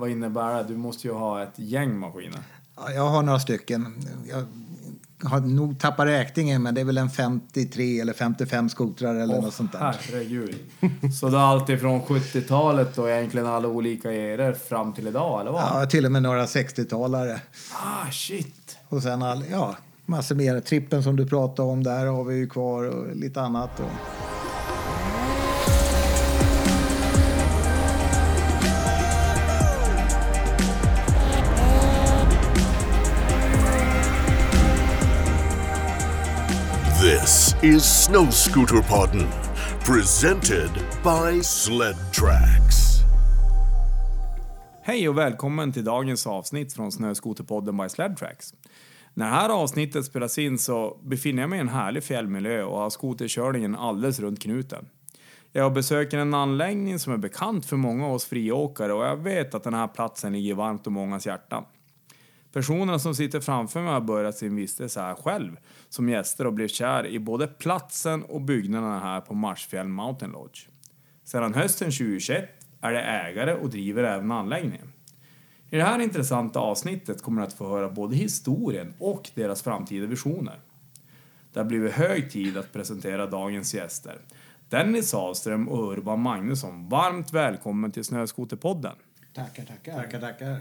vad 0.00 0.10
innebär 0.10 0.54
det? 0.54 0.64
Du 0.68 0.76
måste 0.76 1.06
ju 1.06 1.12
ha 1.12 1.42
ett 1.42 1.52
gäng 1.56 1.98
maskiner. 1.98 2.40
Ja, 2.76 2.90
jag 2.92 3.08
har 3.08 3.22
några 3.22 3.40
stycken. 3.40 3.94
Jag 4.28 4.46
har 5.28 5.40
nog 5.40 5.78
tappat 5.78 6.06
räkningen, 6.06 6.62
men 6.62 6.74
det 6.74 6.80
är 6.80 6.84
väl 6.84 6.98
en 6.98 7.10
53 7.10 8.00
eller 8.00 8.12
55 8.12 8.68
skotrar 8.68 9.14
eller 9.14 9.36
Åh, 9.36 9.44
något 9.44 9.54
sånt 9.54 9.72
där. 9.72 9.78
herregud. 9.78 10.56
Så 11.20 11.28
det 11.28 11.36
är 11.36 11.40
alltid 11.40 11.80
från 11.80 12.02
70-talet 12.02 12.98
och 12.98 13.10
egentligen 13.10 13.46
alla 13.46 13.68
olika 13.68 14.12
eror 14.12 14.52
fram 14.52 14.92
till 14.92 15.06
idag, 15.06 15.40
eller 15.40 15.50
vad? 15.50 15.62
Ja, 15.62 15.86
till 15.86 16.06
och 16.06 16.12
med 16.12 16.22
några 16.22 16.46
60-talare. 16.46 17.40
Ah, 17.72 18.10
shit. 18.10 18.76
Och 18.88 19.02
sen 19.02 19.22
all, 19.22 19.44
ja, 19.50 19.76
massor 20.06 20.34
mer. 20.34 20.60
Trippen 20.60 21.02
som 21.02 21.16
du 21.16 21.26
pratade 21.26 21.68
om, 21.68 21.82
där 21.82 22.06
har 22.06 22.24
vi 22.24 22.34
ju 22.36 22.48
kvar 22.48 22.84
och 22.84 23.16
lite 23.16 23.40
annat. 23.40 23.80
Och... 23.80 23.90
This 37.18 37.56
is 37.62 38.04
Snow 38.04 38.30
Scooter 38.30 38.82
Podden, 38.82 39.28
presented 39.84 40.70
by 41.02 41.42
Sled 41.42 41.96
Tracks. 42.12 43.00
Hej 44.82 45.08
och 45.08 45.18
välkommen 45.18 45.72
till 45.72 45.84
dagens 45.84 46.26
avsnitt 46.26 46.72
från 46.72 46.92
Snöskoterpodden 46.92 47.76
by 47.76 47.88
Sled 47.88 48.16
Tracks. 48.16 48.54
När 49.14 49.26
det 49.26 49.32
här 49.32 49.48
avsnittet 49.48 50.04
spelas 50.04 50.38
in 50.38 50.58
så 50.58 50.98
befinner 51.02 51.42
jag 51.42 51.50
mig 51.50 51.56
i 51.56 51.60
en 51.60 51.68
härlig 51.68 52.04
fjällmiljö 52.04 52.62
och 52.62 52.78
har 52.78 52.90
skoterkörningen 52.90 53.76
alldeles 53.76 54.20
runt 54.20 54.42
knuten. 54.42 54.88
Jag 55.52 55.72
besöker 55.72 56.18
en 56.18 56.34
anläggning 56.34 56.98
som 56.98 57.12
är 57.12 57.18
bekant 57.18 57.66
för 57.66 57.76
många 57.76 58.06
av 58.06 58.12
oss 58.12 58.24
friåkare 58.24 58.92
och 58.92 59.04
jag 59.04 59.16
vet 59.16 59.54
att 59.54 59.64
den 59.64 59.74
här 59.74 59.88
platsen 59.88 60.32
ligger 60.32 60.54
varmt 60.54 60.86
om 60.86 60.92
mångas 60.92 61.26
hjärtan. 61.26 61.64
Personerna 62.52 62.98
som 62.98 63.14
sitter 63.14 63.40
framför 63.40 63.80
mig 63.80 63.92
har 63.92 64.00
börjat 64.00 64.36
sin 64.36 64.56
vistelse 64.56 65.00
här 65.00 65.14
själv 65.14 65.56
som 65.88 66.08
gäster 66.08 66.46
och 66.46 66.52
blev 66.52 66.68
kär 66.68 67.06
i 67.06 67.18
både 67.18 67.46
platsen 67.46 68.22
och 68.22 68.40
byggnaderna 68.40 69.00
här 69.00 69.20
på 69.20 69.34
Marsfjäll 69.34 69.88
Mountain 69.88 70.32
Lodge. 70.32 70.68
Sedan 71.24 71.54
hösten 71.54 71.90
2021 71.90 72.48
är 72.80 72.92
det 72.92 73.00
ägare 73.00 73.54
och 73.54 73.70
driver 73.70 74.04
även 74.04 74.30
anläggningen. 74.32 74.92
I 75.70 75.76
det 75.76 75.82
här 75.82 75.98
intressanta 75.98 76.58
avsnittet 76.58 77.22
kommer 77.22 77.40
du 77.40 77.46
att 77.46 77.52
få 77.52 77.68
höra 77.68 77.88
både 77.88 78.16
historien 78.16 78.94
och 78.98 79.30
deras 79.34 79.62
framtida 79.62 80.06
visioner. 80.06 80.60
Det 81.52 81.60
har 81.60 81.64
blivit 81.64 81.92
hög 81.92 82.30
tid 82.30 82.56
att 82.56 82.72
presentera 82.72 83.26
dagens 83.26 83.74
gäster. 83.74 84.18
Dennis 84.68 85.08
Sahlström 85.08 85.68
och 85.68 85.92
Urban 85.92 86.20
Magnusson, 86.20 86.88
varmt 86.88 87.32
välkommen 87.32 87.90
till 87.92 88.04
Snöskoterpodden. 88.04 88.96
Tackar, 89.34 89.64
tackar. 89.64 89.94
tackar, 89.94 90.20
tackar. 90.20 90.60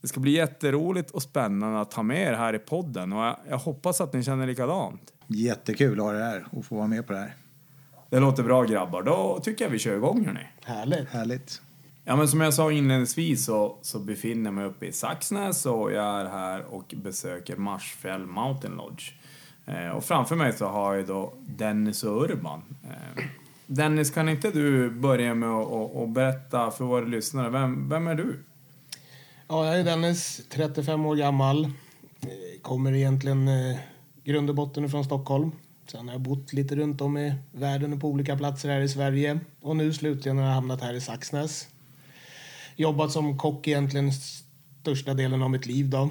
Det 0.00 0.08
ska 0.08 0.20
bli 0.20 0.30
jätteroligt 0.30 1.10
och 1.10 1.22
spännande 1.22 1.80
att 1.80 1.94
ha 1.94 2.02
med 2.02 2.28
er 2.28 2.32
här 2.32 2.54
i 2.54 2.58
podden 2.58 3.12
och 3.12 3.24
jag, 3.24 3.36
jag 3.48 3.58
hoppas 3.58 4.00
att 4.00 4.12
ni 4.12 4.22
känner 4.22 4.46
likadant. 4.46 5.12
Jättekul 5.26 6.00
att 6.00 6.06
ha 6.06 6.12
det 6.12 6.24
här 6.24 6.46
och 6.50 6.64
få 6.64 6.76
vara 6.76 6.86
med 6.86 7.06
på 7.06 7.12
det 7.12 7.18
här. 7.18 7.34
Det 8.10 8.20
låter 8.20 8.42
bra 8.42 8.62
grabbar, 8.62 9.02
då 9.02 9.40
tycker 9.42 9.64
jag 9.64 9.70
vi 9.70 9.78
kör 9.78 9.96
igång 9.96 10.24
hörni. 10.26 10.46
Härligt. 10.64 11.08
Härligt. 11.08 11.62
Ja 12.04 12.16
men 12.16 12.28
som 12.28 12.40
jag 12.40 12.54
sa 12.54 12.72
inledningsvis 12.72 13.44
så, 13.44 13.76
så 13.82 13.98
befinner 13.98 14.44
jag 14.44 14.54
mig 14.54 14.64
uppe 14.64 14.86
i 14.86 14.92
Saxnäs 14.92 15.66
och 15.66 15.92
jag 15.92 16.20
är 16.20 16.24
här 16.24 16.64
och 16.70 16.94
besöker 16.96 17.56
Marsfjäll 17.56 18.26
Mountain 18.26 18.76
Lodge. 18.76 19.12
Eh, 19.66 19.88
och 19.88 20.04
framför 20.04 20.36
mig 20.36 20.52
så 20.52 20.66
har 20.66 20.94
jag 20.94 21.06
då 21.06 21.32
Dennis 21.46 22.04
och 22.04 22.24
Urban. 22.24 22.62
Eh, 22.84 23.24
Dennis, 23.66 24.10
kan 24.10 24.28
inte 24.28 24.50
du 24.50 24.90
börja 24.90 25.34
med 25.34 25.48
att 25.48 25.66
och, 25.66 26.02
och 26.02 26.08
berätta 26.08 26.70
för 26.70 26.84
våra 26.84 27.04
lyssnare, 27.04 27.50
vem, 27.50 27.88
vem 27.88 28.06
är 28.06 28.14
du? 28.14 28.36
Ja, 29.48 29.66
jag 29.66 29.80
är 29.80 29.84
Dennis, 29.84 30.40
35 30.50 31.06
år 31.06 31.16
gammal. 31.16 31.64
Eh, 31.64 31.70
Kommer 32.62 32.92
egentligen 32.94 33.48
eh, 33.48 33.76
grund 34.24 34.48
och 34.50 34.56
botten 34.56 34.88
från 34.90 35.04
Stockholm. 35.04 35.52
Sen 35.86 36.08
har 36.08 36.14
jag 36.14 36.20
bott 36.20 36.52
lite 36.52 36.76
runt 36.76 37.00
om 37.00 37.18
i 37.18 37.34
världen 37.52 37.92
och 37.92 38.00
på 38.00 38.08
olika 38.08 38.36
platser 38.36 38.68
här 38.68 38.80
i 38.80 38.88
Sverige. 38.88 39.40
Och 39.60 39.76
nu 39.76 39.92
slutligen 39.92 40.38
har 40.38 40.44
jag 40.44 40.52
hamnat 40.52 40.80
här 40.80 40.94
i 40.94 41.00
Saxnäs. 41.00 41.68
Jobbat 42.76 43.12
som 43.12 43.38
kock 43.38 43.68
egentligen 43.68 44.12
största 44.80 45.14
delen 45.14 45.42
av 45.42 45.50
mitt 45.50 45.66
liv 45.66 45.90
då. 45.90 46.02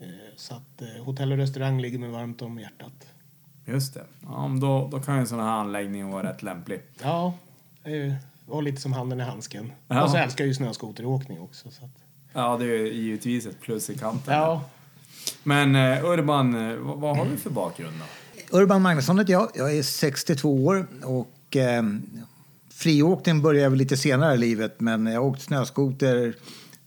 Eh, 0.00 0.06
Så 0.36 0.54
att 0.54 0.82
eh, 0.82 1.04
hotell 1.04 1.32
och 1.32 1.38
restaurang 1.38 1.80
ligger 1.80 1.98
mig 1.98 2.08
varmt 2.08 2.42
om 2.42 2.58
hjärtat. 2.58 3.06
Just 3.66 3.94
det. 3.94 4.04
Ja, 4.22 4.50
då, 4.60 4.88
då 4.92 5.00
kan 5.00 5.14
ju 5.14 5.20
en 5.20 5.26
sån 5.26 5.40
här 5.40 5.46
anläggning 5.60 6.10
vara 6.10 6.30
rätt 6.30 6.42
lämplig. 6.42 6.80
Ja, 7.02 7.34
det 7.84 8.16
var 8.46 8.62
lite 8.62 8.80
som 8.80 8.92
handen 8.92 9.20
i 9.20 9.22
handsken. 9.22 9.72
Ja. 9.88 10.04
Och 10.04 10.10
så 10.10 10.16
älskar 10.16 10.44
jag 10.44 10.48
ju 10.48 10.54
snöskoteråkning 10.54 11.40
också. 11.40 11.70
Så 11.70 11.84
att, 11.84 12.03
Ja, 12.36 12.56
det 12.60 12.64
är 12.64 12.86
givetvis 12.92 13.46
ett 13.46 13.60
plus 13.60 13.90
i 13.90 13.98
kanten. 13.98 14.34
ja, 14.34 14.64
Men 15.42 15.76
eh, 15.76 16.04
Urban, 16.04 16.70
eh, 16.70 16.76
vad, 16.76 17.16
har 17.16 17.26
du 17.26 17.36
för 17.36 17.50
bakgrund 17.50 17.94
då? 17.98 18.58
Urban 18.58 18.82
Magnusson 18.82 19.18
heter 19.18 19.32
jag. 19.32 19.50
Jag 19.54 19.76
är 19.76 19.82
62 19.82 20.64
år 20.64 20.86
och 21.02 21.56
eh, 21.56 21.82
friåkning 22.70 23.42
började 23.42 23.64
jag 23.64 23.76
lite 23.76 23.96
senare 23.96 24.34
i 24.34 24.38
livet 24.38 24.80
men 24.80 25.06
jag 25.06 25.20
har 25.20 25.28
åkt 25.28 25.42
snöskoter 25.42 26.34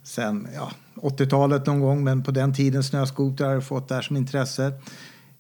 sen 0.04 0.48
ja, 0.56 0.72
80-talet 0.96 1.66
någon 1.66 1.80
gång 1.80 2.04
men 2.04 2.24
på 2.24 2.32
den 2.32 2.54
tiden 2.54 2.84
snöskoter 2.84 3.46
har 3.46 3.54
jag 3.54 3.68
fått 3.68 3.88
det 3.88 3.96
här 3.96 4.02
som 4.02 4.18
intresse. 4.18 4.74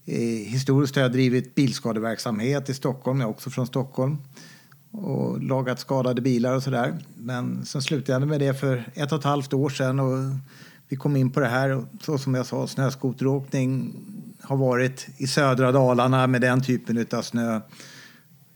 Eh, 0.06 0.18
historiskt 0.48 0.96
har 0.96 1.02
jag 1.02 1.12
drivit 1.12 1.56
bilskadeverksamhet 1.56 2.70
i 2.70 2.74
Stockholm, 2.74 3.20
jag 3.20 3.28
är 3.28 3.32
också 3.32 3.50
från 3.50 3.68
Stockholm 3.68 4.18
och 4.98 5.44
lagat 5.44 5.80
skadade 5.80 6.22
bilar 6.22 6.56
och 6.56 6.64
sådär. 6.64 6.98
Men 7.16 7.66
sen 7.66 7.82
slutade 7.82 8.20
jag 8.20 8.28
med 8.28 8.40
det 8.40 8.54
för 8.54 8.92
ett 8.94 9.12
och 9.12 9.18
ett 9.20 9.24
halvt 9.24 9.54
år 9.54 9.70
sedan 9.70 10.00
och 10.00 10.18
vi 10.88 10.96
kom 10.96 11.16
in 11.16 11.32
på 11.32 11.40
det 11.40 11.48
här 11.48 11.70
och 11.70 11.84
så 12.02 12.18
som 12.18 12.34
jag 12.34 12.46
sa, 12.46 12.68
snöskoteråkning 12.68 13.96
har 14.42 14.58
varit 14.58 15.08
i 15.18 15.28
södra 15.28 15.72
Dalarna 15.72 16.28
med 16.28 16.42
den 16.42 16.62
typen 16.62 17.06
av 17.12 17.22
snö 17.22 17.62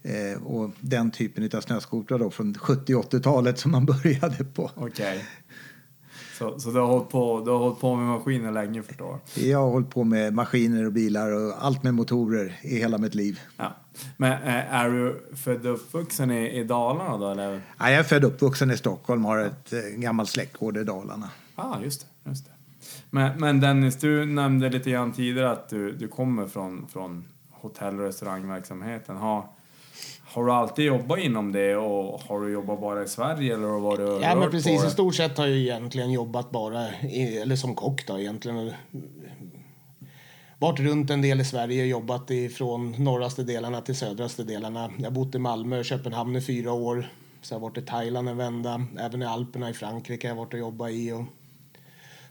eh, 0.03 0.43
och 0.43 0.71
den 0.79 1.11
typen 1.11 1.49
av 1.57 1.61
snöskotrar 1.61 2.19
då 2.19 2.29
från 2.29 2.53
70 2.53 2.93
80-talet 2.93 3.59
som 3.59 3.71
man 3.71 3.85
började 4.03 4.43
på. 4.43 4.71
Okay. 4.75 5.19
Så, 6.41 6.59
så 6.59 6.71
du, 6.71 6.79
har 6.79 6.87
hållit 6.87 7.09
på, 7.09 7.41
du 7.45 7.51
har 7.51 7.57
hållit 7.57 7.79
på 7.79 7.95
med 7.95 8.05
maskiner 8.05 8.51
länge 8.51 8.83
förstår 8.83 9.19
jag? 9.33 9.43
Jag 9.45 9.59
har 9.59 9.69
hållit 9.69 9.89
på 9.89 10.03
med 10.03 10.33
maskiner 10.33 10.85
och 10.85 10.91
bilar 10.91 11.31
och 11.31 11.65
allt 11.65 11.83
med 11.83 11.93
motorer 11.93 12.59
i 12.61 12.77
hela 12.77 12.97
mitt 12.97 13.15
liv. 13.15 13.39
Ja. 13.57 13.73
Men 14.17 14.31
eh, 14.31 14.73
är 14.73 14.89
du 14.89 15.35
född 15.35 15.65
och 15.65 15.73
uppvuxen 15.73 16.31
i, 16.31 16.59
i 16.59 16.63
Dalarna 16.63 17.17
då 17.17 17.29
eller? 17.29 17.61
Ja, 17.79 17.89
jag 17.89 17.99
är 17.99 18.03
född 18.03 18.25
och 18.25 18.31
uppvuxen 18.31 18.71
i 18.71 18.77
Stockholm 18.77 19.25
har 19.25 19.37
ett 19.37 19.73
eh, 19.73 19.79
gammalt 19.79 20.29
släktgård 20.29 20.77
i 20.77 20.83
Dalarna. 20.83 21.29
Ja, 21.55 21.63
ah, 21.63 21.83
just 21.83 22.01
det. 22.01 22.29
Just 22.29 22.45
det. 22.45 22.51
Men, 23.09 23.39
men 23.39 23.59
Dennis, 23.59 23.95
du 23.95 24.25
nämnde 24.25 24.69
lite 24.69 24.91
grann 24.91 25.11
tidigare 25.11 25.51
att 25.51 25.69
du, 25.69 25.91
du 25.91 26.07
kommer 26.07 26.47
från, 26.47 26.87
från 26.87 27.25
hotell 27.51 27.99
och 27.99 28.05
restaurangverksamheten. 28.05 29.17
Har, 29.17 29.45
har 30.33 30.45
du 30.45 30.51
alltid 30.51 30.85
jobbat 30.85 31.19
inom 31.19 31.51
det 31.51 31.75
och 31.75 32.21
har 32.21 32.39
du 32.39 32.51
jobbat 32.51 32.81
bara 32.81 33.03
i 33.03 33.07
Sverige 33.07 33.53
eller 33.53 33.67
har 33.67 33.97
du 33.97 34.23
Ja, 34.23 34.35
men 34.35 34.51
precis. 34.51 34.85
I 34.85 34.89
stort 34.89 35.15
sett 35.15 35.37
har 35.37 35.47
jag 35.47 35.57
egentligen 35.57 36.11
jobbat 36.11 36.51
bara, 36.51 36.87
i, 37.01 37.37
eller 37.37 37.55
som 37.55 37.75
kock 37.75 38.07
då 38.07 38.19
egentligen. 38.19 38.73
Varit 40.57 40.79
runt 40.79 41.09
en 41.09 41.21
del 41.21 41.41
i 41.41 41.45
Sverige, 41.45 41.85
jobbat 41.85 42.31
ifrån 42.31 42.95
norraste 42.97 43.43
delarna 43.43 43.81
till 43.81 43.95
södraste 43.95 44.43
delarna. 44.43 44.91
Jag 44.97 45.05
har 45.05 45.11
bott 45.11 45.35
i 45.35 45.39
Malmö 45.39 45.79
och 45.79 45.85
Köpenhamn 45.85 46.35
i 46.35 46.41
fyra 46.41 46.71
år. 46.71 47.07
Så 47.41 47.53
jag 47.53 47.59
har 47.59 47.69
varit 47.69 47.77
i 47.77 47.81
Thailand 47.81 48.29
en 48.29 48.37
vända. 48.37 48.85
Även 48.99 49.21
i 49.21 49.25
Alperna 49.25 49.69
i 49.69 49.73
Frankrike 49.73 50.27
har 50.27 50.35
jag 50.35 50.39
varit 50.41 50.53
och 50.53 50.59
jobbat 50.59 50.91
i. 50.91 51.11
Och... 51.11 51.23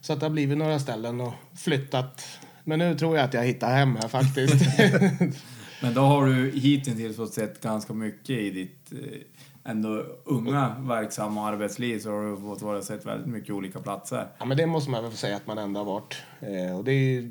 Så 0.01 0.13
att 0.13 0.21
det 0.21 0.27
har 0.27 0.31
blivit 0.31 0.59
några 0.59 0.79
ställen 0.79 1.21
och 1.21 1.33
flyttat. 1.57 2.23
Men 2.65 2.79
nu 2.79 2.99
tror 2.99 3.17
jag 3.17 3.25
att 3.25 3.35
jag 3.35 3.45
hittar 3.45 3.71
hem 3.71 3.97
här 3.97 4.09
faktiskt. 4.09 4.55
Men 5.83 5.95
då 5.95 6.01
har 6.01 6.27
du 6.27 6.51
hittills 6.51 7.17
fått 7.17 7.35
sett 7.35 7.61
ganska 7.61 7.93
mycket 7.93 8.31
i 8.31 8.51
ditt 8.51 8.93
eh, 8.93 9.71
ändå 9.71 10.05
unga 10.25 10.77
verksamma 10.79 11.49
arbetsliv 11.49 11.99
så 11.99 12.11
har 12.11 12.31
du 12.31 12.37
fått 12.37 12.63
vara 12.63 12.83
sett 12.83 13.07
väldigt 13.07 13.29
mycket 13.29 13.55
olika 13.55 13.81
platser. 13.81 14.27
Ja, 14.39 14.45
men 14.45 14.57
det 14.57 14.67
måste 14.67 14.91
man 14.91 15.03
väl 15.03 15.11
få 15.11 15.17
säga 15.17 15.37
att 15.37 15.47
man 15.47 15.59
ändå 15.59 15.81
har 15.81 15.85
varit. 15.85 16.17
Eh, 16.41 16.77
och 16.79 16.85
det 16.85 16.93
är 16.93 17.31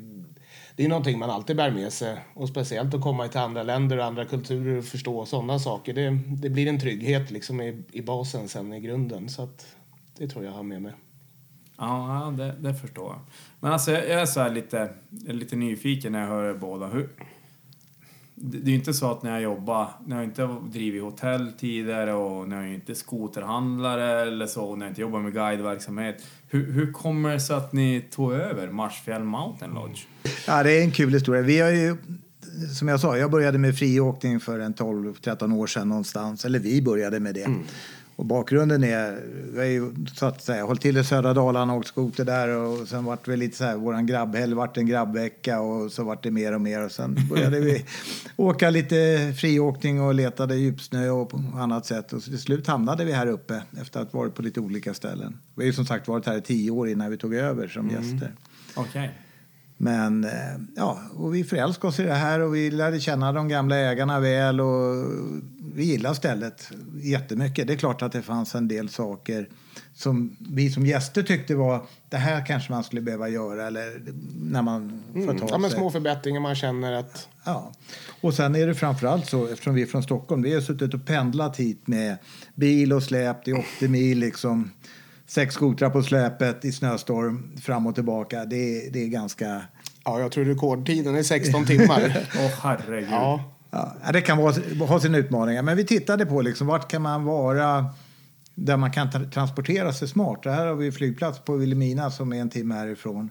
det 0.76 0.84
är 0.84 0.88
någonting 0.88 1.18
man 1.18 1.30
alltid 1.30 1.56
bär 1.56 1.70
med 1.70 1.92
sig. 1.92 2.24
Och 2.34 2.48
speciellt 2.48 2.94
att 2.94 3.00
komma 3.00 3.28
till 3.28 3.40
andra 3.40 3.62
länder 3.62 3.98
och 3.98 4.04
andra 4.04 4.24
kulturer 4.24 4.78
och 4.78 4.84
förstå 4.84 5.26
sådana 5.26 5.58
saker. 5.58 5.94
Det, 5.94 6.18
det 6.28 6.50
blir 6.50 6.66
en 6.66 6.80
trygghet 6.80 7.30
liksom 7.30 7.60
i, 7.60 7.82
i 7.92 8.02
basen 8.02 8.48
sen 8.48 8.72
i 8.72 8.80
grunden. 8.80 9.28
Så 9.28 9.42
att 9.42 9.76
det 10.18 10.28
tror 10.28 10.44
jag 10.44 10.52
har 10.52 10.62
med 10.62 10.82
mig. 10.82 10.92
Ja, 11.76 12.34
det, 12.38 12.54
det 12.58 12.74
förstår 12.74 13.12
jag. 13.12 13.20
Men 13.60 13.72
alltså 13.72 13.90
jag 13.90 14.04
är 14.06 14.26
så 14.26 14.40
här 14.40 14.50
lite, 14.50 14.90
lite 15.10 15.56
nyfiken 15.56 16.12
när 16.12 16.20
jag 16.20 16.28
hör 16.28 16.44
er 16.44 16.54
båda. 16.54 16.86
Hur, 16.86 17.08
det 18.42 18.58
är 18.58 18.70
ju 18.70 18.74
inte 18.74 18.94
så 18.94 19.10
att 19.10 19.22
när 19.22 19.30
jag 19.30 19.42
jobbar, 19.42 19.88
när 20.06 20.16
jag 20.16 20.24
inte 20.24 20.42
har 20.42 20.60
drivit 20.60 21.02
hotell 21.02 21.52
tidigare 21.58 22.12
och 22.12 22.48
när 22.48 22.62
jag 22.62 22.74
inte 22.74 22.92
är 22.92 22.94
skoterhandlare 22.94 24.22
eller 24.22 24.46
så, 24.46 24.76
när 24.76 24.86
jag 24.86 24.90
inte 24.90 25.00
jobbar 25.00 25.20
med 25.20 25.32
guideverksamhet. 25.32 26.22
Hur, 26.48 26.72
hur 26.72 26.92
kommer 26.92 27.32
det 27.32 27.40
sig 27.40 27.56
att 27.56 27.72
ni 27.72 28.04
tog 28.10 28.32
över 28.32 28.68
Marsfjäll 28.68 29.24
Mountain 29.24 29.74
Lodge? 29.74 30.00
Ja, 30.46 30.62
det 30.62 30.72
är 30.72 30.82
en 30.82 30.90
kul 30.90 31.12
historia. 31.12 31.42
Vi 31.42 31.60
har 31.60 31.70
ju, 31.70 31.96
som 32.78 32.88
jag 32.88 33.00
sa, 33.00 33.16
jag 33.16 33.30
började 33.30 33.58
med 33.58 33.78
friåkning 33.78 34.40
för 34.40 34.58
en 34.58 34.74
12-13 34.74 35.54
år 35.56 35.66
sedan 35.66 35.88
någonstans. 35.88 36.44
Eller 36.44 36.58
vi 36.58 36.82
började 36.82 37.20
med 37.20 37.34
det. 37.34 37.48
Och 38.20 38.26
bakgrunden 38.26 38.84
är, 38.84 39.18
vi 39.52 39.58
har 39.58 39.64
ju 39.64 39.94
så 40.14 40.26
att 40.26 40.42
säga 40.42 40.64
hållit 40.64 40.82
till 40.82 40.96
i 40.96 41.04
södra 41.04 41.34
Dalarna 41.34 41.72
och 41.72 41.78
åkt 41.78 41.88
skoter 41.88 42.24
där 42.24 42.56
och 42.56 42.88
sen 42.88 43.04
vart 43.04 43.24
det 43.24 43.36
lite 43.36 43.56
så 43.56 43.64
här, 43.64 43.76
våran 43.76 44.06
grabbhelg 44.06 44.54
vart 44.54 44.76
en 44.76 44.86
grabbvecka 44.86 45.60
och 45.60 45.92
så 45.92 46.04
vart 46.04 46.22
det 46.22 46.30
mer 46.30 46.54
och 46.54 46.60
mer 46.60 46.84
och 46.84 46.92
sen 46.92 47.16
började 47.30 47.60
vi 47.60 47.84
åka 48.36 48.70
lite 48.70 49.32
friåkning 49.36 50.00
och 50.00 50.14
letade 50.14 50.56
djupsnö 50.56 51.10
och 51.10 51.30
på 51.30 51.42
annat 51.54 51.86
sätt 51.86 52.12
och 52.12 52.22
så 52.22 52.30
till 52.30 52.40
slut 52.40 52.66
hamnade 52.66 53.04
vi 53.04 53.12
här 53.12 53.26
uppe 53.26 53.62
efter 53.80 54.00
att 54.00 54.12
ha 54.12 54.18
varit 54.20 54.34
på 54.34 54.42
lite 54.42 54.60
olika 54.60 54.94
ställen. 54.94 55.38
Vi 55.54 55.62
har 55.62 55.66
ju 55.66 55.72
som 55.72 55.86
sagt 55.86 56.08
varit 56.08 56.26
här 56.26 56.38
i 56.38 56.42
tio 56.42 56.70
år 56.70 56.88
innan 56.88 57.10
vi 57.10 57.16
tog 57.16 57.34
över 57.34 57.68
som 57.68 57.90
gäster. 57.90 58.32
Okej. 58.74 59.10
Men 59.76 60.24
eh, 60.24 60.30
ja, 60.76 60.98
och 61.14 61.34
vi 61.34 61.44
förälskade 61.44 61.88
oss 61.88 62.00
i 62.00 62.02
det 62.02 62.14
här 62.14 62.40
och 62.40 62.54
vi 62.54 62.70
lärde 62.70 63.00
känna 63.00 63.32
de 63.32 63.48
gamla 63.48 63.76
ägarna 63.76 64.20
väl 64.20 64.60
och 64.60 65.06
vi 65.74 65.84
gillar 65.84 66.14
stället 66.14 66.70
jättemycket. 66.94 67.66
Det 67.66 67.72
är 67.72 67.76
klart 67.76 68.02
att 68.02 68.12
det 68.12 68.22
fanns 68.22 68.54
en 68.54 68.68
del 68.68 68.88
saker 68.88 69.48
som 69.94 70.36
vi 70.38 70.70
som 70.70 70.86
gäster 70.86 71.22
tyckte 71.22 71.54
var 71.54 71.86
det 72.08 72.16
här 72.16 72.46
kanske 72.46 72.72
man 72.72 72.84
skulle 72.84 73.00
behöva 73.00 73.28
göra 73.28 73.66
eller 73.66 74.02
när 74.42 74.62
man 74.62 75.02
får 75.12 75.20
ta 75.20 75.30
Mm. 75.30 75.46
Ja, 75.48 75.58
men 75.58 75.70
sig. 75.70 75.78
små 75.78 75.90
förbättringar 75.90 76.40
man 76.40 76.54
känner 76.54 76.92
att... 76.92 77.28
Ja. 77.44 77.72
Och 78.20 78.34
sen 78.34 78.54
är 78.54 78.66
det 78.66 78.74
framförallt 78.74 79.26
så, 79.26 79.46
eftersom 79.46 79.74
vi 79.74 79.82
är 79.82 79.86
från 79.86 80.02
Stockholm, 80.02 80.42
vi 80.42 80.54
har 80.54 80.60
suttit 80.60 80.94
och 80.94 81.06
pendlat 81.06 81.56
hit 81.56 81.86
med 81.86 82.16
bil 82.54 82.92
och 82.92 83.02
släp, 83.02 83.48
är 83.48 83.58
80 83.58 83.88
mil 83.88 84.18
liksom. 84.18 84.70
Sex 85.26 85.54
skotrar 85.54 85.90
på 85.90 86.02
släpet 86.02 86.64
i 86.64 86.72
snöstorm 86.72 87.56
fram 87.62 87.86
och 87.86 87.94
tillbaka. 87.94 88.44
Det 88.44 88.56
är, 88.56 88.90
det 88.90 89.02
är 89.02 89.08
ganska... 89.08 89.62
Ja, 90.04 90.20
jag 90.20 90.32
tror 90.32 90.44
rekordtiden 90.44 91.16
är 91.16 91.22
16 91.22 91.66
timmar. 91.66 92.26
Åh 92.38 92.50
herregud. 92.62 93.08
ja. 93.10 93.54
Ja, 93.70 93.96
det 94.12 94.20
kan 94.20 94.38
vara, 94.38 94.54
ha 94.86 95.00
sina 95.00 95.18
utmaningar. 95.18 95.62
Men 95.62 95.76
vi 95.76 95.84
tittade 95.84 96.26
på 96.26 96.42
liksom, 96.42 96.66
vart 96.66 96.90
kan 96.90 97.02
man 97.02 97.24
vara 97.24 97.86
där 98.54 98.76
man 98.76 98.90
kan 98.90 99.08
tra- 99.08 99.30
transportera 99.30 99.92
sig 99.92 100.08
smart. 100.08 100.42
Det 100.42 100.50
här 100.50 100.66
har 100.66 100.74
vi 100.74 100.92
flygplats 100.92 101.38
på 101.38 101.56
Vilhelmina 101.56 102.10
som 102.10 102.32
är 102.32 102.40
en 102.40 102.50
timme 102.50 102.74
härifrån 102.74 103.30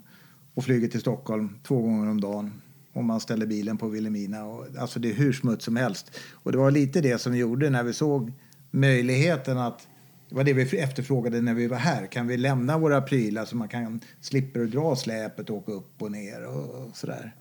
och 0.53 0.63
flyger 0.63 0.87
till 0.87 0.99
Stockholm 0.99 1.57
två 1.63 1.81
gånger 1.81 2.09
om 2.09 2.21
dagen 2.21 2.61
om 2.93 3.05
man 3.05 3.19
ställer 3.19 3.45
bilen 3.45 3.77
på 3.77 3.87
Vilhelmina. 3.87 4.45
Och, 4.45 4.65
alltså 4.79 4.99
det 4.99 5.09
är 5.09 5.13
hur 5.13 5.33
smutt 5.33 5.61
som 5.61 5.75
helst. 5.75 6.11
Och 6.33 6.51
det 6.51 6.57
var 6.57 6.71
lite 6.71 7.01
det 7.01 7.21
som 7.21 7.31
vi 7.31 7.37
gjorde 7.39 7.69
när 7.69 7.83
vi 7.83 7.93
såg 7.93 8.33
möjligheten 8.71 9.57
att 9.57 9.87
det 10.29 10.35
var 10.35 10.43
det 10.43 10.53
vi 10.53 10.79
efterfrågade 10.79 11.41
när 11.41 11.53
vi 11.53 11.67
var 11.67 11.77
här. 11.77 12.07
Kan 12.07 12.27
vi 12.27 12.37
lämna 12.37 12.77
våra 12.77 13.01
prylar 13.01 13.45
så 13.45 13.57
man 13.57 13.67
kan 13.67 13.99
slipper 14.21 14.63
att 14.63 14.71
dra 14.71 14.95
släpet 14.95 15.49
och 15.49 15.57
åka 15.57 15.71
upp 15.71 16.01
och 16.01 16.11
ner 16.11 16.45
och, 16.45 16.69
och 16.69 16.97
sådär. 16.97 17.35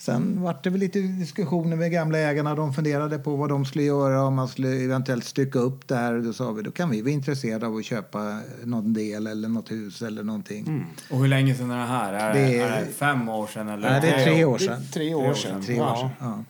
Sen 0.00 0.42
var 0.42 0.56
det 0.62 0.70
väl 0.70 0.80
lite 0.80 0.98
diskussioner 1.00 1.76
med 1.76 1.92
gamla 1.92 2.18
ägarna. 2.18 2.54
De 2.54 2.74
funderade 2.74 3.18
på 3.18 3.36
vad 3.36 3.48
de 3.48 3.64
skulle 3.64 3.84
göra 3.84 4.22
om 4.22 4.34
man 4.34 4.48
skulle 4.48 4.84
eventuellt 4.84 5.24
stycka 5.24 5.58
upp 5.58 5.88
det 5.88 5.96
här. 5.96 6.18
Då 6.18 6.32
sa 6.32 6.52
vi 6.52 6.62
då 6.62 6.70
kan 6.70 6.90
vi 6.90 7.02
vara 7.02 7.10
intresserade 7.10 7.66
av 7.66 7.76
att 7.76 7.84
köpa 7.84 8.40
någon 8.64 8.92
del 8.92 9.26
eller 9.26 9.48
något 9.48 9.70
hus 9.70 10.02
eller 10.02 10.22
någonting. 10.22 10.86
Och 11.10 11.18
hur 11.18 11.28
länge 11.28 11.54
sedan 11.54 11.70
är 11.70 11.78
det 11.78 11.84
här? 11.86 12.12
Är 12.12 12.34
det, 12.34 12.40
Det 12.40 12.58
är- 12.60 12.72
är 12.72 12.80
det 12.80 12.92
fem 12.92 13.28
år 13.28 13.46
sedan 13.46 13.68
eller? 13.68 13.90
Nej, 13.90 14.00
det 14.00 14.08
är 14.08 14.24
tre 14.24 14.44
år 14.44 14.58
Det 14.58 14.64
är 14.64 14.68
sedan. 14.68 14.82
Tre 14.92 15.14
år 15.14 15.34
sedan. 15.34 15.62
Tre 15.62 15.80
år 15.80 15.96
sedan. 15.96 16.10
Ja. 16.20 16.44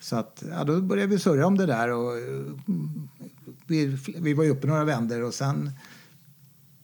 Så 0.00 0.16
att, 0.16 0.42
ja, 0.50 0.64
då 0.64 0.80
började 0.80 1.08
vi 1.10 1.18
surra 1.18 1.46
om 1.46 1.58
det 1.58 1.66
där. 1.66 1.88
Och, 1.90 2.12
mm, 2.18 3.08
vi, 3.66 3.86
vi 4.18 4.34
var 4.34 4.44
ju 4.44 4.50
uppe 4.50 4.66
några 4.66 4.84
vändor 4.84 5.22
och 5.22 5.34
sen 5.34 5.70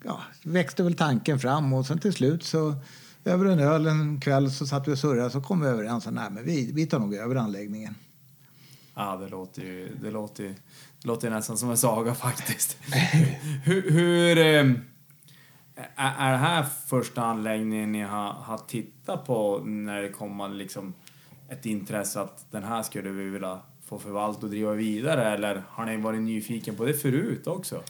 ja, 0.04 0.20
växte 0.42 0.82
väl 0.82 0.94
tanken 0.94 1.38
fram 1.38 1.72
och 1.72 1.86
sen 1.86 1.98
till 1.98 2.12
slut 2.12 2.42
så 2.44 2.74
över 3.28 3.46
en 3.46 3.58
öl 3.58 3.86
en 3.86 4.20
kväll 4.20 4.50
så 4.50 4.66
satt 4.66 4.88
vi 4.88 4.92
och 4.92 4.98
surrade 4.98 5.30
så 5.30 5.40
kom 5.40 5.60
vi 5.60 5.66
överens 5.66 6.06
om 6.06 6.14
men 6.14 6.44
vi, 6.44 6.72
vi 6.72 6.86
tar 6.86 6.98
nog 6.98 7.14
över 7.14 7.34
anläggningen. 7.34 7.94
Ja, 8.94 9.16
det 9.16 9.28
låter 9.28 9.62
ju, 9.62 9.96
det 10.02 10.10
låter 10.10 10.44
ju, 10.44 10.54
det 11.02 11.08
låter 11.08 11.28
ju 11.28 11.34
nästan 11.34 11.58
som 11.58 11.70
en 11.70 11.76
saga 11.76 12.14
faktiskt. 12.14 12.78
hur, 13.64 13.90
hur 13.90 14.38
eh, 14.38 14.74
är, 15.96 16.14
är 16.18 16.32
det 16.32 16.38
här 16.38 16.66
första 16.86 17.22
anläggningen 17.22 17.92
ni 17.92 18.02
har, 18.02 18.32
har 18.32 18.58
tittat 18.58 19.26
på 19.26 19.58
när 19.64 20.02
det 20.02 20.08
kommer 20.08 20.48
liksom 20.48 20.94
ett 21.48 21.66
intresse 21.66 22.20
att 22.20 22.46
den 22.50 22.64
här 22.64 22.82
skulle 22.82 23.10
vi 23.10 23.24
vilja 23.24 23.60
få 23.86 23.98
förvalta 23.98 24.46
och 24.46 24.50
driva 24.50 24.72
vidare 24.72 25.34
eller 25.34 25.62
har 25.68 25.86
ni 25.86 25.96
varit 25.96 26.20
nyfiken 26.20 26.76
på 26.76 26.84
det 26.84 26.94
förut 26.94 27.46
också? 27.46 27.82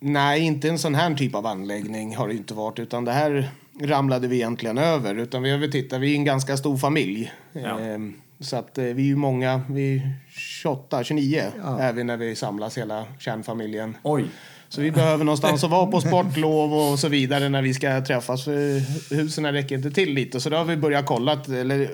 Nej, 0.00 0.40
inte 0.40 0.68
en 0.68 0.78
sån 0.78 0.94
här 0.94 1.14
typ 1.14 1.34
av 1.34 1.46
anläggning 1.46 2.16
har 2.16 2.28
det 2.28 2.34
inte 2.34 2.54
varit. 2.54 2.78
Utan 2.78 3.04
det 3.04 3.12
här 3.12 3.50
ramlade 3.82 4.28
vi 4.28 4.36
egentligen 4.36 4.78
över. 4.78 5.14
Utan 5.14 5.42
vi 5.42 5.70
tittat, 5.70 6.00
vi 6.00 6.12
är 6.12 6.16
en 6.16 6.24
ganska 6.24 6.56
stor 6.56 6.76
familj. 6.76 7.32
Ja. 7.52 7.80
Ehm, 7.80 8.14
så 8.40 8.56
att 8.56 8.78
eh, 8.78 8.84
vi 8.84 9.02
är 9.02 9.06
ju 9.06 9.16
många, 9.16 9.62
vi 9.70 9.96
är 9.96 10.12
28, 10.28 11.04
29 11.04 11.42
är 11.80 11.92
vi 11.92 12.04
när 12.04 12.16
vi 12.16 12.36
samlas 12.36 12.78
hela 12.78 13.04
kärnfamiljen. 13.18 13.96
Oj! 14.02 14.24
Så 14.68 14.80
vi 14.80 14.90
behöver 14.90 15.24
någonstans 15.24 15.64
att 15.64 15.70
vara 15.70 15.86
på 15.86 16.00
sportlov 16.00 16.74
och 16.74 16.98
så 16.98 17.08
vidare 17.08 17.48
när 17.48 17.62
vi 17.62 17.74
ska 17.74 18.04
träffas. 18.04 18.44
För 18.44 18.80
husen 19.14 19.52
räcker 19.52 19.74
inte 19.74 19.90
till 19.90 20.14
lite. 20.14 20.40
Så 20.40 20.50
då 20.50 20.56
har 20.56 20.64
vi 20.64 20.76
börjat 20.76 21.06
kolla, 21.06 21.40
eller 21.48 21.90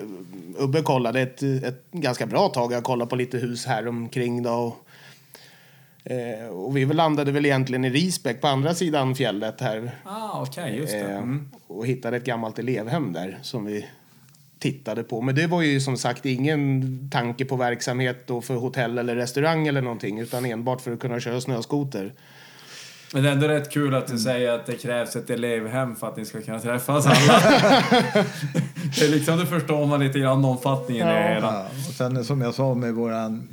Ubbe 0.57 0.81
kollade 0.81 1.21
ett, 1.21 1.43
ett 1.43 1.91
ganska 1.91 2.25
bra 2.25 2.49
tag. 2.49 2.73
Jag 2.73 2.83
kollade 2.83 3.09
på 3.09 3.15
lite 3.15 3.37
hus 3.37 3.65
här 3.65 3.87
omkring 3.87 4.43
då. 4.43 4.51
Och, 4.51 4.84
eh, 6.05 6.47
och 6.47 6.77
vi 6.77 6.85
landade 6.85 7.31
väl 7.31 7.45
egentligen 7.45 7.85
i 7.85 7.89
Risbäck 7.89 8.41
på 8.41 8.47
andra 8.47 8.73
sidan 8.73 9.15
fjället 9.15 9.61
här. 9.61 9.91
Ah, 10.03 10.41
okej, 10.41 10.75
just 10.77 10.91
det. 10.93 10.99
Eh, 10.99 11.17
Mm. 11.17 11.49
Och 11.67 11.87
hittade 11.87 12.17
ett 12.17 12.25
gammalt 12.25 12.59
elevhem 12.59 13.13
där 13.13 13.39
som 13.41 13.65
vi 13.65 13.85
tittade 14.59 15.03
på. 15.03 15.21
Men 15.21 15.35
det 15.35 15.47
var 15.47 15.61
ju 15.61 15.79
som 15.79 15.97
sagt 15.97 16.25
ingen 16.25 17.09
tanke 17.11 17.45
på 17.45 17.55
verksamhet 17.55 18.27
då 18.27 18.41
för 18.41 18.55
hotell 18.55 18.97
eller 18.97 19.15
restaurang 19.15 19.67
eller 19.67 19.81
någonting. 19.81 20.19
Utan 20.19 20.45
enbart 20.45 20.81
för 20.81 20.91
att 20.93 20.99
kunna 20.99 21.19
köra 21.19 21.41
snöskoter. 21.41 22.13
Men 23.13 23.23
det 23.23 23.29
är 23.29 23.33
ändå 23.33 23.47
rätt 23.47 23.71
kul 23.71 23.95
att 23.95 24.07
du 24.07 24.19
säger 24.19 24.51
att 24.51 24.65
det 24.65 24.75
krävs 24.75 25.15
ett 25.15 25.29
elevhem 25.29 25.95
för 25.95 26.07
att 26.07 26.17
ni 26.17 26.25
ska 26.25 26.41
kunna 26.41 26.59
träffas 26.59 27.05
alla. 27.05 27.39
det 28.99 29.05
är 29.05 29.09
liksom, 29.09 29.37
då 29.37 29.45
förstår 29.45 29.85
man 29.85 29.99
lite 29.99 30.19
grann 30.19 30.45
omfattningen 30.45 31.07
i 31.07 31.11
det 31.11 31.33
hela. 31.33 31.53
Ja, 31.53 31.65
och 31.87 31.93
sen 31.93 32.25
som 32.25 32.41
jag 32.41 32.53
sa 32.53 32.73
med 32.73 32.93
våran 32.93 33.47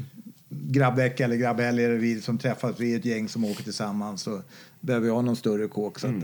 grabbvecka 0.61 1.25
eller 1.25 1.37
grabbhelg 1.37 1.83
det 1.83 1.97
vi 1.97 2.21
som 2.21 2.39
träffas, 2.39 2.81
vi 2.81 2.95
är 2.95 2.99
ett 2.99 3.05
gäng 3.05 3.29
som 3.29 3.45
åker 3.45 3.63
tillsammans 3.63 4.23
så 4.23 4.43
behöver 4.81 5.11
ha 5.11 5.23
någon 5.23 5.37
större 5.37 5.69
kåk 5.69 5.99
så 5.99 6.07
att, 6.07 6.15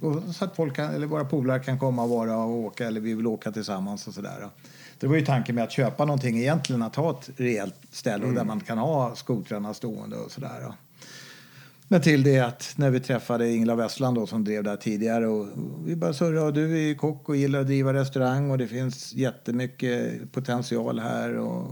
och, 0.00 0.34
så 0.34 0.44
att 0.44 0.56
folk 0.56 0.76
kan, 0.76 0.94
eller 0.94 1.06
våra 1.06 1.24
polare 1.24 1.60
kan 1.60 1.78
komma 1.78 2.02
och 2.02 2.08
vara 2.08 2.36
och 2.36 2.50
åka 2.50 2.86
eller 2.86 3.00
vi 3.00 3.14
vill 3.14 3.26
åka 3.26 3.52
tillsammans 3.52 4.08
och 4.08 4.14
sådär. 4.14 4.48
Det 4.98 5.06
var 5.06 5.16
ju 5.16 5.24
tanken 5.24 5.54
med 5.54 5.64
att 5.64 5.72
köpa 5.72 6.04
någonting 6.04 6.38
egentligen 6.38 6.82
att 6.82 6.96
ha 6.96 7.10
ett 7.10 7.30
rejält 7.36 7.74
ställe 7.90 8.26
och 8.26 8.32
där 8.32 8.44
man 8.44 8.60
kan 8.60 8.78
ha 8.78 9.14
skotrarna 9.14 9.74
stående 9.74 10.16
och 10.16 10.30
sådär. 10.30 10.72
Men 11.88 12.00
till 12.00 12.22
det 12.22 12.38
att 12.38 12.74
när 12.76 12.90
vi 12.90 13.00
träffade 13.00 13.50
Ingela 13.50 13.74
Westland 13.74 14.16
då, 14.16 14.26
som 14.26 14.44
drev 14.44 14.64
där 14.64 14.76
tidigare 14.76 15.26
och 15.26 15.48
vi 15.84 15.96
bara 15.96 16.12
surrade 16.12 16.46
och 16.46 16.52
du 16.52 16.90
är 16.90 16.94
kock 16.94 17.28
och 17.28 17.36
gillar 17.36 17.60
att 17.60 17.66
driva 17.66 17.94
restaurang 17.94 18.50
och 18.50 18.58
det 18.58 18.66
finns 18.66 19.14
jättemycket 19.14 20.32
potential 20.32 20.98
här 20.98 21.36
och 21.36 21.70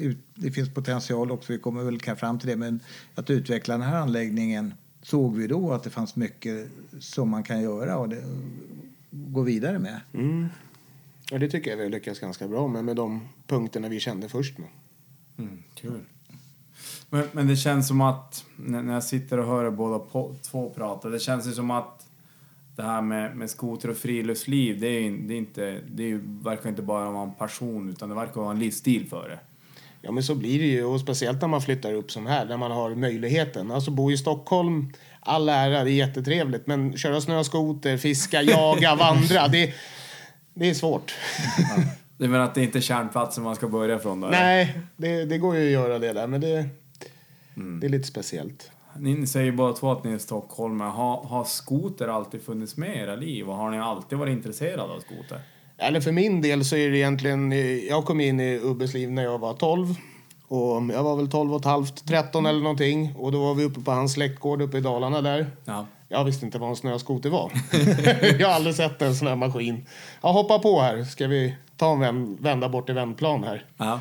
ut, 0.00 0.25
det 0.36 0.50
finns 0.50 0.74
potential 0.74 1.30
också, 1.30 1.52
vi 1.52 1.58
kommer 1.58 1.84
väl 1.84 2.00
kanske 2.00 2.20
fram 2.20 2.38
till 2.38 2.48
det, 2.48 2.56
men 2.56 2.80
att 3.14 3.30
utveckla 3.30 3.74
den 3.74 3.86
här 3.86 3.96
anläggningen 3.96 4.74
såg 5.02 5.36
vi 5.36 5.46
då 5.46 5.72
att 5.72 5.82
det 5.82 5.90
fanns 5.90 6.16
mycket 6.16 6.68
som 7.00 7.28
man 7.28 7.42
kan 7.42 7.62
göra 7.62 7.96
och 7.98 8.08
det, 8.08 8.24
gå 9.10 9.42
vidare 9.42 9.78
med. 9.78 10.00
Ja, 11.30 11.38
det 11.38 11.48
tycker 11.48 11.70
jag 11.70 11.76
vi 11.76 11.82
har 11.82 11.90
lyckats 11.90 12.20
ganska 12.20 12.48
bra 12.48 12.68
med, 12.68 12.84
med 12.84 12.96
de 12.96 13.28
punkterna 13.46 13.88
vi 13.88 14.00
kände 14.00 14.28
först 14.28 14.58
med. 14.58 14.68
Mm, 15.38 15.62
kul. 15.74 16.00
Men, 17.10 17.28
men 17.32 17.48
det 17.48 17.56
känns 17.56 17.88
som 17.88 18.00
att, 18.00 18.44
när 18.56 18.94
jag 18.94 19.04
sitter 19.04 19.38
och 19.38 19.46
hör 19.46 19.70
båda 19.70 19.98
på, 19.98 20.34
två 20.42 20.70
prata, 20.70 21.08
det 21.08 21.18
känns 21.18 21.46
ju 21.46 21.52
som 21.52 21.70
att 21.70 22.06
det 22.76 22.82
här 22.82 23.02
med, 23.02 23.36
med 23.36 23.50
skoter 23.50 23.90
och 23.90 23.96
friluftsliv, 23.96 24.80
det, 24.80 24.86
är, 24.86 25.10
det, 25.10 25.34
är 25.34 25.38
inte, 25.38 25.80
det 25.88 26.02
är 26.02 26.08
ju, 26.08 26.20
verkar 26.42 26.68
inte 26.70 26.82
bara 26.82 27.10
vara 27.10 27.22
en 27.22 27.34
passion, 27.34 27.90
utan 27.90 28.08
det 28.08 28.14
verkar 28.14 28.40
vara 28.40 28.50
en 28.50 28.58
livsstil 28.58 29.08
för 29.08 29.28
det. 29.28 29.38
Ja, 30.06 30.12
men 30.12 30.22
så 30.22 30.34
blir 30.34 30.58
det 30.58 30.66
ju. 30.66 30.84
Och 30.84 31.00
speciellt 31.00 31.40
när 31.40 31.48
man 31.48 31.62
flyttar 31.62 31.92
upp 31.92 32.10
som 32.10 32.26
här, 32.26 32.44
när 32.44 32.56
man 32.56 32.70
har 32.70 32.94
möjligheten. 32.94 33.70
Alltså 33.70 33.90
bo 33.90 34.10
i 34.10 34.16
Stockholm, 34.16 34.92
all 35.20 35.48
ära, 35.48 35.84
det 35.84 35.90
är 35.90 35.94
jättetrevligt. 35.94 36.66
Men 36.66 36.96
köra 36.96 37.20
snöskoter, 37.20 37.96
fiska, 37.96 38.42
jaga, 38.42 38.94
vandra, 38.98 39.48
det, 39.48 39.74
det 40.54 40.70
är 40.70 40.74
svårt. 40.74 41.14
Det 42.18 42.28
menar 42.28 42.44
att 42.44 42.54
det 42.54 42.62
inte 42.62 42.78
är 42.78 42.80
kärnplatsen 42.80 43.44
man 43.44 43.56
ska 43.56 43.68
börja 43.68 43.98
från 43.98 44.20
då? 44.20 44.28
Nej, 44.28 44.78
det, 44.96 45.24
det 45.24 45.38
går 45.38 45.56
ju 45.56 45.66
att 45.66 45.72
göra 45.72 45.98
det 45.98 46.12
där, 46.12 46.26
men 46.26 46.40
det, 46.40 46.68
det 47.80 47.86
är 47.86 47.90
lite 47.90 48.08
speciellt. 48.08 48.70
Ni 48.98 49.26
säger 49.26 49.52
båda 49.52 49.72
två 49.72 49.92
att 49.92 50.04
ni 50.04 50.12
är 50.12 50.18
stockholmare. 50.18 50.88
Har, 50.88 51.24
har 51.24 51.44
skoter 51.44 52.08
alltid 52.08 52.42
funnits 52.42 52.76
med 52.76 52.96
i 52.96 52.98
era 52.98 53.16
liv? 53.16 53.48
Och 53.48 53.56
har 53.56 53.70
ni 53.70 53.78
alltid 53.78 54.18
varit 54.18 54.32
intresserade 54.32 54.82
av 54.82 55.00
skoter? 55.00 55.40
Eller 55.78 56.00
för 56.00 56.12
min 56.12 56.42
del 56.42 56.64
så 56.64 56.76
är 56.76 56.90
det 56.90 56.98
egentligen... 56.98 57.52
eh, 57.52 57.58
Jag 57.84 58.04
kom 58.04 58.20
in 58.20 58.40
i 58.40 58.58
Ubbes 58.62 58.94
liv 58.94 59.10
när 59.12 59.22
jag 59.22 59.38
var 59.38 59.54
12. 59.54 59.94
Och 60.48 60.82
jag 60.94 61.02
var 61.02 61.16
väl 61.16 61.28
12 61.30 61.54
och 61.54 61.60
ett 61.60 61.64
halvt, 61.66 62.08
13 62.08 62.46
eller 62.46 62.60
någonting. 62.60 63.14
Och 63.18 63.32
då 63.32 63.44
var 63.44 63.54
vi 63.54 63.64
uppe 63.64 63.80
på 63.80 63.90
hans 63.90 64.12
släktgård 64.12 64.62
uppe 64.62 64.78
i 64.78 64.80
Dalarna 64.80 65.20
där. 65.20 65.46
Ja. 65.64 65.86
Jag 66.08 66.24
visste 66.24 66.46
inte 66.46 66.58
vad 66.58 66.70
en 66.70 66.76
snöskoter 66.76 67.30
var. 67.30 67.52
jag 68.40 68.48
har 68.48 68.54
aldrig 68.54 68.74
sett 68.76 69.02
en 69.02 69.14
sån 69.14 69.28
här 69.28 69.36
maskin. 69.36 69.86
Jag 70.22 70.32
hoppar 70.32 70.58
på 70.58 70.80
här. 70.80 71.04
Ska 71.04 71.26
vi 71.26 71.54
ta 71.76 71.92
en 71.92 72.00
vänd, 72.00 72.40
vända 72.40 72.68
bort 72.68 72.86
till 72.86 72.94
vändplan 72.94 73.44
här. 73.44 73.64
ja. 73.76 74.00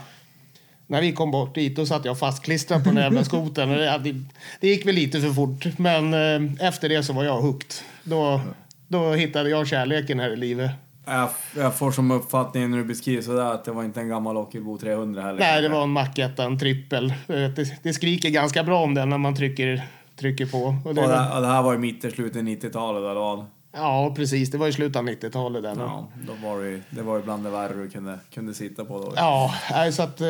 när 0.88 1.02
vi 1.02 1.12
kom 1.12 1.32
bort 1.32 1.56
dit, 1.56 1.76
då 1.76 1.86
satt 1.86 2.06
jag 2.06 2.20
fastklistrad 2.20 2.84
på 2.84 2.90
den 2.90 3.04
jävla 3.04 3.24
skotern. 3.24 3.70
Det, 3.70 4.22
det 4.62 4.68
gick 4.68 4.86
väl 4.88 4.96
lite 4.96 5.22
för 5.22 5.30
fort, 5.30 5.66
men 5.78 6.14
eh, 6.14 6.68
efter 6.68 6.90
det 6.90 7.04
så 7.04 7.14
var 7.14 7.24
jag 7.24 7.42
hooked. 7.42 7.74
Då, 8.04 8.42
då 8.88 9.12
hittade 9.14 9.50
jag 9.50 9.68
kärleken 9.68 10.20
här 10.20 10.30
i 10.34 10.36
livet. 10.36 10.72
Jag, 11.06 11.30
jag 11.58 11.76
får 11.76 11.92
som 11.92 12.12
uppfattning 12.12 12.72
när 12.72 12.78
du 12.78 12.84
beskriver 12.84 13.22
sådär 13.22 13.54
att 13.54 13.66
det 13.66 13.72
var 13.72 13.84
inte 13.84 14.00
en 14.00 14.10
gammal 14.10 14.38
Ockelbo 14.38 14.78
300 14.78 15.22
heller. 15.22 15.40
Nej, 15.40 15.62
det 15.62 15.70
var 15.70 15.84
en 15.84 15.90
Mac 15.90 16.08
en 16.38 16.60
trippel. 16.60 17.06
Eh, 17.28 17.36
Det, 17.36 17.84
det 17.84 17.94
skriker 17.94 18.30
ganska 18.30 18.64
bra 18.64 18.84
om 18.84 18.94
den 18.94 19.10
när 19.10 19.18
man 19.18 19.36
trycker, 19.36 19.88
trycker 20.20 20.46
på. 20.46 20.58
Och 20.58 20.74
Och 20.86 20.96
det, 20.96 21.02
det, 21.02 21.08
var, 21.08 21.36
och 21.36 21.42
det 21.42 21.48
här 21.48 21.62
var 21.62 21.76
i 21.76 21.78
mitten, 21.78 22.12
slutet 22.12 22.44
90-talet 22.44 23.00
eller 23.12 23.46
ja, 23.78 24.14
precis. 24.16 24.52
Det 24.52 24.58
var 24.58 24.68
i 24.68 24.74
slutet 24.74 24.96
av 24.96 25.08
90-talet. 25.08 25.64
Den. 25.64 25.80
Ja, 25.80 26.08
då 26.28 26.48
var 26.48 26.60
det, 26.64 26.70
ju- 26.70 26.82
det 26.90 27.02
var 27.02 27.18
ju 27.18 27.24
bland 27.24 27.44
det 27.44 27.50
värre 27.50 27.74
du 27.74 27.90
kunde, 27.90 28.20
kunde 28.34 28.54
sitta 28.54 28.86
på 28.86 29.00
då. 29.00 29.14
Ja, 29.16 29.54
så 29.94 30.04
att 30.04 30.22
eh, 30.22 30.28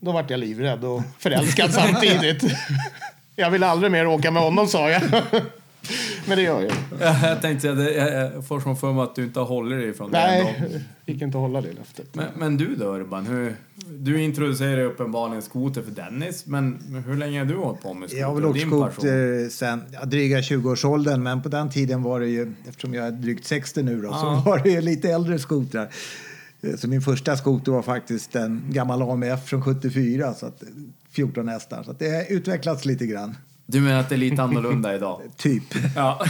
då 0.00 0.12
vart 0.12 0.30
jag 0.30 0.40
livrädd 0.40 0.84
och 0.84 1.02
förälskad 1.18 1.72
samtidigt. 1.72 2.44
Jag 3.36 3.50
vill 3.50 3.62
aldrig 3.62 3.92
mer 3.92 4.06
åka 4.06 4.30
med 4.30 4.42
honom, 4.42 4.66
sa 4.66 4.90
jag. 4.90 5.02
Men 6.28 6.36
det 6.36 6.42
gör 6.42 6.60
jag. 6.62 6.72
Jag 7.22 7.42
tänkte 7.42 7.60
säga, 7.60 7.74
det- 7.74 8.30
jag 8.34 8.46
får 8.46 8.60
som 8.60 8.76
för 8.76 8.92
mig 8.92 9.02
att 9.02 9.14
du 9.14 9.24
inte 9.24 9.38
har 9.40 9.46
hållit 9.46 9.78
dig 9.80 9.92
från 9.92 10.10
det 10.10 10.18
Nej, 10.18 10.64
gick 11.06 11.22
inte 11.22 11.38
att 11.38 11.42
hålla 11.42 11.60
det 11.60 11.72
löftet. 11.72 12.14
Men, 12.14 12.26
men 12.36 12.56
du 12.56 12.74
då 12.76 12.84
Urban, 12.96 13.26
hur, 13.26 13.56
du 13.98 14.22
introducerade 14.22 14.84
uppenbarligen 14.84 15.42
skoter 15.42 15.82
för 15.82 15.90
Dennis, 15.90 16.46
men 16.46 16.78
hur 17.06 17.14
länge 17.16 17.38
har 17.38 17.46
du 17.46 17.54
hållit 17.56 17.82
på 17.82 17.94
med 17.94 18.08
skoter? 18.08 18.20
Jag 18.20 18.28
har 18.28 18.34
väl 18.34 18.44
åkt 18.44 18.60
skoter 18.60 19.48
sen 19.48 19.82
ja, 19.92 20.04
dryga 20.04 20.40
20-årsåldern, 20.40 21.22
men 21.22 21.42
på 21.42 21.48
den 21.48 21.70
tiden 21.70 22.02
var 22.02 22.20
det 22.20 22.26
ju, 22.28 22.52
eftersom 22.68 22.94
jag 22.94 23.06
är 23.06 23.10
drygt 23.12 23.46
60 23.46 23.82
nu 23.82 24.02
då, 24.02 24.08
Ja. 24.08 24.42
så 24.44 24.50
var 24.50 24.58
det 24.58 24.70
ju 24.70 24.80
lite 24.80 25.10
äldre 25.10 25.38
skotrar. 25.38 25.88
Eh, 26.62 26.74
Så 26.76 26.88
min 26.88 27.02
första 27.02 27.36
skoter 27.36 27.72
var 27.72 27.82
faktiskt 27.82 28.36
en 28.36 28.62
gammal 28.70 29.02
AMF 29.02 29.44
från 29.44 29.62
74, 29.62 30.34
så 30.34 30.46
att, 30.46 30.62
14 31.10 31.48
hästar. 31.48 31.82
Så 31.82 31.90
att 31.90 31.98
det 31.98 32.08
har 32.10 32.32
utvecklats 32.32 32.84
lite 32.84 33.06
grann, 33.06 33.36
Du 33.72 33.80
menar 33.80 34.00
att 34.00 34.08
det 34.08 34.14
är 34.14 34.16
lite 34.16 34.42
annorlunda 34.42 34.94
idag? 34.94 35.22
typ. 35.36 35.64
Ja. 35.96 36.24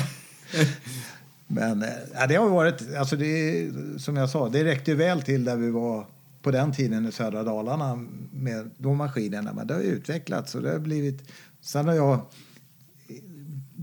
Men 1.47 1.85
ja, 2.15 2.27
det 2.27 2.35
har 2.35 2.49
varit, 2.49 2.95
alltså 2.99 3.17
det, 3.17 3.71
som 3.99 4.17
jag 4.17 4.31
sa, 4.31 4.49
det 4.49 4.65
räckte 4.65 4.91
ju 4.91 4.97
väl 4.97 5.23
till 5.23 5.45
där 5.45 5.57
vi 5.57 5.71
var 5.71 6.07
på 6.43 6.51
den 6.51 6.73
tiden 6.73 7.07
i 7.07 7.13
södra 7.13 7.43
Dalarna 7.43 8.07
med 8.33 8.71
de 8.79 8.97
maskinerna. 8.97 9.53
Men 9.53 9.67
det 9.67 9.75
har 9.75 9.81
ju 9.81 9.87
utvecklats 9.87 10.55
och 10.55 10.63
det 10.63 10.71
har 10.71 10.79
blivit... 10.79 11.29
Sen 11.61 11.89
har 11.89 11.95
jag 11.95 12.21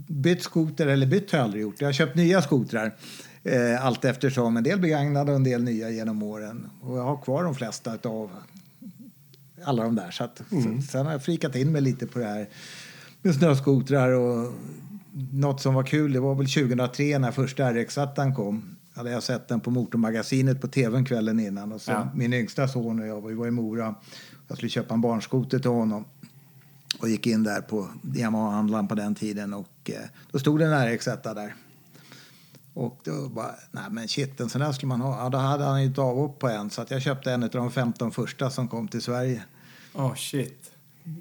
bytt 0.08 0.44
skoter, 0.44 0.88
eller 0.88 1.08
bytt 1.08 1.32
har 1.32 1.40
jag 1.40 1.44
aldrig 1.44 1.62
gjort. 1.62 1.82
Jag 1.82 1.88
har 1.88 1.94
köpt 1.94 2.16
nya 2.16 2.42
skotrar 2.42 2.96
eh, 3.44 3.86
allt 3.86 4.06
eftersom. 4.06 4.58
En 4.58 4.64
del 4.64 4.80
begagnade 4.80 5.32
och 5.32 5.36
en 5.36 5.44
del 5.44 5.64
nya 5.64 5.90
genom 5.90 6.24
åren. 6.24 6.70
Och 6.82 6.98
jag 6.98 7.04
har 7.04 7.18
kvar 7.18 7.44
de 7.44 7.56
flesta 7.56 7.98
av 8.04 8.32
alla 9.64 9.84
de 9.84 9.96
där. 9.96 10.12
Så 10.12 10.24
att, 10.24 10.42
sen, 10.50 10.82
sen 10.82 11.06
har 11.06 11.12
jag 11.12 11.24
frikat 11.24 11.56
in 11.56 11.72
mig 11.72 11.82
lite 11.82 12.08
på 12.08 12.20
det 12.20 12.26
här 12.26 12.48
med 13.22 13.36
snöskotrar 13.36 14.12
och 14.12 14.54
något 15.32 15.62
som 15.62 15.74
var 15.74 15.84
kul, 15.84 16.14
det 16.14 16.20
var 16.20 16.36
väl 16.36 16.50
2003 16.50 17.20
när 17.20 17.32
första 17.32 17.74
rx 17.74 17.96
kom. 18.36 18.76
Hade 18.94 19.12
jag 19.12 19.24
sett 19.24 19.48
den 19.48 19.60
på 19.60 19.72
Motormagasinet 19.72 20.62
på 20.62 20.68
tvn 20.68 21.06
kvällen 21.06 21.40
innan. 21.40 21.72
Och 21.72 21.82
så 21.82 21.92
Ja. 21.92 22.10
Min 22.16 22.34
yngsta 22.34 22.68
son 22.68 23.00
och 23.00 23.08
jag 23.08 23.28
vi 23.28 23.34
var 23.34 23.48
i 23.48 23.52
Mora. 23.52 23.96
Jag 24.48 24.58
skulle 24.58 24.70
köpa 24.70 24.94
en 24.94 25.02
barnskoter 25.02 25.60
till 25.60 25.72
honom. 25.72 26.06
Och 27.02 27.10
gick 27.10 27.28
in 27.28 27.44
där 27.44 27.62
på 27.62 27.88
Yamaha-handlaren 28.16 28.88
på 28.88 28.96
den 28.96 29.16
tiden 29.16 29.54
och 29.54 29.90
eh, 29.90 29.96
då 30.32 30.40
stod 30.40 30.60
det 30.60 30.66
en 30.66 30.96
rx 30.96 31.06
där. 31.06 31.56
Och 32.74 33.00
då 33.04 33.30
bara, 33.30 33.56
nej 33.72 33.84
men 33.90 34.08
shit, 34.08 34.40
en 34.40 34.50
sån 34.50 34.62
där 34.62 34.72
skulle 34.72 34.88
man 34.88 35.02
ha. 35.02 35.24
Ja, 35.24 35.30
då 35.30 35.38
hade 35.38 35.64
han 35.64 35.84
ju 35.84 35.92
ett 35.92 35.98
avhopp 35.98 36.40
på 36.40 36.48
en 36.48 36.70
så 36.70 36.82
att 36.82 36.92
jag 36.92 37.02
köpte 37.02 37.32
en 37.32 37.44
av 37.44 37.50
de 37.50 37.72
15 37.72 38.12
första 38.12 38.50
som 38.50 38.68
kom 38.68 38.88
till 38.88 39.02
Sverige. 39.02 39.44
Oh 39.94 40.16
shit. 40.16 40.69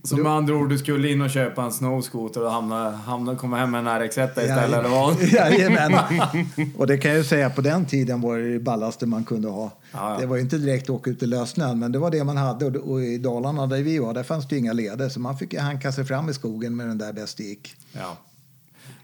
Så 0.04 0.16
med 0.16 0.32
andra 0.32 0.54
ord, 0.54 0.68
du 0.68 0.78
skulle 0.78 1.10
in 1.10 1.20
och 1.20 1.30
köpa 1.30 1.62
en 1.62 1.72
snowscooter 1.72 2.44
och 2.44 2.50
hamna, 2.50 2.90
hamna, 2.90 3.36
komma 3.36 3.56
hem 3.56 3.70
med 3.70 3.78
en 3.78 3.88
RX1 3.88 4.08
istället, 4.08 4.58
eller 4.58 4.88
vad? 4.88 5.22
Jajamän. 5.22 5.92
Och 6.76 6.86
det 6.86 6.98
kan 6.98 7.10
jag 7.10 7.18
ju 7.18 7.24
säga, 7.24 7.50
på 7.50 7.60
den 7.60 7.86
tiden 7.86 8.20
var 8.20 8.38
det 8.38 8.52
det 8.52 8.58
ballaste 8.58 9.06
man 9.06 9.24
kunde 9.24 9.48
ha. 9.48 9.70
Ja, 9.92 10.12
ja. 10.12 10.20
Det 10.20 10.26
var 10.26 10.36
ju 10.36 10.42
inte 10.42 10.58
direkt 10.58 10.90
åka 10.90 11.10
ut 11.10 11.22
i 11.22 11.26
lössnön, 11.26 11.78
men 11.78 11.92
det 11.92 11.98
var 11.98 12.10
det 12.10 12.24
man 12.24 12.36
hade. 12.36 12.66
Och, 12.66 12.76
och 12.76 13.02
i 13.02 13.18
Dalarna 13.18 13.66
där 13.66 13.82
vi 13.82 13.98
var, 13.98 14.14
där 14.14 14.22
fanns 14.22 14.48
det 14.48 14.54
ju 14.54 14.60
inga 14.60 14.72
leder, 14.72 15.08
så 15.08 15.20
man 15.20 15.38
fick 15.38 15.52
ju 15.52 15.58
hanka 15.58 15.92
sig 15.92 16.04
fram 16.04 16.28
i 16.28 16.34
skogen 16.34 16.76
med 16.76 16.88
den 16.88 16.98
där 16.98 17.12
bäst 17.12 17.36
det 17.36 17.44
gick. 17.44 17.76
Ja. 17.92 18.16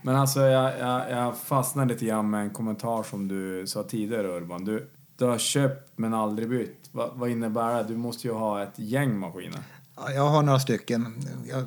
Men 0.03 0.17
alltså, 0.17 0.41
jag, 0.41 0.79
jag, 0.79 1.11
jag 1.11 1.37
fastnade 1.37 1.93
lite 1.93 2.05
grann 2.05 2.31
med 2.31 2.43
en 2.43 2.51
kommentar 2.51 3.03
som 3.03 3.29
du 3.29 3.67
sa 3.67 3.83
tidigare, 3.83 4.27
Urban. 4.27 4.65
Du, 4.65 4.89
du 5.17 5.25
har 5.25 5.39
köpt 5.39 5.93
men 5.97 6.15
aldrig 6.15 6.49
bytt. 6.49 6.89
Va, 6.93 7.11
vad 7.15 7.31
innebär 7.31 7.75
det? 7.75 7.85
Du 7.89 7.97
måste 7.97 8.29
ju 8.29 8.35
ha 8.35 8.63
ett 8.63 8.79
gäng 8.79 9.19
maskiner. 9.19 9.61
Ja, 9.97 10.13
jag 10.13 10.29
har 10.29 10.43
några 10.43 10.61
stycken. 10.61 11.15
Jag 11.49 11.67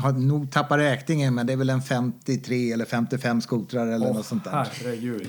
har 0.00 0.12
nog 0.12 0.50
tappat 0.50 0.78
räkningen, 0.78 1.34
men 1.34 1.46
det 1.46 1.52
är 1.52 1.56
väl 1.56 1.70
en 1.70 1.82
53 1.82 2.72
eller 2.72 2.84
55 2.84 3.40
skotrar 3.40 3.86
eller 3.86 4.12
något 4.12 4.26
sånt 4.26 4.44
där. 4.44 4.68
Herregud. 4.72 5.26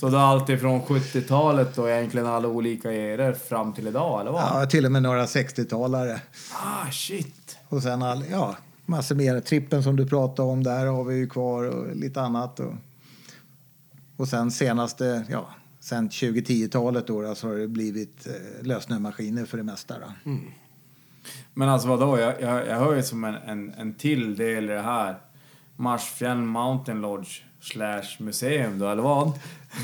Så 0.00 0.08
det 0.08 0.16
är 0.16 0.20
alltid 0.20 0.60
från 0.60 0.80
70-talet 0.82 1.78
och 1.78 1.90
egentligen 1.90 2.26
alla 2.26 2.48
olika 2.48 2.92
eror 2.92 3.32
fram 3.32 3.72
till 3.72 3.86
idag, 3.86 4.20
eller 4.20 4.30
vad? 4.30 4.42
Ja, 4.42 4.66
till 4.66 4.86
och 4.86 4.92
med 4.92 5.02
några 5.02 5.26
60-talare. 5.26 6.20
Ah, 6.52 6.90
shit. 6.90 7.56
Och 7.68 7.82
sen 7.82 8.02
all, 8.02 8.24
ja, 8.30 8.56
massor 8.86 9.14
mer. 9.14 9.40
Trippen 9.40 9.82
som 9.82 9.96
du 9.96 10.06
pratade 10.06 10.48
om, 10.48 10.62
där 10.62 10.86
har 10.86 11.04
vi 11.04 11.14
ju 11.16 11.28
kvar 11.28 11.64
och 11.64 11.96
lite 11.96 12.20
annat. 12.20 12.60
Och, 12.60 12.74
och 14.16 14.28
sen 14.28 14.50
senaste, 14.50 15.24
ja, 15.30 15.48
sen 15.80 16.10
2010-talet 16.10 17.06
då, 17.06 17.34
så 17.34 17.48
har 17.48 17.54
det 17.54 17.68
blivit 17.68 18.26
eh, 18.26 18.66
lösnömaskiner 18.66 19.44
för 19.44 19.56
det 19.56 19.62
mesta. 19.64 19.94
Då. 19.98 20.30
Men 21.54 21.68
alltså 21.68 21.88
vadå? 21.88 22.18
Jag, 22.18 22.40
jag, 22.40 22.66
jag 22.66 22.78
hör 22.78 22.96
ju 22.96 23.02
som 23.02 23.24
en, 23.24 23.34
en, 23.34 23.74
en 23.78 23.94
till 23.94 24.36
del 24.36 24.64
i 24.64 24.72
det 24.72 24.82
här. 24.82 25.16
Marsfjäll 25.76 26.36
Mountain 26.36 27.00
Lodge 27.00 27.40
slash 27.60 28.02
museum 28.18 28.78
då, 28.78 28.88
eller 28.88 29.02
vad? 29.02 29.32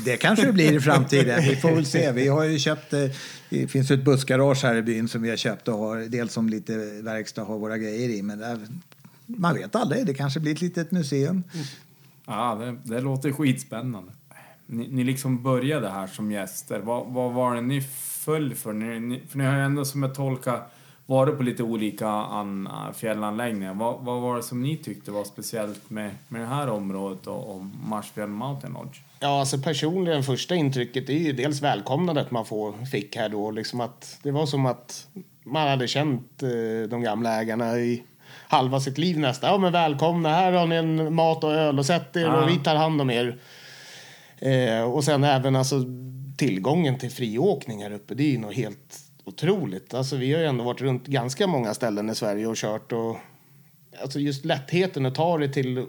Det 0.05 0.17
kanske 0.17 0.45
det 0.45 0.53
blir 0.53 0.73
i 0.73 0.79
framtiden. 0.79 1.41
Vi 1.41 1.55
får 1.55 1.75
väl 1.75 1.85
se. 1.85 2.11
Vi 2.11 2.27
har 2.27 2.43
ju 2.43 2.59
köpt, 2.59 2.93
eh, 2.93 3.05
det 3.49 3.67
finns 3.67 3.91
ju 3.91 3.95
ett 3.95 4.05
bussgarage 4.05 4.63
här 4.63 4.75
i 4.75 4.81
byn 4.81 5.07
som 5.07 5.21
vi 5.21 5.29
har 5.29 5.37
köpt 5.37 5.67
och 5.67 5.77
har 5.77 5.97
dels 5.97 6.33
som 6.33 6.49
lite 6.49 6.77
verkstad 7.01 7.43
har 7.43 7.57
våra 7.57 7.77
grejer 7.77 8.09
i. 8.09 8.21
Men 8.21 8.39
där, 8.39 8.59
man 9.25 9.55
vet 9.55 9.75
aldrig, 9.75 10.05
det 10.05 10.13
kanske 10.13 10.39
blir 10.39 10.51
ett 10.51 10.61
litet 10.61 10.91
museum. 10.91 11.43
Ja, 12.25 12.55
det, 12.55 12.95
det 12.95 13.01
låter 13.01 13.31
skitspännande. 13.31 14.11
Ni, 14.65 14.87
ni 14.87 15.03
liksom 15.03 15.43
började 15.43 15.89
här 15.89 16.07
som 16.07 16.31
gäster. 16.31 16.79
Vad, 16.79 17.07
vad 17.07 17.33
var 17.33 17.55
det 17.55 17.61
ni 17.61 17.81
föll 18.01 18.55
för? 18.55 18.73
Ni, 18.73 18.99
ni, 18.99 19.23
för 19.29 19.37
ni 19.37 19.45
har 19.45 19.55
ju 19.55 19.61
ändå 19.61 19.85
som 19.85 20.03
jag 20.03 20.15
tolkar 20.15 20.63
varit 21.05 21.37
på 21.37 21.43
lite 21.43 21.63
olika 21.63 22.07
an, 22.07 22.69
fjällanläggningar. 22.95 23.73
Vad, 23.73 23.99
vad 23.99 24.21
var 24.21 24.35
det 24.35 24.43
som 24.43 24.63
ni 24.63 24.77
tyckte 24.77 25.11
var 25.11 25.23
speciellt 25.23 25.89
med, 25.89 26.11
med 26.27 26.41
det 26.41 26.47
här 26.47 26.69
området 26.69 27.27
och, 27.27 27.55
och 27.55 27.65
Marsfjäll 27.87 28.29
Mountain 28.29 28.73
Lodge? 28.73 28.97
Ja, 29.19 29.39
alltså 29.39 29.57
personligen 29.57 30.23
första 30.23 30.55
intrycket 30.55 31.09
är 31.09 31.13
ju 31.13 31.33
dels 31.33 31.61
välkomnandet 31.61 32.31
man 32.31 32.45
får, 32.45 32.85
fick 32.85 33.15
här 33.15 33.29
då. 33.29 33.51
Liksom 33.51 33.81
att 33.81 34.19
det 34.23 34.31
var 34.31 34.45
som 34.45 34.65
att 34.65 35.07
man 35.43 35.67
hade 35.67 35.87
känt 35.87 36.43
eh, 36.43 36.89
de 36.89 37.01
gamla 37.01 37.41
ägarna 37.41 37.79
i 37.79 38.03
halva 38.47 38.79
sitt 38.79 38.97
liv 38.97 39.19
nästan. 39.19 39.49
Ja, 39.49 39.57
men 39.57 39.71
välkomna, 39.71 40.29
här 40.29 40.51
har 40.51 40.67
ni 40.67 40.75
en 40.75 41.13
mat 41.13 41.43
och 41.43 41.53
öl 41.53 41.79
och 41.79 41.85
sätt 41.85 42.15
er 42.15 42.21
Ja. 42.21 42.41
och 42.41 42.49
vi 42.49 42.57
tar 42.57 42.75
hand 42.75 43.01
om 43.01 43.09
er. 43.09 43.37
Eh, 44.37 44.81
och 44.81 45.03
sen 45.03 45.23
även 45.23 45.55
alltså 45.55 45.75
tillgången 46.37 46.97
till 46.99 47.11
friåkning 47.11 47.83
här 47.83 47.91
uppe, 47.91 48.15
det 48.15 48.23
är 48.23 48.31
ju 48.31 48.37
något 48.37 48.55
helt 48.55 48.97
otroligt. 49.25 49.93
Alltså 49.93 50.15
vi 50.15 50.33
har 50.33 50.39
ju 50.39 50.45
ändå 50.47 50.63
varit 50.63 50.81
runt 50.81 51.07
ganska 51.07 51.47
många 51.47 51.73
ställen 51.73 52.09
i 52.09 52.15
Sverige 52.15 52.47
och 52.47 52.55
kört 52.55 52.91
och 52.91 53.17
alltså 54.01 54.19
just 54.19 54.45
lättheten 54.45 55.05
att 55.05 55.15
ta 55.15 55.37
det 55.37 55.49
till 55.49 55.85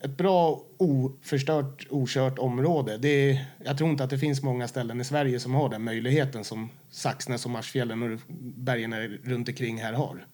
ett 0.00 0.16
bra 0.16 0.62
oförstört, 0.76 1.86
okört 1.90 2.38
område. 2.38 2.98
Det 2.98 3.08
är, 3.08 3.44
jag 3.64 3.78
tror 3.78 3.90
inte 3.90 4.04
att 4.04 4.10
det 4.10 4.18
finns 4.18 4.42
många 4.42 4.68
ställen 4.68 5.00
i 5.00 5.04
Sverige 5.04 5.40
som 5.40 5.54
har 5.54 5.68
den 5.68 5.84
möjligheten 5.84 6.44
som 6.44 6.70
Saxnäs 6.90 7.44
och 7.44 7.50
Marsfjällen 7.50 8.02
och 8.12 8.20
bergen 8.38 8.94
runt 9.24 9.48
omkring 9.48 9.80
här 9.80 9.92
har. 9.92 10.26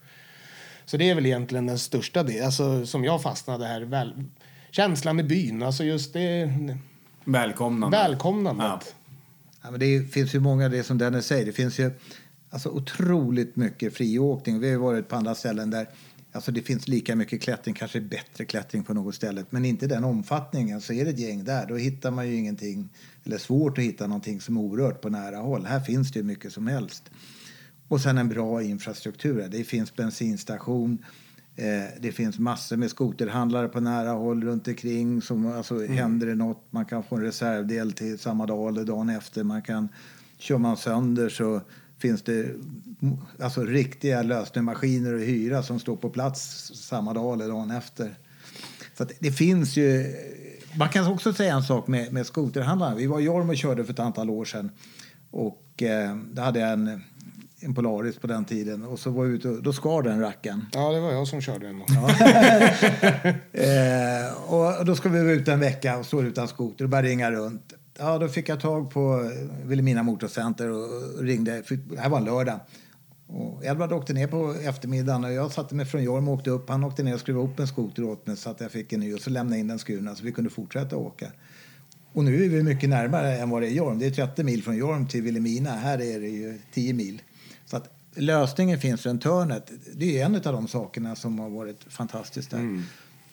Så 0.84 0.96
det 0.96 1.10
är 1.10 1.14
väl 1.14 1.26
egentligen 1.26 1.66
den 1.66 1.78
största 1.78 2.22
delen, 2.22 2.44
alltså, 2.46 2.86
som 2.86 3.04
jag 3.04 3.22
fastnade 3.22 3.66
här. 3.66 3.80
Väl, 3.80 4.24
känslan 4.70 5.16
med 5.16 5.26
byn, 5.26 5.62
alltså 5.62 5.84
just 5.84 6.12
det 6.12 6.52
Välkomnande. 7.24 7.96
välkomnandet. 7.96 8.64
Ja, 8.64 8.80
Ja, 9.62 9.70
men 9.70 9.80
det 9.80 10.12
finns 10.12 10.34
ju 10.34 10.40
många, 10.40 10.68
det 10.68 10.82
som 10.82 10.98
Dennis 10.98 11.26
säger, 11.26 11.46
det 11.46 11.52
finns 11.52 11.78
ju 11.78 11.90
alltså, 12.50 12.68
otroligt 12.68 13.56
mycket 13.56 13.94
friåkning. 13.94 14.60
Vi 14.60 14.66
har 14.66 14.72
ju 14.72 14.78
varit 14.78 15.08
på 15.08 15.16
andra 15.16 15.34
ställen 15.34 15.70
där 15.70 15.86
alltså, 16.32 16.52
det 16.52 16.62
finns 16.62 16.88
lika 16.88 17.16
mycket 17.16 17.42
klättring, 17.42 17.74
kanske 17.74 18.00
bättre 18.00 18.44
klättring 18.44 18.82
på 18.84 18.94
något 18.94 19.14
ställe, 19.14 19.44
men 19.50 19.64
inte 19.64 19.86
den 19.86 20.04
omfattningen. 20.04 20.80
Så 20.80 20.92
är 20.92 21.04
det 21.04 21.10
ett 21.10 21.18
gäng 21.18 21.44
där, 21.44 21.66
då 21.66 21.76
hittar 21.76 22.10
man 22.10 22.28
ju 22.28 22.34
ingenting, 22.34 22.88
eller 23.24 23.38
svårt 23.38 23.78
att 23.78 23.84
hitta 23.84 24.06
någonting 24.06 24.40
som 24.40 24.56
är 24.56 24.60
orört 24.60 25.00
på 25.00 25.08
nära 25.08 25.36
håll. 25.36 25.66
Här 25.66 25.80
finns 25.80 26.12
det 26.12 26.18
ju 26.18 26.24
mycket 26.24 26.52
som 26.52 26.66
helst. 26.66 27.10
Och 27.88 28.00
sen 28.00 28.18
en 28.18 28.28
bra 28.28 28.62
infrastruktur. 28.62 29.48
Det 29.50 29.64
finns 29.64 29.96
bensinstation, 29.96 31.04
det 32.00 32.12
finns 32.12 32.38
massor 32.38 32.76
med 32.76 32.90
skoterhandlare 32.90 33.68
på 33.68 33.80
nära 33.80 34.10
håll 34.10 34.44
runt 34.44 34.68
omkring. 34.68 35.22
Som, 35.22 35.46
alltså, 35.46 35.86
Händer 35.86 36.26
det 36.26 36.34
något, 36.34 36.64
man 36.70 36.84
kan 36.84 37.02
få 37.02 37.16
en 37.16 37.22
reservdel 37.22 37.92
till 37.92 38.18
samma 38.18 38.46
dag 38.46 38.68
eller 38.68 38.84
dagen 38.84 39.08
efter. 39.08 39.44
Man 39.44 39.62
kan, 39.62 39.88
kör 40.38 40.58
man 40.58 40.76
sönder 40.76 41.28
så 41.28 41.60
finns 41.98 42.22
det 42.22 42.44
mm, 43.02 43.16
alltså 43.40 43.64
riktiga 43.64 44.22
lösnummaskiner 44.22 45.14
att 45.14 45.20
hyra 45.20 45.62
som 45.62 45.80
står 45.80 45.96
på 45.96 46.10
plats 46.10 46.70
samma 46.74 47.14
dag 47.14 47.34
eller 47.34 47.48
dagen 47.48 47.70
efter. 47.70 48.14
Så 48.98 49.06
det 49.18 49.32
finns 49.32 49.76
ju... 49.76 50.14
Man 50.78 50.88
kan 50.88 51.06
också 51.06 51.32
säga 51.32 51.54
en 51.54 51.62
sak 51.62 51.86
med, 51.86 52.12
med 52.12 52.26
skoterhandlarna. 52.26 52.96
Vi 52.96 53.06
var 53.06 53.20
i 53.20 53.24
Jorm 53.24 53.50
och 53.50 53.56
körde 53.56 53.84
för 53.84 53.92
ett 53.92 53.98
antal 53.98 54.30
år 54.30 54.44
sedan. 54.44 54.70
Och 55.30 55.82
eh, 55.82 56.16
då 56.32 56.42
hade 56.42 56.60
jag 56.60 56.72
en, 56.72 57.02
en 57.60 57.74
Polaris 57.74 58.18
på 58.18 58.26
den 58.26 58.44
tiden. 58.44 58.84
Och 58.84 58.98
så 58.98 59.10
var 59.10 59.24
jag 59.24 59.34
ute 59.34 59.48
och 59.48 59.62
då 59.62 59.72
skar 59.72 60.02
den 60.02 60.20
rackaren. 60.20 60.66
Ja, 60.72 60.92
det 60.92 61.00
var 61.00 61.12
jag 61.12 61.28
som 61.28 61.40
körde 61.40 61.66
den. 61.66 61.82
Eh, 63.52 64.52
och 64.52 64.84
då 64.84 64.96
ska 64.96 65.08
vi 65.08 65.22
vara 65.22 65.32
ute 65.32 65.52
en 65.52 65.60
vecka 65.60 65.98
och 65.98 66.06
stå 66.06 66.22
utan 66.22 66.48
skoter 66.48 66.84
och 66.84 66.90
bara 66.90 67.02
ringa 67.02 67.30
runt. 67.30 67.72
Ja, 67.98 68.18
då 68.18 68.28
fick 68.28 68.48
jag 68.48 68.60
tag 68.60 68.90
på 68.90 69.30
Vilhelmina 69.64 70.02
Motorcenter 70.02 70.70
och 70.70 71.22
ringde. 71.22 71.62
Det 71.68 71.98
här 71.98 72.08
var 72.08 72.18
en 72.18 72.24
lördag. 72.24 72.60
Och 73.26 73.64
Edvard 73.64 73.92
åkte 73.92 74.12
ner 74.12 74.26
på 74.26 74.54
eftermiddagen 74.62 75.24
och 75.24 75.32
jag 75.32 75.52
satte 75.52 75.74
mig 75.74 75.86
från 75.86 76.02
Jorm 76.02 76.28
och 76.28 76.34
åkte 76.34 76.50
upp. 76.50 76.68
Han 76.68 76.84
åkte 76.84 77.02
ner 77.02 77.14
och 77.14 77.20
skruvade 77.20 77.48
upp 77.48 77.60
en 77.60 77.66
skoter 77.66 78.04
åt 78.04 78.26
mig 78.26 78.36
så 78.36 78.50
att 78.50 78.60
jag 78.60 78.70
fick 78.70 78.92
en 78.92 79.00
ny 79.00 79.14
och 79.14 79.20
så 79.20 79.30
lämnade 79.30 79.56
jag 79.56 79.60
in 79.60 79.68
den 79.68 79.78
skurna 79.78 80.14
så 80.14 80.24
vi 80.24 80.32
kunde 80.32 80.50
fortsätta 80.50 80.96
åka. 80.96 81.26
Och 82.12 82.24
nu 82.24 82.44
är 82.44 82.48
vi 82.48 82.62
mycket 82.62 82.88
närmare 82.88 83.36
än 83.36 83.50
vad 83.50 83.62
det 83.62 83.68
är 83.68 83.72
Jorm. 83.72 83.98
Det 83.98 84.06
är 84.06 84.10
30 84.10 84.44
mil 84.44 84.62
från 84.62 84.76
Jorm 84.76 85.06
till 85.06 85.22
Vilhelmina. 85.22 85.70
Här 85.70 86.00
är 86.00 86.20
det 86.20 86.28
ju 86.28 86.58
10 86.72 86.92
mil. 86.92 87.22
Lösningen 88.20 88.78
finns 88.78 89.06
runt 89.06 89.24
hörnet. 89.24 89.70
Det 89.94 90.20
är 90.20 90.24
en 90.26 90.34
av 90.34 90.40
de 90.40 90.68
sakerna 90.68 91.16
som 91.16 91.38
har 91.38 91.50
varit 91.50 91.84
fantastiskt 91.88 92.50
där. 92.50 92.84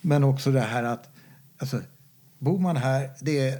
Men 0.02 0.24
också 0.24 0.52
det 0.52 0.60
här 0.60 0.84
att 0.84 1.10
alltså, 1.58 1.82
bor 2.40 2.60
man 2.60 2.78
här, 2.78 3.10
det 3.22 3.40
är, 3.40 3.60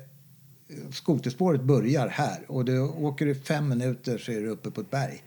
skoterspåret 0.92 1.62
börjar 1.62 2.08
här 2.08 2.46
och 2.48 2.66
du 2.66 2.80
åker 2.80 3.26
du 3.26 3.36
fem 3.36 3.70
minuter 3.70 4.18
så 4.18 4.32
är 4.32 4.42
du 4.42 4.48
uppe 4.48 4.72
på 4.72 4.82
ett 4.82 4.92
berg. 4.92 5.24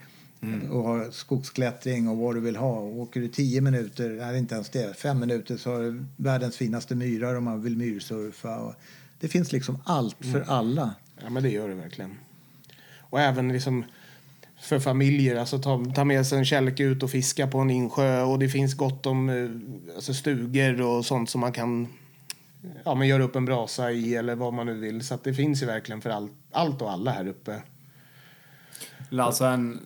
Och 0.70 0.82
har 0.82 1.10
skogsklättring 1.10 2.08
och 2.08 2.16
vad 2.16 2.34
du 2.34 2.40
vill 2.40 2.56
ha. 2.56 2.78
Och 2.78 2.98
åker 2.98 3.20
du 3.20 3.28
tio 3.28 3.60
minuter, 3.60 4.10
nej 4.10 4.38
inte 4.38 4.54
ens 4.54 4.70
det, 4.70 4.96
fem 4.96 5.18
minuter 5.20 5.56
så 5.56 5.72
har 5.72 5.80
du 5.80 6.04
världens 6.16 6.56
finaste 6.56 6.94
myrar 6.94 7.34
om 7.34 7.44
man 7.44 7.62
vill 7.62 7.76
myrsurfa. 7.76 8.74
Det 9.20 9.28
finns 9.28 9.52
liksom 9.52 9.78
allt 9.84 10.16
för 10.32 10.44
alla. 10.46 10.94
Ja, 11.22 11.30
men 11.30 11.42
det 11.42 11.50
gör 11.50 11.68
det 11.68 11.74
verkligen. 11.74 12.16
Och 12.98 13.20
även 13.20 13.48
liksom 13.48 13.84
för 14.60 14.78
familjer, 14.78 15.36
alltså 15.36 15.58
ta, 15.58 15.84
ta 15.94 16.04
med 16.04 16.26
sig 16.26 16.38
en 16.38 16.44
kälke 16.44 16.82
ut 16.82 17.02
och 17.02 17.10
fiska 17.10 17.46
på 17.46 17.58
en 17.58 17.70
insjö 17.70 18.22
och 18.22 18.38
det 18.38 18.48
finns 18.48 18.74
gott 18.74 19.06
om 19.06 19.28
eh, 19.28 19.94
alltså 19.94 20.14
stugor 20.14 20.80
och 20.80 21.06
sånt 21.06 21.30
som 21.30 21.40
man 21.40 21.52
kan 21.52 21.88
ja, 22.84 22.94
men 22.94 23.08
göra 23.08 23.22
upp 23.22 23.36
en 23.36 23.44
brasa 23.44 23.92
i 23.92 24.14
eller 24.14 24.34
vad 24.34 24.52
man 24.52 24.66
nu 24.66 24.74
vill. 24.74 25.04
Så 25.04 25.14
att 25.14 25.24
det 25.24 25.34
finns 25.34 25.62
ju 25.62 25.66
verkligen 25.66 26.00
för 26.00 26.10
allt, 26.10 26.32
allt 26.50 26.82
och 26.82 26.90
alla 26.90 27.10
här 27.10 27.28
uppe. 27.28 27.62
Alltså 29.18 29.44
en, 29.44 29.80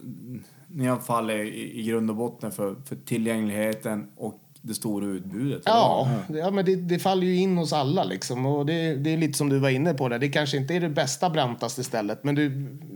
ni 0.69 0.87
har 0.87 0.99
fallit 0.99 1.55
i, 1.55 1.81
i 1.81 1.83
grund 1.83 2.11
och 2.11 2.17
botten 2.17 2.53
för, 2.53 2.77
för 2.85 2.97
tillgängligheten 2.97 4.11
och 4.17 4.44
det 4.67 4.75
stora 4.75 5.07
utbudet. 5.07 5.63
Ja, 5.65 6.09
ja 6.29 6.51
men 6.51 6.65
det, 6.65 6.77
det 6.77 6.99
faller 6.99 7.27
ju 7.27 7.37
in 7.37 7.57
hos 7.57 7.73
alla 7.73 8.05
liksom. 8.05 8.47
Och 8.47 8.67
det, 8.67 8.97
det 8.97 9.13
är 9.13 9.17
lite 9.17 9.39
som 9.39 9.49
du 9.49 9.59
var 9.59 9.71
inne 9.71 9.95
på 9.95 10.09
där. 10.09 10.19
Det 10.19 10.29
kanske 10.29 10.57
inte 10.57 10.75
är 10.75 10.81
det 10.81 10.89
bästa 10.89 11.31
brantaste 11.31 11.85
stället, 11.85 12.25
men 12.25 12.35
du, 12.35 12.49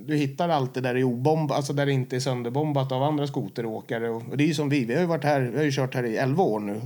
du 0.07 0.17
hittar 0.17 0.49
alltid 0.49 0.83
där 0.83 0.95
det 0.95 1.01
är 1.01 1.05
obomb, 1.05 1.53
alltså 1.53 1.73
där 1.73 1.87
det 1.87 1.93
inte 1.93 2.17
är 2.17 2.21
sönderbombat 2.21 2.93
av 2.93 3.03
andra 3.03 3.27
skoteråkare. 3.27 4.11
Och, 4.11 4.23
och 4.31 4.37
det 4.37 4.45
är 4.45 4.49
ju 4.49 4.55
som 4.55 4.69
vi, 4.69 4.85
vi 4.85 4.95
har 4.95 5.01
ju 5.01 5.07
varit 5.07 5.25
här, 5.25 5.41
vi 5.41 5.57
har 5.57 5.65
ju 5.65 5.73
kört 5.73 5.95
här 5.95 6.05
i 6.05 6.17
11 6.17 6.43
år 6.43 6.61
nu. 6.61 6.81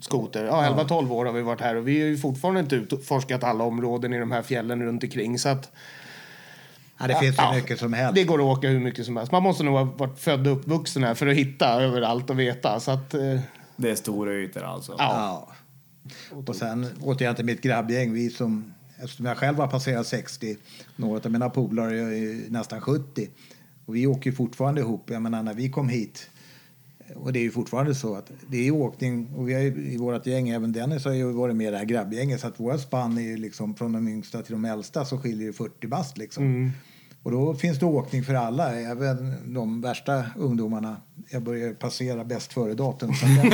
Skoter. 0.00 0.44
Ja, 0.44 0.84
11-12 0.88 1.10
år 1.12 1.24
har 1.24 1.32
vi 1.32 1.42
varit 1.42 1.60
här 1.60 1.74
och 1.76 1.88
vi 1.88 2.00
har 2.00 2.08
ju 2.08 2.16
fortfarande 2.16 2.60
inte 2.60 2.76
utforskat 2.76 3.44
alla 3.44 3.64
områden 3.64 4.12
i 4.14 4.18
de 4.18 4.30
här 4.30 4.42
fjällen 4.42 4.82
runt 4.82 5.02
omkring. 5.02 5.38
Så 5.38 5.48
att 5.48 5.72
Ja, 6.98 7.06
det 7.06 7.14
finns 7.14 7.38
ju 7.38 7.42
Ja, 7.42 7.54
mycket 7.54 7.78
som 7.78 7.92
helst. 7.92 8.14
det 8.14 8.24
går 8.24 8.38
att 8.38 8.58
åka 8.58 8.68
hur 8.68 8.80
mycket 8.80 9.06
som 9.06 9.16
helst. 9.16 9.32
Man 9.32 9.42
måste 9.42 9.64
nog 9.64 9.74
ha 9.74 9.84
varit 9.84 10.18
född 10.18 10.46
och 10.46 10.52
uppvuxen 10.52 11.04
här 11.04 11.14
för 11.14 11.26
att 11.26 11.36
hitta 11.36 11.82
överallt 11.82 12.30
och 12.30 12.38
veta. 12.38 12.80
Så 12.80 12.90
att, 12.90 13.14
eh, 13.14 13.40
Det 13.82 13.90
är 13.90 13.94
stora 13.94 14.32
ytor 14.32 14.62
alltså. 14.62 14.94
ja. 14.98 15.48
Ja. 16.30 16.42
Och 16.46 16.56
sen 16.56 16.86
återigen 17.00 17.34
till 17.34 17.44
mitt 17.44 17.60
grabbgäng. 17.60 18.12
Vi 18.12 18.30
som, 18.30 18.74
eftersom 18.98 19.26
jag 19.26 19.36
själv 19.36 19.58
har 19.58 19.68
passerat 19.68 20.06
60, 20.06 20.56
några 20.96 21.20
av 21.24 21.30
mina 21.30 21.50
polare 21.50 21.98
är 21.98 22.50
nästan 22.50 22.80
70. 22.80 23.28
Och 23.86 23.96
vi 23.96 24.06
åker 24.06 24.30
ju 24.30 24.36
fortfarande 24.36 24.80
ihop. 24.80 25.10
Jag 25.10 25.22
menar 25.22 25.42
när 25.42 25.54
vi 25.54 25.70
kom 25.70 25.88
hit. 25.88 26.30
Och 27.14 27.32
det 27.32 27.38
är 27.38 27.42
ju 27.42 27.50
fortfarande 27.50 27.94
så 27.94 28.14
att 28.14 28.30
det 28.48 28.66
är 28.66 28.70
åkning. 28.70 29.34
Och 29.36 29.48
vi 29.48 29.54
har 29.54 29.60
ju, 29.60 29.92
i 29.92 29.96
vårt 29.96 30.26
gäng, 30.26 30.48
även 30.48 30.72
Dennis 30.72 31.04
har 31.04 31.12
ju 31.12 31.32
varit 31.32 31.56
med 31.56 31.68
i 31.68 31.70
det 31.70 31.78
här 31.78 31.84
grabbgänget. 31.84 32.40
Så 32.40 32.46
att 32.46 32.60
våra 32.60 32.78
spann 32.78 33.18
är 33.18 33.22
ju 33.22 33.36
liksom 33.36 33.74
från 33.74 33.92
de 33.92 34.08
yngsta 34.08 34.42
till 34.42 34.52
de 34.52 34.64
äldsta 34.64 35.04
så 35.04 35.18
skiljer 35.18 35.46
det 35.46 35.52
40 35.52 35.86
bast 35.86 36.18
liksom. 36.18 36.72
Och 37.22 37.30
då 37.30 37.54
finns 37.54 37.78
det 37.78 37.86
åkning 37.86 38.24
för 38.24 38.34
alla, 38.34 38.74
även 38.74 39.34
de 39.54 39.80
värsta 39.80 40.24
ungdomarna. 40.36 40.96
Jag 41.30 41.42
börjar 41.42 41.74
passera 41.74 42.24
bäst 42.24 42.52
före-datum 42.52 43.14
så 43.14 43.26
jag 43.26 43.46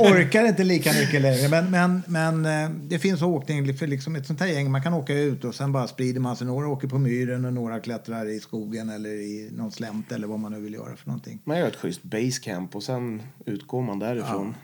orkar 0.00 0.48
inte 0.48 0.64
lika 0.64 0.92
mycket 0.92 1.22
längre. 1.22 1.48
Men, 1.48 1.70
men, 1.70 2.02
men 2.06 2.64
eh, 2.64 2.70
det 2.88 2.98
finns 2.98 3.22
åkning 3.22 3.74
för 3.74 3.86
liksom 3.86 4.16
ett 4.16 4.26
sånt 4.26 4.40
här 4.40 4.46
gäng. 4.46 4.70
Man 4.70 4.82
kan 4.82 4.94
åka 4.94 5.14
ut 5.14 5.44
och 5.44 5.54
sen 5.54 5.72
bara 5.72 5.88
sprider 5.88 6.20
man 6.20 6.36
sig. 6.36 6.46
Några 6.46 6.68
åker 6.68 6.88
på 6.88 6.98
myren 6.98 7.44
och 7.44 7.52
några 7.52 7.80
klättrar 7.80 8.26
i 8.28 8.40
skogen 8.40 8.88
eller 8.88 9.10
i 9.10 9.50
någon 9.52 9.72
slämt 9.72 10.12
eller 10.12 10.26
vad 10.26 10.38
man 10.38 10.52
nu 10.52 10.60
vill 10.60 10.74
göra 10.74 10.96
för 10.96 11.06
någonting. 11.06 11.38
Man 11.44 11.58
gör 11.58 11.68
ett 11.68 11.76
schysst 11.76 12.02
basecamp 12.02 12.76
och 12.76 12.82
sen 12.82 13.22
utgår 13.46 13.82
man 13.82 13.98
därifrån. 13.98 14.54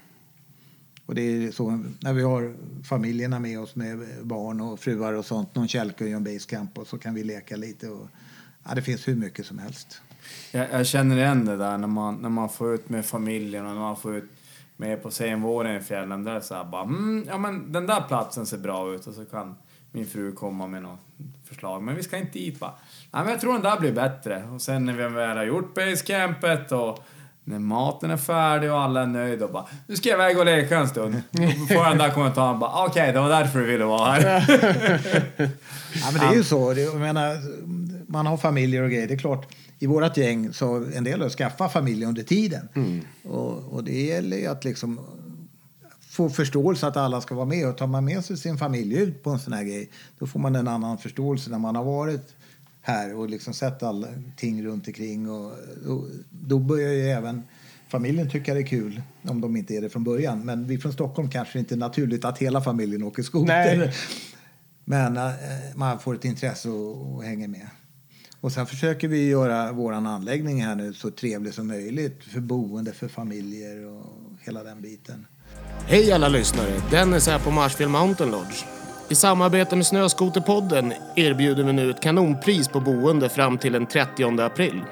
Och 1.06 1.14
det 1.14 1.22
är 1.22 1.50
så 1.50 1.84
när 2.00 2.12
vi 2.12 2.22
har 2.22 2.54
familjerna 2.84 3.38
med 3.38 3.61
oss 3.61 3.76
med 3.76 3.98
barn 4.22 4.61
och 4.61 4.80
fruar 4.80 5.12
och 5.12 5.24
sånt. 5.24 5.54
Någon 5.54 5.68
kälke 5.68 6.04
och 6.04 6.11
en 6.11 6.24
basecamp 6.24 6.78
och 6.78 6.87
så 6.87 6.98
kan 6.98 7.14
vi 7.14 7.24
leka 7.24 7.56
lite. 7.56 7.88
Och, 7.88 8.08
ja, 8.68 8.74
det 8.74 8.83
finns 8.83 9.09
hur 9.09 9.14
mycket 9.14 9.46
som 9.46 9.59
helst. 9.59 10.00
Jag, 10.52 10.66
jag 10.72 10.87
känner 10.87 11.16
igen 11.16 11.44
det 11.44 11.57
där 11.57 11.78
när 11.78 11.88
man, 11.88 12.14
när 12.14 12.28
man 12.28 12.48
får 12.48 12.74
ut 12.74 12.88
med 12.88 13.07
familjen 13.07 13.66
och 13.66 13.72
när 13.72 13.81
man 13.81 13.96
får 13.96 14.16
ut 14.16 14.31
med 14.76 15.02
på 15.02 15.11
senvåren 15.11 15.76
i 15.76 15.81
fjällen. 15.81 16.24
Där 16.24 16.40
så 16.40 16.54
här 16.54 16.64
bara, 16.64 16.83
mm, 16.83 17.24
ja 17.28 17.38
men 17.38 17.72
den 17.72 17.87
där 17.87 18.00
platsen 18.00 18.46
ser 18.46 18.59
bra 18.59 18.94
ut 18.94 19.07
och 19.07 19.14
så 19.14 19.24
kan 19.24 19.54
min 19.92 20.07
fru 20.07 20.33
komma 20.33 20.66
med 20.66 20.83
något 20.83 21.00
förslag. 21.44 21.83
Men 21.83 21.96
vi 21.96 22.02
ska 22.02 22.16
inte 22.16 22.38
dit 22.38 22.61
va? 22.61 22.74
Nej 23.12 23.22
men 23.22 23.33
jag 23.33 23.40
tror 23.40 23.52
den 23.52 23.62
där 23.62 23.81
blir 23.81 23.92
bättre. 23.92 24.44
Och 24.54 24.62
sen 24.62 24.85
när 24.85 24.92
vi 24.92 25.09
väl 25.09 25.37
har 25.37 25.44
gjort 25.44 25.74
basecampet 25.74 26.72
och 26.72 27.04
när 27.44 27.59
maten 27.59 28.11
är 28.11 28.16
färdig 28.16 28.72
och 28.72 28.81
alla 28.81 29.02
är 29.02 29.07
nöjda 29.07 29.44
och 29.44 29.52
bara, 29.52 29.66
nu 29.87 29.96
ska 29.96 30.09
jag 30.09 30.16
iväg 30.16 30.38
och 30.38 30.44
leka 30.44 30.78
en 30.78 30.88
stund. 30.88 31.22
Då 31.31 31.42
får 31.66 31.76
jag 31.76 31.90
den 31.90 31.98
där 31.98 32.11
kommentaren 32.11 32.59
bara, 32.59 32.85
okej 32.87 33.12
det 33.12 33.20
var 33.20 33.28
därför 33.28 33.59
du 33.59 33.66
ville 33.66 33.85
vara 33.85 34.12
här. 34.12 34.44
Ja, 35.94 36.11
men 36.12 36.20
det 36.20 36.26
är 36.26 36.35
ju 36.35 36.44
så. 36.44 36.74
Jag 36.76 36.94
menar, 36.94 37.37
man 38.09 38.27
har 38.27 38.37
familjer 38.37 38.83
och 38.83 38.90
grejer. 38.90 39.09
Det 39.09 39.14
är 39.14 39.18
klart, 39.18 39.55
i 39.79 39.87
vårt 39.87 40.16
gäng 40.16 40.53
så 40.53 40.85
en 40.94 41.05
del 41.05 41.23
har 41.23 41.29
skaffat 41.29 41.73
familj 41.73 42.05
under 42.05 42.23
tiden. 42.23 42.68
Och, 43.23 43.73
och 43.73 43.85
det 43.85 44.03
gäller 44.03 44.37
ju 44.37 44.47
att 44.47 44.64
liksom 44.64 45.01
få 46.01 46.31
förståelse 46.31 46.87
att 46.87 46.97
alla 46.97 47.21
ska 47.21 47.35
vara 47.35 47.47
med. 47.47 47.68
Och 47.68 47.77
tar 47.77 47.87
man 47.87 48.05
med 48.05 48.25
sig 48.25 48.37
sin 48.37 48.59
familj 48.59 48.94
ut 48.94 49.23
på 49.23 49.31
en 49.31 49.38
sån 49.38 49.53
här 49.53 49.64
grej, 49.64 49.90
då 50.18 50.27
får 50.27 50.40
man 50.40 50.57
en 50.57 50.68
annan 50.68 50.99
förståelse 50.99 51.51
när 51.51 51.59
man 51.59 51.77
har 51.77 51.85
varit 51.85 52.35
här 52.83 53.14
och 53.14 53.31
liksom 53.31 53.55
sett 53.55 53.83
allting 53.83 54.64
runt 54.66 54.87
omkring. 54.87 55.31
Och, 55.31 55.53
och 55.87 56.05
då 56.31 56.59
börjar 56.59 56.92
ju 56.92 57.11
även 57.11 57.42
familjen 57.88 58.31
tycka 58.31 58.55
det 58.55 58.61
är 58.61 58.66
kul, 58.66 59.03
om 59.23 59.40
de 59.40 59.57
inte 59.57 59.75
är 59.75 59.81
det 59.81 59.88
från 59.88 60.05
början. 60.05 60.44
Men 60.44 60.66
vi 60.66 60.79
från 60.79 60.92
Stockholm 60.92 61.31
kanske 61.31 61.59
inte 61.59 61.75
är 61.75 61.77
naturligt 61.77 62.25
att 62.25 62.38
hela 62.38 62.61
familjen 62.61 63.03
åker 63.03 63.23
skoter. 63.23 63.94
Men 64.85 65.16
eh, 65.16 65.33
man 65.75 65.99
får 65.99 66.14
ett 66.14 66.25
intresse 66.25 66.68
och, 66.68 67.14
och 67.14 67.25
hänger 67.25 67.49
med. 67.49 67.66
Och 68.40 68.53
sen 68.53 68.66
försöker 68.66 69.09
vi 69.09 69.29
göra 69.29 69.72
vår 69.72 69.92
anläggning 69.92 70.62
här 70.62 70.74
nu 70.74 70.92
så 70.92 71.11
trevlig 71.11 71.55
som 71.55 71.68
möjligt 71.68 72.24
för 72.24 72.40
boende, 72.40 72.92
för 72.92 73.09
familjer 73.09 73.87
och 73.87 74.05
hela 74.40 74.64
den 74.64 74.83
biten. 74.83 75.27
Hej 75.87 76.12
alla 76.12 76.29
lyssnare! 76.29 76.83
Dennis 76.90 77.27
här 77.27 77.38
på 77.38 77.51
Marshfield 77.51 77.92
Mountain 77.92 78.31
Lodge. 78.31 78.64
I 79.09 79.14
samarbete 79.14 79.77
med 79.77 79.87
Snöskoterpodden 79.87 80.92
erbjuder 81.16 81.64
vi 81.64 81.72
nu 81.72 81.90
ett 81.90 82.03
kanonpris 82.03 82.68
på 82.68 82.81
boende 82.81 83.29
fram 83.29 83.59
till 83.59 83.72
den 83.72 83.87
30 83.87 84.40
april. 84.40 84.85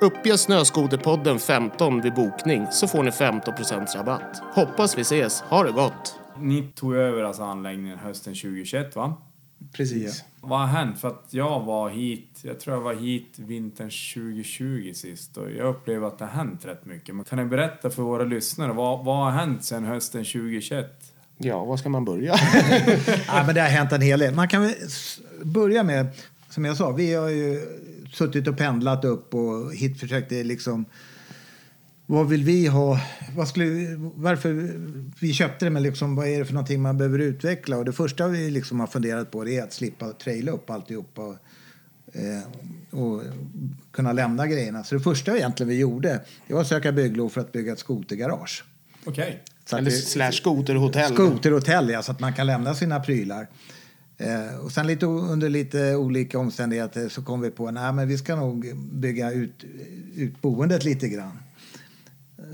Uppge 0.00 0.38
Snöskoterpodden 0.38 1.38
15 1.38 2.00
vid 2.00 2.14
bokning 2.14 2.66
så 2.72 2.88
får 2.88 3.02
ni 3.02 3.10
15% 3.10 3.96
rabatt. 3.96 4.42
Hoppas 4.54 4.98
vi 4.98 5.00
ses. 5.00 5.40
Ha 5.40 5.62
det 5.62 5.72
gott! 5.72 6.14
Ni 6.38 6.62
tog 6.74 6.94
över 6.94 7.22
alltså 7.22 7.42
anläggningen 7.42 7.98
hösten 7.98 8.34
2021 8.34 8.96
va? 8.96 9.16
Precis. 9.72 10.24
Vad 10.40 10.60
har 10.60 10.66
hänt? 10.66 11.00
För 11.00 11.08
att 11.08 11.26
jag 11.30 11.60
var 11.60 11.90
hit, 11.90 12.40
jag 12.42 12.60
tror 12.60 12.76
jag 12.76 12.82
var 12.82 12.94
hit 12.94 13.34
vintern 13.36 13.90
2020 14.14 14.92
sist 14.94 15.36
och 15.36 15.50
jag 15.50 15.68
upplever 15.68 16.06
att 16.06 16.18
det 16.18 16.24
har 16.24 16.32
hänt 16.32 16.64
rätt 16.64 16.86
mycket. 16.86 17.14
Men 17.14 17.24
kan 17.24 17.38
ni 17.38 17.44
berätta 17.44 17.90
för 17.90 18.02
våra 18.02 18.24
lyssnare, 18.24 18.72
vad, 18.72 19.04
vad 19.04 19.16
har 19.16 19.30
hänt 19.30 19.64
sedan 19.64 19.84
hösten 19.84 20.24
2021? 20.24 21.12
Ja, 21.38 21.64
var 21.64 21.76
ska 21.76 21.88
man 21.88 22.04
börja? 22.04 22.34
Ja, 23.26 23.42
men 23.46 23.54
det 23.54 23.60
har 23.60 23.68
hänt 23.68 23.92
en 23.92 24.00
hel 24.00 24.18
del. 24.18 24.34
Man 24.34 24.48
kan 24.48 24.72
börja 25.42 25.82
med, 25.82 26.06
som 26.48 26.64
jag 26.64 26.76
sa, 26.76 26.90
vi 26.90 27.14
har 27.14 27.28
ju 27.28 27.60
suttit 28.12 28.48
och 28.48 28.58
pendlat 28.58 29.04
upp 29.04 29.34
och 29.34 29.74
hit 29.74 30.00
försökte 30.00 30.44
liksom 30.44 30.84
vad 32.10 32.28
vill 32.28 32.44
vi 32.44 32.66
ha? 32.66 33.00
Vad 33.36 33.48
skulle, 33.48 33.96
varför 34.14 34.70
vi 35.20 35.32
köpte 35.32 35.64
det, 35.66 35.70
men 35.70 35.82
liksom, 35.82 36.16
vad 36.16 36.28
är 36.28 36.38
det 36.38 36.44
för 36.44 36.54
någonting 36.54 36.82
man 36.82 36.98
behöver 36.98 37.18
utveckla? 37.18 37.76
Och 37.76 37.84
det 37.84 37.92
första 37.92 38.28
vi 38.28 38.50
liksom 38.50 38.80
har 38.80 38.86
funderat 38.86 39.30
på 39.30 39.44
det 39.44 39.56
är 39.56 39.62
att 39.62 39.72
slippa 39.72 40.12
traila 40.12 40.52
upp 40.52 40.70
alltihopa. 40.70 41.22
eh, 42.12 42.98
och 43.00 43.22
kunna 43.92 44.12
lämna 44.12 44.46
grejerna. 44.46 44.84
Så 44.84 44.94
det 44.94 45.00
första 45.00 45.36
egentligen 45.36 45.68
vi 45.68 45.78
gjorde 45.78 46.20
det 46.46 46.54
var 46.54 46.60
att 46.60 46.66
söka 46.66 46.92
bygglov 46.92 47.28
för 47.28 47.40
att 47.40 47.52
bygga 47.52 47.72
ett 47.72 47.78
skotergarage. 47.78 48.64
Okej. 49.04 49.42
Så 49.64 49.76
att 49.76 49.80
Eller 49.80 49.90
det- 49.90 49.96
slash 49.96 50.32
skoterhotell. 50.32 51.14
Skoterhotell, 51.14 51.90
ja, 51.90 52.02
så 52.02 52.12
att 52.12 52.20
man 52.20 52.32
kan 52.32 52.46
lämna 52.46 52.74
sina 52.74 53.00
prylar. 53.00 53.46
Eh, 54.18 54.56
och 54.64 54.72
sen 54.72 54.86
lite, 54.86 55.06
under 55.06 55.48
lite 55.48 55.96
olika 55.96 56.38
omständigheter 56.38 57.08
så 57.08 57.22
kom 57.22 57.40
vi 57.40 57.50
på 57.50 57.68
att 57.68 58.08
vi 58.08 58.18
ska 58.18 58.36
nog 58.36 58.76
bygga 58.92 59.32
ut, 59.32 59.64
ut 60.16 60.40
boendet 60.42 60.84
lite 60.84 61.08
grann. 61.08 61.38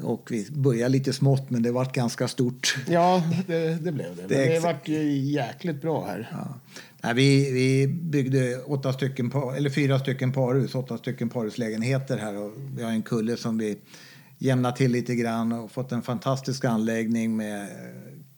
Och 0.02 0.28
vi 0.30 0.46
började 0.50 0.88
lite 0.88 1.12
smått, 1.12 1.50
men 1.50 1.62
det 1.62 1.72
vart 1.72 1.94
ganska 1.94 2.28
stort. 2.28 2.76
Ja, 2.88 3.22
det, 3.46 3.84
det 3.84 3.92
blev 3.92 4.16
det. 4.16 4.22
Men 4.22 4.28
Det 4.28 4.54
det 4.54 4.60
vart 4.60 4.88
ju 4.88 5.18
jäkligt 5.18 5.80
bra 5.82 6.06
här. 6.06 6.28
Ja. 6.32 6.60
Nej, 7.02 7.14
vi, 7.14 7.52
vi 7.52 7.86
byggde 7.88 8.58
åtta 8.58 8.92
stycken 8.92 9.32
eller 9.56 9.70
fyra 9.70 9.98
stycken 9.98 10.32
parhus, 10.32 10.74
åtta 10.74 10.98
stycken 10.98 11.28
parhuslägenheter 11.28 12.18
här. 12.18 12.36
Och 12.36 12.52
vi 12.76 12.82
har 12.82 12.90
en 12.90 13.02
kulle 13.02 13.36
som 13.36 13.58
vi 13.58 13.78
jämnat 14.38 14.76
till 14.76 14.92
lite 14.92 15.14
grann 15.14 15.52
och 15.52 15.70
fått 15.70 15.92
en 15.92 16.02
fantastisk 16.02 16.64
anläggning 16.64 17.36
med 17.36 17.68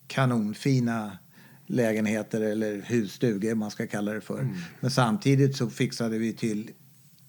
kanonfina 0.07 1.19
lägenheter 1.67 2.41
eller 2.41 2.83
husstugor 2.87 3.55
man 3.55 3.71
ska 3.71 3.87
kalla 3.87 4.13
det 4.13 4.21
för. 4.21 4.49
Men 4.81 4.91
samtidigt 4.91 5.57
så 5.57 5.71
fixade 5.71 6.19
vi 6.19 6.33
till 6.33 6.71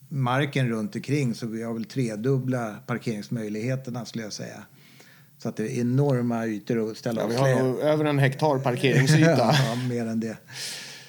marken 0.10 0.69
runt 0.69 0.95
omkring 0.95 1.36
så 1.36 1.48
vi 1.48 1.63
har 1.63 1.74
väl 1.74 1.86
tredubbla 1.86 2.76
parkeringsmöjligheterna 2.86 4.06
skulle 4.06 4.24
jag 4.24 4.34
säga. 4.34 4.63
Så 5.38 5.50
att 5.50 5.56
det 5.56 5.63
är 5.63 5.82
enorma 5.82 6.45
ytor 6.45 6.91
att 6.91 6.98
ställa 6.98 7.22
Ja, 7.22 7.28
vi 7.28 7.36
har 7.36 7.63
nog 7.63 7.80
över 7.80 8.06
en 8.06 8.19
hektar 8.19 8.60
parkeringsyta. 8.63 9.38
ja, 9.38 9.76
mer 9.89 10.06
än 10.06 10.19
det. 10.19 10.38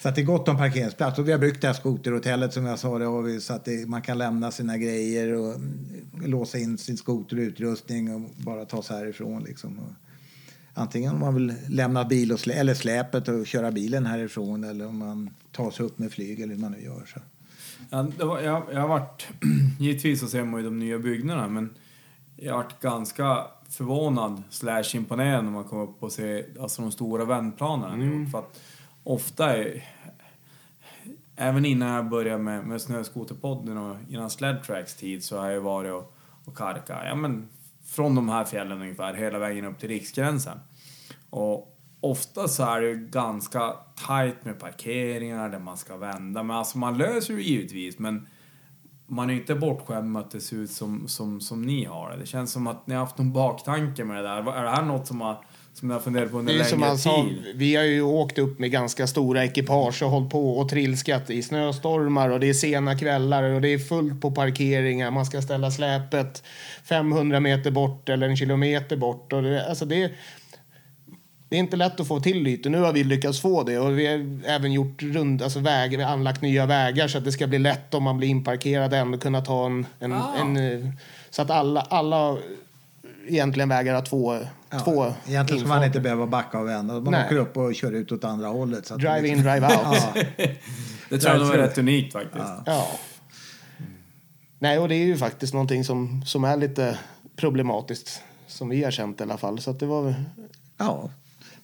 Så 0.03 0.09
att 0.09 0.15
det 0.15 0.21
är 0.21 0.25
gott 0.25 0.49
om 0.49 0.57
parkeringsplats. 0.57 1.19
Och 1.19 1.29
vi 1.29 1.33
har 1.33 1.39
byggt 1.39 1.61
det 1.61 1.67
här 1.67 1.75
skoterhotellet 1.75 2.53
som 2.53 2.67
jag 2.67 2.79
sa. 2.79 2.99
Det 2.99 3.05
har 3.05 3.23
vi, 3.23 3.41
så 3.41 3.53
att 3.53 3.65
det, 3.65 3.89
man 3.89 4.03
kan 4.03 4.19
lämna 4.19 4.51
sina 4.51 4.79
grejer 4.79 5.33
och 5.33 5.55
mm, 5.55 6.01
låsa 6.25 6.59
in 6.59 6.79
sin 6.79 6.97
skoter 6.97 7.37
och 7.37 7.43
utrustning 7.43 8.15
och 8.15 8.21
bara 8.37 8.65
ta 8.65 8.83
sig 8.83 8.97
härifrån. 8.97 9.45
Liksom. 9.45 9.79
Och 9.79 9.93
antingen 10.75 11.13
om 11.13 11.21
man 11.21 11.35
vill 11.35 11.55
lämna 11.69 12.05
bil 12.05 12.33
och 12.33 12.41
slä, 12.41 12.55
eller 12.55 12.75
släpet 12.75 13.29
och 13.29 13.47
köra 13.47 13.73
bilen 13.73 14.07
härifrån 14.07 14.65
eller 14.65 14.87
om 14.87 14.99
man 14.99 15.31
tar 15.53 15.71
sig 15.71 15.87
upp 15.87 15.99
med 15.99 16.13
flyg 16.13 16.41
eller 16.41 16.55
hur 16.55 16.61
man 16.61 16.73
nu 16.73 16.83
gör. 16.83 17.11
Så. 17.15 17.21
Ja, 17.91 18.07
var, 18.19 18.41
jag, 18.41 18.63
jag 18.73 18.81
har 18.81 18.89
varit... 18.89 19.29
Givetvis 19.79 20.21
så 20.21 20.27
ser 20.27 20.45
man 20.45 20.61
ju 20.61 20.67
de 20.67 20.79
nya 20.79 20.99
byggnaderna, 20.99 21.49
men 21.49 21.75
jag 22.37 22.53
har 22.55 22.63
varit 22.63 22.81
ganska 22.81 23.47
förvånad 23.69 24.43
slash 24.51 24.85
imponerad 24.95 25.45
när 25.45 25.51
man 25.51 25.65
kommer 25.65 25.83
upp 25.83 26.03
och 26.03 26.13
ser 26.13 26.47
alltså, 26.61 26.83
de 26.83 26.93
stora 26.93 27.25
vändplanerna 27.25 28.05
gjort. 28.05 28.31
För 28.31 28.39
att 28.39 28.61
ofta 29.05 29.57
är, 29.57 29.85
Även 31.43 31.65
innan 31.65 31.89
jag 31.89 32.09
började 32.09 32.43
med, 32.43 32.65
med 32.65 32.81
Snöskoterpodden 32.81 33.79
och 33.79 33.97
innan 34.09 34.31
Sled 34.31 34.63
Tracks 34.63 34.95
tid 34.95 35.25
så 35.25 35.39
har 35.39 35.51
jag 35.51 35.61
varit 35.61 35.93
och, 35.93 36.15
och 36.45 36.57
karka, 36.57 37.07
ja 37.07 37.15
men 37.15 37.49
från 37.87 38.15
de 38.15 38.29
här 38.29 38.45
fjällen 38.45 38.83
ungefär 38.83 39.15
hela 39.15 39.39
vägen 39.39 39.65
upp 39.65 39.79
till 39.79 39.89
riksgränsen. 39.89 40.59
Och 41.31 41.80
ofta 42.01 42.49
så 42.49 42.63
är 42.63 42.81
det 42.81 42.95
ganska 42.95 43.75
tajt 44.07 44.45
med 44.45 44.59
parkeringar 44.59 45.49
där 45.49 45.59
man 45.59 45.77
ska 45.77 45.97
vända. 45.97 46.43
Men 46.43 46.57
alltså 46.57 46.79
man 46.79 46.99
löser 46.99 47.35
ju 47.35 47.43
givetvis 47.43 47.99
men 47.99 48.27
man 49.11 49.31
är 49.31 49.35
ju 49.35 49.41
inte 49.41 49.55
bortskämd 49.55 50.13
med 50.13 50.23
att 50.23 50.31
det 50.31 50.41
ser 50.41 50.57
ut 50.57 50.71
som, 50.71 51.09
som, 51.09 51.41
som 51.41 51.63
ni 51.63 51.85
har 51.85 52.11
det. 52.11 52.17
Det 52.17 52.27
känns 52.27 52.53
som 52.53 52.67
att 52.67 52.87
ni 52.87 52.95
har 52.95 53.01
haft 53.01 53.19
någon 53.19 53.33
baktanke 53.33 54.05
med 54.05 54.17
det 54.17 54.23
där. 54.23 54.53
Är 54.53 54.65
det 54.65 54.71
här 54.71 54.83
något 54.83 55.07
som, 55.07 55.21
har, 55.21 55.45
som 55.75 55.89
ni 55.89 55.95
har 55.95 56.01
funderat 56.01 56.31
på 56.31 56.39
under 56.39 56.65
som 56.65 56.79
längre 56.79 56.89
han 56.89 56.99
sa, 56.99 57.25
tid? 57.25 57.53
vi 57.55 57.77
har 57.77 57.85
ju 57.85 58.03
åkt 58.03 58.39
upp 58.39 58.59
med 58.59 58.71
ganska 58.71 59.07
stora 59.07 59.45
ekipage 59.45 60.03
och 60.03 60.11
hållit 60.11 60.31
på 60.31 60.59
och 60.59 60.69
trilskat 60.69 61.31
i 61.31 61.43
snöstormar 61.43 62.31
och 62.31 62.41
det 62.41 62.49
är 62.49 62.55
sena 62.55 62.99
kvällar 62.99 63.43
och 63.43 63.61
det 63.61 63.69
är 63.69 63.79
fullt 63.79 64.21
på 64.21 64.31
parkeringar. 64.31 65.11
Man 65.11 65.27
ska 65.27 65.43
ställa 65.43 65.71
släpet 65.71 66.43
500 66.85 67.41
meter 67.41 67.71
bort 67.71 68.09
eller 68.09 68.29
en 68.29 68.37
kilometer 68.37 68.97
bort. 68.97 69.33
Och 69.33 69.43
det, 69.43 69.69
alltså 69.69 69.85
det, 69.85 70.13
det 71.51 71.57
är 71.57 71.61
inte 71.61 71.77
lätt 71.77 72.01
att 72.01 72.09
få 72.09 72.21
till 72.21 72.47
ytor. 72.47 72.71
Nu 72.71 72.81
har 72.81 72.93
vi 72.93 73.05
lyckats 73.05 73.41
få 73.41 73.63
det 73.63 73.79
och 73.79 73.99
vi 73.99 74.07
har 74.07 74.41
även 74.51 74.73
gjort 74.73 75.03
rund, 75.03 75.43
alltså 75.43 75.59
väg, 75.61 75.97
vi 75.97 76.03
har 76.03 76.13
anlagt 76.13 76.43
nya 76.43 76.67
vägar 76.67 77.09
så 77.09 77.19
att 77.19 77.25
det 77.25 77.33
ska 77.33 77.47
bli 77.47 77.59
lätt 77.59 77.95
om 77.95 78.03
man 78.03 78.19
blir 78.19 78.29
inparkerad 78.29 78.93
ändå 78.95 79.19
kunna 79.19 79.41
ta 79.41 79.67
en, 79.67 79.87
en, 79.99 80.13
Ah. 80.13 80.35
en 80.41 80.57
eh, 80.57 80.89
så 81.31 81.43
att 81.43 81.51
alla, 81.51 81.81
alla 81.81 82.37
egentligen 83.29 83.69
vägar 83.69 83.95
har 83.95 84.03
två, 84.03 84.39
två 84.85 85.13
Egentligen 85.27 85.61
ska 85.61 85.69
man 85.69 85.85
inte 85.85 86.01
behöva 86.01 86.27
backa 86.27 86.59
och 86.59 86.69
vända. 86.69 86.95
Man 86.95 87.13
Nej. 87.13 87.25
åker 87.27 87.37
upp 87.37 87.57
och 87.57 87.75
kör 87.75 87.93
ut 87.93 88.13
åt 88.13 88.25
andra 88.25 88.49
hållet. 88.49 88.87
Så 88.87 88.95
att 88.95 89.01
Drive 89.01 89.29
in, 89.29 89.43
drive 89.43 89.67
out. 89.67 89.75
Ja, 89.85 90.15
Det 91.09 91.19
tror 91.19 91.35
jag 91.35 91.43
nog 91.47 91.55
är 91.55 91.59
rätt 91.59 91.79
unikt 91.79 92.13
faktiskt. 92.13 92.45
Ja. 92.67 92.87
Nej, 94.59 94.79
och 94.79 94.89
det 94.89 94.95
är 94.95 95.05
ju 95.07 95.17
faktiskt 95.17 95.53
någonting 95.55 95.85
som, 95.85 96.23
som 96.27 96.45
är 96.45 96.57
lite 96.57 96.99
problematiskt. 97.37 98.23
Som 98.47 98.69
vi 98.69 98.85
har 98.85 98.91
känt 98.91 99.21
i 99.21 99.23
alla 99.23 99.37
fall. 99.39 99.59
Så 99.61 99.71
att 99.71 99.81
det 99.81 99.87
var 99.87 100.15
Ja, 100.79 101.11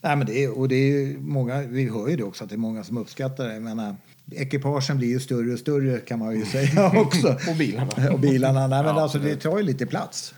Nej, 0.07 0.17
men 0.17 0.27
det 0.27 0.45
är, 0.45 0.59
och 0.59 0.69
det 0.69 0.77
är 0.77 1.19
många, 1.19 1.63
vi 1.63 1.89
hör 1.89 2.09
ju 2.09 2.17
det 2.17 2.23
också 2.25 2.45
att 2.45 2.51
det 2.51 2.57
är 2.57 2.59
många 2.59 2.85
som 2.85 2.99
uppskattar 2.99 3.45
det. 3.49 3.55
Jag 3.55 3.63
menar, 3.63 3.97
ekipagen 4.33 4.99
blir 4.99 5.09
ju 5.09 5.21
större 5.21 5.53
och 5.53 5.59
större 5.59 5.99
kan 5.99 6.19
man 6.19 6.35
ju 6.39 6.45
säga 6.57 7.01
också. 7.01 7.29
Och 7.51 7.57
bilarna. 7.59 8.13
och 8.13 8.21
bilarna. 8.21 8.67
Nej, 8.67 8.83
men 8.83 8.95
Ja, 8.97 9.03
alltså, 9.03 9.19
det 9.19 9.37
tar 9.37 9.59
ju 9.59 9.63
lite 9.65 9.87
plats. 9.87 10.35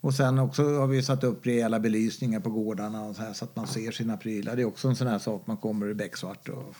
Och 0.00 0.14
sen 0.14 0.38
också 0.38 0.62
har 0.62 0.86
vi 0.86 1.02
satt 1.02 1.24
upp 1.24 1.46
rejäla 1.46 1.80
belysningar 1.80 2.40
på 2.40 2.50
gårdarna 2.50 3.04
och 3.04 3.16
så, 3.16 3.22
här, 3.22 3.32
så 3.32 3.44
att 3.44 3.56
man 3.56 3.66
ser 3.66 3.90
sina 3.90 4.16
prylar. 4.16 4.56
Det 4.56 4.62
är 4.62 4.66
också 4.66 4.88
en 4.88 4.96
sån 4.96 5.06
här 5.06 5.18
sak 5.18 5.42
man 5.46 5.56
kommer 5.56 5.88
i 5.90 5.94
becksvart. 5.94 6.48
Och, 6.48 6.74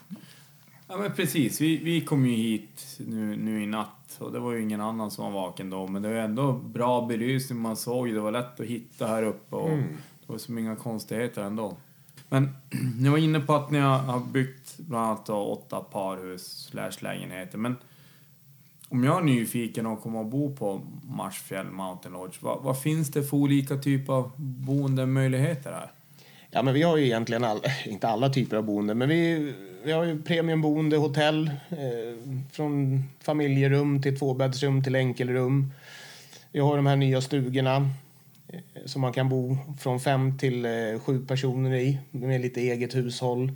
Ja 0.89 0.97
men 0.97 1.13
precis, 1.13 1.61
vi, 1.61 1.77
vi 1.77 2.01
kom 2.01 2.27
ju 2.27 2.37
hit 2.37 2.97
nu, 2.99 3.37
nu 3.37 3.63
i 3.63 3.67
natt 3.67 4.17
och 4.19 4.33
det 4.33 4.39
var 4.39 4.53
ju 4.53 4.63
ingen 4.63 4.81
annan 4.81 5.11
som 5.11 5.25
var 5.25 5.41
vaken 5.43 5.71
då 5.71 5.87
men 5.87 6.03
det 6.03 6.09
var 6.09 6.15
ändå 6.17 6.53
bra 6.53 7.07
belysning 7.07 7.59
man 7.59 7.77
såg 7.77 8.15
det 8.15 8.21
var 8.21 8.33
lätt 8.33 8.61
att 8.61 8.67
hitta 8.67 9.07
här 9.07 9.23
uppe 9.23 9.57
och 9.57 9.69
Mm. 9.71 9.85
det 10.27 10.33
var 10.33 10.39
som 10.39 10.59
inga 10.59 10.77
konstigheter 10.77 11.43
ändå. 11.43 11.77
Men 12.31 12.49
ni 13.01 13.09
var 13.09 13.19
inne 13.19 13.41
på 13.41 13.55
att 13.55 13.71
ni 13.71 13.79
har, 13.79 14.21
byggt 14.21 14.77
bland 14.79 15.07
annat 15.07 15.29
åtta 15.29 15.81
parhus 15.81 16.67
slash 16.71 16.93
lägenheter 17.01 17.59
men 17.59 17.77
om 18.89 19.05
jag 19.05 19.19
är 19.19 19.25
nyfiken 19.25 19.87
och 19.87 20.03
kommer 20.03 20.21
att 20.21 20.27
bo 20.27 20.57
på 20.57 20.81
Marsfjäll 21.03 21.67
Mountain 21.67 22.13
Lodge, 22.13 22.37
vad, 22.41 22.63
vad 22.63 22.83
finns 22.83 23.11
det 23.11 23.23
för 23.23 23.37
olika 23.37 23.77
typer 23.77 24.13
av 24.13 24.33
boendemöjligheter 24.37 25.73
här? 25.73 25.91
Ja, 26.51 26.63
men 26.63 26.75
vi 26.75 26.83
har 26.83 26.97
ju 26.97 27.05
egentligen 27.05 27.45
all, 27.45 27.61
inte 27.87 28.09
alla 28.09 28.29
typer 28.29 28.57
av 28.57 28.63
boende, 28.63 28.95
men 28.95 29.09
vi, 29.09 29.53
vi 29.85 29.93
har 29.93 30.05
ju 30.05 30.23
premiumboende, 30.23 30.97
hotell, 30.97 31.51
eh, 31.71 32.33
från 32.53 33.05
familjerum 33.21 34.03
till 34.03 34.19
tvåbäddsrum 34.19 34.85
till 34.85 34.97
enkelrum. 34.97 35.73
Vi 36.53 36.61
har 36.61 36.77
de 36.77 36.87
här 36.87 36.97
nya 36.97 37.21
stugorna 37.21 37.91
som 38.85 39.01
man 39.01 39.13
kan 39.13 39.29
bo 39.29 39.57
från 39.79 40.01
fem 40.01 40.39
till 40.39 40.65
eh, 40.65 41.01
sju 41.05 41.27
personer 41.27 41.75
i 41.75 41.99
med 42.11 42.41
lite 42.41 42.61
eget 42.61 42.95
hushåll. 42.95 43.53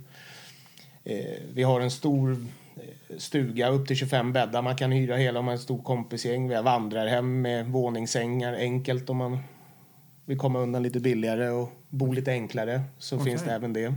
Eh, 1.03 1.25
vi 1.53 1.63
har 1.63 1.81
en 1.81 1.91
stor 1.91 2.31
eh, 2.75 3.17
stuga 3.17 3.69
upp 3.69 3.87
till 3.87 3.95
25 3.95 4.33
bäddar 4.33 4.61
man 4.61 4.75
kan 4.75 4.91
hyra 4.91 5.15
hela 5.15 5.39
om 5.39 5.45
man 5.45 5.51
är 5.51 5.55
ett 5.55 5.63
stort 5.63 5.83
kompisgäng. 5.83 6.47
Vi 6.47 6.55
har 6.55 6.63
vandrarhem 6.63 7.41
med 7.41 7.65
våningssängar, 7.65 8.53
enkelt 8.53 9.09
om 9.09 9.17
man 9.17 9.39
vill 10.25 10.37
komma 10.37 10.59
undan 10.59 10.83
lite 10.83 10.99
billigare 10.99 11.49
och 11.49 11.71
bo 11.89 12.11
lite 12.11 12.31
enklare 12.31 12.81
så 12.97 13.15
Okej. 13.15 13.25
finns 13.25 13.43
det 13.43 13.51
även 13.51 13.73
det. 13.73 13.93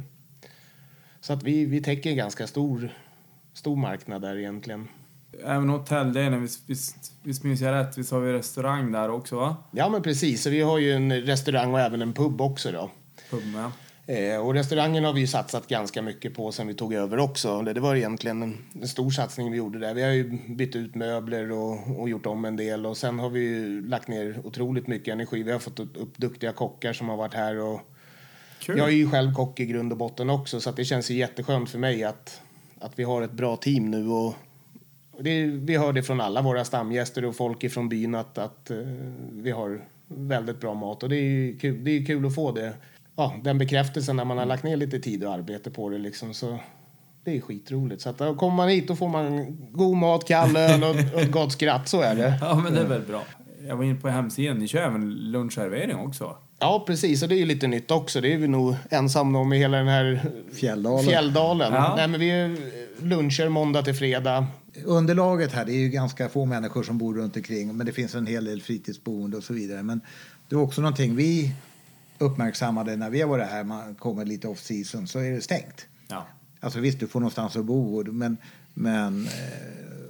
Så 1.21 1.33
att 1.33 1.43
vi, 1.43 1.65
vi 1.65 1.83
täcker 1.83 2.11
en 2.11 2.17
ganska 2.17 2.47
stor, 2.47 2.93
stor 3.53 3.77
marknad 3.77 4.23
där 4.23 4.37
egentligen. 4.37 4.89
Även 5.45 5.69
hotelldelen, 5.69 6.43
visst, 6.43 6.63
visst, 6.67 7.13
visst 7.23 7.45
minns 7.45 7.61
jag 7.61 7.73
rätt, 7.73 7.99
visst 7.99 8.13
har 8.13 8.21
vi 8.21 8.33
restaurang 8.33 8.93
där 8.93 9.11
också 9.11 9.37
va? 9.37 9.57
Ja 9.71 9.89
men 9.89 10.03
precis, 10.03 10.43
så 10.43 10.51
vi 10.51 10.61
har 10.61 10.79
ju 10.79 10.93
en 10.93 11.13
restaurang 11.13 11.73
och 11.73 11.81
även 11.81 12.03
en 12.03 12.13
pub 12.13 12.41
också 12.41 12.73
då. 12.73 12.91
Pub 13.31 13.43
med. 13.47 13.71
Eh, 14.07 14.41
och 14.41 14.55
restaurangen 14.55 15.05
har 15.05 15.13
vi 15.13 15.21
ju 15.21 15.27
satsat 15.27 15.69
ganska 15.69 16.03
mycket 16.03 16.35
på 16.35 16.53
sen 16.53 16.67
vi 16.67 16.75
tog 16.75 16.95
över 16.95 17.19
också. 17.19 17.63
Det, 17.63 17.73
det 17.73 17.81
var 17.81 17.97
egentligen 17.97 18.43
en, 18.43 18.59
en 18.83 18.89
stor 18.89 19.11
satsning 19.11 19.51
vi 19.51 19.59
gjorde 19.59 19.79
där. 19.79 19.95
Vi 19.95 20.03
har 20.03 20.11
ju 20.11 20.39
bytt 20.49 20.77
ut 20.77 20.95
möbler 20.95 21.53
och, 21.53 22.01
och 22.01 22.09
gjort 22.09 22.27
om 22.27 22.45
en 22.45 22.57
del 22.57 22.87
och 22.87 22.97
sen 22.97 23.19
har 23.19 23.31
vi 23.31 23.41
ju 23.41 23.89
lagt 23.89 24.09
ner 24.09 24.41
otroligt 24.45 24.87
mycket 24.87 25.13
energi. 25.13 25.43
Vi 25.43 25.53
har 25.53 25.59
fått 25.59 25.81
upp, 25.81 26.17
duktiga 26.17 26.53
kockar 26.53 26.93
som 26.93 27.09
har 27.09 27.17
varit 27.17 27.35
här 27.35 27.59
och 27.59 27.81
Kul! 28.59 28.79
Jag 28.79 28.89
är 28.89 28.93
ju 28.93 29.11
själv 29.11 29.35
kock 29.35 29.61
i 29.61 29.67
grund 29.67 29.93
och 29.93 29.99
botten 29.99 30.31
också 30.31 30.61
så 30.61 30.71
det 30.71 30.85
känns 30.85 31.11
ju 31.11 31.15
jätteskönt 31.15 31.71
för 31.71 31.79
mig 31.79 32.05
att, 32.05 32.41
att 32.79 32.93
vi 32.99 33.05
har 33.05 33.23
ett 33.23 33.33
bra 33.33 33.57
team 33.57 33.91
nu. 33.91 34.09
Och 34.09 34.35
det, 35.21 35.47
vi 35.47 35.77
hör 35.77 35.93
det 35.93 36.03
från 36.03 36.21
alla 36.21 36.43
våra 36.43 36.65
stamgäster 36.65 37.25
och 37.25 37.37
folk 37.37 37.65
ifrån 37.65 37.89
byn 37.89 38.15
att, 38.15 38.39
att 38.39 38.71
eh, 38.71 38.77
vi 39.33 39.51
har 39.51 39.81
väldigt 40.09 40.61
bra 40.61 40.75
mat 40.75 41.03
och 41.03 41.09
det 41.09 41.17
är 41.17 41.23
ju 41.23 41.59
kul, 41.59 41.85
det 41.85 41.91
är 41.91 42.07
kul 42.07 42.27
att 42.27 42.35
få 42.35 42.53
det. 42.53 42.73
Ja, 43.17 43.35
den 43.43 43.59
bekräftelsen 43.59 44.17
när 44.17 44.25
man 44.25 44.39
har 44.39 44.47
lagt 44.47 44.65
ner 44.65 44.77
lite 44.77 44.99
tid 44.99 45.25
och 45.25 45.33
arbete 45.33 45.71
på 45.71 45.89
det 45.89 45.99
liksom 45.99 46.35
så 46.35 46.59
det 47.25 47.37
är 47.37 47.41
skitroligt. 47.41 48.03
Så 48.03 48.11
att 48.11 48.19
då 48.19 48.35
kommer 48.35 48.57
man 48.57 48.69
hit 48.69 48.91
och 48.91 48.99
får 48.99 49.09
man 49.09 49.57
god 49.73 49.97
mat, 49.97 50.29
kall 50.29 50.57
öl 50.57 50.85
och, 50.85 50.91
och 50.91 51.21
ett 51.21 51.31
gott 51.31 51.53
skratt, 51.53 51.89
så 51.89 52.01
är 52.01 52.15
det. 52.15 52.39
Ja, 52.41 52.61
men 52.65 52.75
det 52.75 52.81
är 52.81 52.87
väl 52.87 53.03
bra. 53.03 53.23
Jag 53.69 53.77
var 53.77 53.85
inne 53.85 54.01
på 54.01 54.09
hemsidan, 54.09 54.59
ni 54.59 54.69
kör 54.69 54.83
även 54.83 55.11
lunchservering 55.15 55.97
också? 55.97 56.37
Ja, 56.59 56.85
precis. 56.87 57.23
Och 57.23 57.29
det 57.29 57.35
är 57.35 57.39
ju 57.39 57.47
lite 57.47 57.67
nytt 57.67 57.91
också. 57.91 58.21
Det 58.21 58.33
är 58.33 58.39
vi 58.39 58.49
nog 58.49 58.75
ensamma 58.91 59.39
om 59.39 59.53
i 59.53 59.59
hela 59.59 59.77
den 59.77 59.89
här 59.89 60.21
Fjälldalen. 60.53 61.05
fjälldalen. 61.05 61.73
Ja. 61.75 61.95
Nej, 61.97 62.09
men 62.09 62.21
vi 62.21 62.31
är 62.31 62.57
luncher 63.03 63.49
måndag 63.49 63.83
till 63.83 63.95
fredag. 63.95 64.47
Underlaget 64.85 65.53
här, 65.53 65.65
det 65.65 65.73
är 65.73 65.79
ju 65.79 65.89
ganska 65.89 66.29
få 66.29 66.45
människor 66.45 66.83
som 66.83 66.99
bor 66.99 67.15
runt 67.15 67.37
omkring 67.37 67.77
men 67.77 67.87
det 67.87 67.93
finns 67.93 68.15
en 68.15 68.27
hel 68.27 68.45
del 68.45 68.63
fritidsboende 68.63 69.37
och 69.37 69.45
så 69.45 69.55
vidare. 69.55 69.83
Men 69.83 70.01
det 70.49 70.55
är 70.55 70.61
också 70.61 70.81
någonting 70.81 71.17
vi 71.17 71.55
uppmärksammade 72.19 72.97
när 72.97 73.11
vi 73.11 73.23
varit 73.23 73.49
här, 73.49 73.65
man 73.65 73.95
kommer 73.95 74.25
lite 74.25 74.49
off 74.49 74.61
season, 74.61 75.07
så 75.07 75.19
är 75.19 75.31
det 75.31 75.41
stängt. 75.41 75.87
Ja. 76.09 76.27
Alltså 76.61 76.81
visst, 76.81 77.01
du 77.01 77.07
får 77.07 77.21
någonstans 77.21 77.57
att 77.57 77.65
bo, 77.65 78.13
men, 78.13 78.37
men 78.75 79.27
eh, 79.27 79.33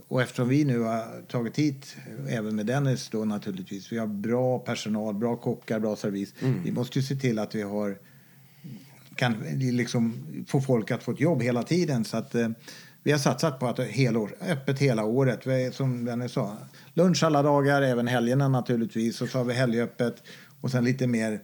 och 0.09 0.23
eftersom 0.23 0.49
vi 0.49 0.65
nu 0.65 0.81
har 0.81 1.23
tagit 1.23 1.59
hit, 1.59 1.97
även 2.29 2.57
med 2.57 2.67
Dennis 2.67 3.09
då 3.09 3.25
naturligtvis, 3.25 3.93
vi 3.93 3.99
har 3.99 4.07
bra 4.07 4.59
personal, 4.59 5.15
bra 5.15 5.37
kockar, 5.37 5.79
bra 5.81 5.97
service. 5.97 6.35
Vi 6.65 6.73
måste 6.73 6.99
ju 6.99 7.05
se 7.05 7.17
till 7.17 7.39
att 7.39 7.55
vi 7.55 7.63
har 7.63 7.99
kan 9.15 9.35
liksom 9.55 10.15
få 10.47 10.61
folk 10.61 10.91
att 10.91 11.03
få 11.03 11.13
ett 11.13 11.21
jobb 11.21 11.43
hela 11.43 11.63
tiden. 11.63 12.05
Så 12.05 12.17
att, 12.17 12.35
eh, 12.35 12.49
vi 13.09 13.13
har 13.13 13.19
satsat 13.19 13.59
på 13.59 13.67
att 13.67 13.79
ha 13.79 13.85
helår, 13.85 14.35
öppet 14.41 14.79
hela 14.79 15.05
året. 15.05 15.47
Vi 15.47 15.71
som 15.73 16.05
Dennis 16.05 16.33
sa, 16.33 16.57
lunch 16.95 17.25
alla 17.25 17.43
dagar, 17.43 17.83
även 17.83 18.07
helgerna 18.07 18.49
naturligtvis. 18.49 19.21
Och 19.21 19.29
så 19.29 19.39
har 19.39 19.45
vi 19.45 19.55
helgöppet 19.55 20.23
och 20.61 20.71
sen 20.71 20.85
lite 20.85 21.07
mer 21.07 21.41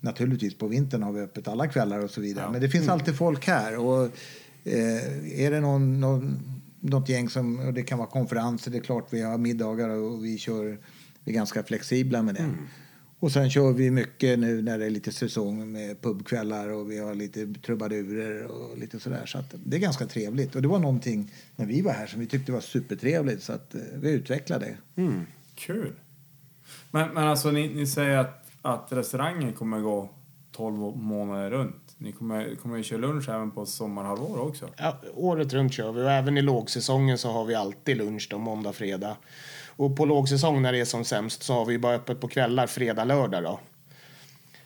Naturligtvis 0.00 0.58
på 0.58 0.66
vintern 0.66 1.02
har 1.02 1.12
vi 1.12 1.20
öppet 1.20 1.48
alla 1.48 1.68
kvällar 1.68 1.98
och 1.98 2.10
så 2.10 2.20
vidare. 2.20 2.50
Men 2.52 2.60
det 2.60 2.68
finns 2.68 2.88
alltid 2.88 3.16
folk 3.16 3.46
här. 3.46 3.78
Och, 3.78 4.04
eh, 4.64 5.40
är 5.40 5.50
det 5.50 5.60
någon, 5.60 6.00
någon, 6.00 6.40
något 6.80 7.08
gäng 7.08 7.28
som, 7.28 7.58
och 7.58 7.74
det 7.74 7.82
kan 7.82 7.98
vara 7.98 8.08
konferenser, 8.08 8.70
det 8.70 8.78
är 8.78 8.82
klart 8.82 9.06
vi 9.10 9.22
har 9.22 9.38
middagar 9.38 9.88
och 9.88 10.24
vi 10.24 10.38
kör, 10.38 10.78
vi 11.24 11.32
är 11.32 11.34
ganska 11.34 11.62
flexibla 11.62 12.22
med 12.22 12.34
det. 12.34 12.42
Och 13.24 13.32
sen 13.32 13.50
kör 13.50 13.72
vi 13.72 13.90
mycket 13.90 14.38
nu 14.38 14.62
när 14.62 14.78
det 14.78 14.86
är 14.86 14.90
lite 14.90 15.12
säsong 15.12 15.72
med 15.72 16.02
pubkvällar 16.02 16.68
och 16.68 16.90
vi 16.90 16.98
har 16.98 17.14
lite 17.14 17.54
trubadurer 17.66 18.44
och 18.44 18.78
lite 18.78 19.00
sådär. 19.00 19.26
Så 19.26 19.38
att 19.38 19.54
det 19.64 19.76
är 19.76 19.80
ganska 19.80 20.06
trevligt. 20.06 20.54
Och 20.54 20.62
det 20.62 20.68
var 20.68 20.78
någonting 20.78 21.32
när 21.56 21.66
vi 21.66 21.82
var 21.82 21.92
här 21.92 22.06
som 22.06 22.20
vi 22.20 22.26
tyckte 22.26 22.52
var 22.52 22.60
supertrevligt 22.60 23.42
så 23.42 23.52
att 23.52 23.74
eh, 23.74 23.80
vi 23.94 24.10
utvecklade 24.10 24.66
det. 24.66 24.76
Kul. 25.54 25.92
Men, 26.90 27.14
men 27.14 27.24
alltså 27.24 27.50
ni, 27.50 27.74
ni 27.74 27.86
säger 27.86 28.18
att, 28.18 28.50
att 28.62 28.92
restaurangen 28.92 29.52
kommer 29.52 29.80
gå 29.80 30.10
12 30.52 30.96
månader 30.96 31.50
runt. 31.50 31.94
Ni 31.98 32.12
kommer, 32.12 32.54
kommer 32.54 32.76
ju 32.76 32.82
köra 32.82 32.98
lunch 32.98 33.28
även 33.28 33.50
på 33.50 33.66
sommarhalvår 33.66 34.40
också. 34.40 34.68
Ja, 34.76 35.00
året 35.14 35.52
runt 35.52 35.72
kör 35.72 35.92
vi 35.92 36.02
och 36.02 36.10
även 36.10 36.38
i 36.38 36.42
lågsäsongen 36.42 37.18
så 37.18 37.32
har 37.32 37.44
vi 37.44 37.54
alltid 37.54 37.96
lunch 37.96 38.28
då, 38.30 38.38
måndag, 38.38 38.72
fredag. 38.72 39.16
Och 39.76 39.96
på 39.96 40.04
lågsäsong 40.04 40.62
när 40.62 40.72
det 40.72 40.80
är 40.80 40.84
som 40.84 41.04
sämst 41.04 41.42
så 41.42 41.54
har 41.54 41.64
vi 41.64 41.78
bara 41.78 41.94
öppet 41.94 42.20
på 42.20 42.28
kvällar, 42.28 42.66
fredag, 42.66 43.04
lördag 43.04 43.42
då. 43.42 43.60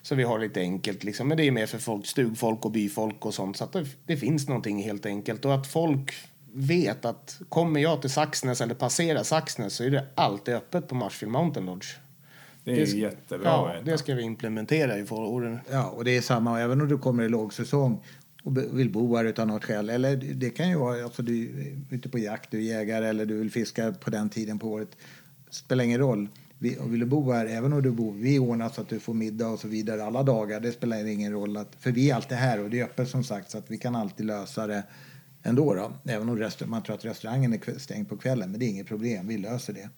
Så 0.03 0.15
vi 0.15 0.23
har 0.23 0.39
lite 0.39 0.61
enkelt 0.61 1.05
liksom. 1.05 1.29
Men 1.29 1.37
det 1.37 1.45
är 1.45 1.51
mer 1.51 1.67
för 1.67 1.79
folk, 1.79 2.07
stugfolk 2.07 2.65
och 2.65 2.71
byfolk 2.71 3.27
och 3.27 3.35
sånt. 3.35 3.57
Så 3.57 3.65
att 3.65 3.73
det, 3.73 3.87
det 4.07 4.17
finns 4.17 4.49
någonting 4.49 4.83
helt 4.83 5.07
enkelt. 5.07 5.45
Och 5.45 5.55
att 5.55 5.67
folk 5.67 6.15
vet 6.53 7.05
att 7.05 7.41
kommer 7.49 7.81
jag 7.81 8.01
till 8.01 8.11
Saxnäs 8.11 8.61
eller 8.61 8.75
passerar 8.75 9.23
Saxnäs 9.23 9.75
så 9.75 9.85
är 9.85 9.91
det 9.91 10.07
alltid 10.15 10.55
öppet 10.55 10.89
på 10.89 10.95
Marshfield 10.95 11.33
Mountain 11.33 11.67
Lodge. 11.67 11.87
Det 12.65 12.73
är 12.73 12.77
Det- 12.77 12.85
ju 12.91 13.01
jättebra 13.01 13.49
Ja, 13.49 13.75
det 13.85 13.99
ska 13.99 14.15
vi 14.15 14.23
implementera 14.23 14.99
i 14.99 15.07
åren. 15.11 15.61
Ja, 15.71 15.85
och 15.89 16.05
det 16.05 16.17
är 16.17 16.21
samma 16.21 16.61
även 16.61 16.81
om 16.81 16.89
du 16.89 16.99
kommer 16.99 17.23
i 17.23 17.29
lågsäsong 17.29 18.05
och 18.49 18.79
vill 18.79 18.91
bo 18.91 19.17
här 19.17 19.25
utan 19.25 19.49
något 19.49 19.65
skäl. 19.65 19.91
Eller 19.91 20.17
det 20.17 20.51
kan 20.51 20.69
ju 20.69 20.77
vara, 20.77 21.05
alltså 21.05 21.23
du 21.23 21.43
är 21.43 21.95
ute 21.95 22.09
på 22.09 22.19
jakt, 22.19 22.51
du 22.51 22.59
är 22.59 22.63
jägare 22.63 23.09
eller 23.09 23.27
du 23.27 23.39
vill 23.39 23.51
fiska 23.51 23.93
på 23.93 24.11
den 24.11 24.29
tiden 24.29 24.59
på 24.59 24.69
året. 24.69 24.97
Spelar 25.51 25.85
ingen 25.85 26.01
roll. 26.01 26.29
Vi, 26.59 26.79
vill 26.87 27.01
du 27.01 27.07
bo 27.07 27.33
här, 27.33 27.47
även 27.47 27.73
om 27.73 27.83
du 27.83 27.91
bor, 27.91 28.13
vi 28.13 28.39
ordnar 28.39 28.69
så 28.69 28.81
att 28.81 28.89
du 28.89 29.01
får 29.01 29.15
middag 29.15 29.49
och 29.49 29.61
så 29.61 29.69
vidare 29.69 30.05
alla 30.05 30.23
dagar. 30.23 30.61
Det 30.61 30.73
spelar 30.73 31.07
ingen 31.07 31.33
roll, 31.33 31.57
att, 31.57 31.77
för 31.79 31.93
vi 31.93 32.11
är 32.11 32.15
alltid 32.15 32.39
här 32.39 32.61
och 32.61 32.71
det 32.71 32.81
är 32.81 32.85
öppet 32.85 33.09
som 33.09 33.25
sagt 33.25 33.51
så 33.51 33.59
att 33.59 33.71
vi 33.71 33.79
kan 33.79 33.97
alltid 33.97 34.27
lösa 34.27 34.67
det 34.67 34.83
ändå 35.43 35.75
då. 35.75 35.93
Även 36.05 36.29
om 36.29 36.51
man 36.67 36.83
tror 36.83 36.95
att 36.95 37.05
restaurangen 37.05 37.53
är 37.53 37.79
stängd 37.79 38.09
på 38.09 38.17
kvällen, 38.17 38.51
men 38.51 38.61
det 38.61 38.67
är 38.67 38.71
inget 38.71 38.87
problem, 38.87 39.29
vi 39.29 39.39
löser 39.39 39.73
det. 39.73 39.89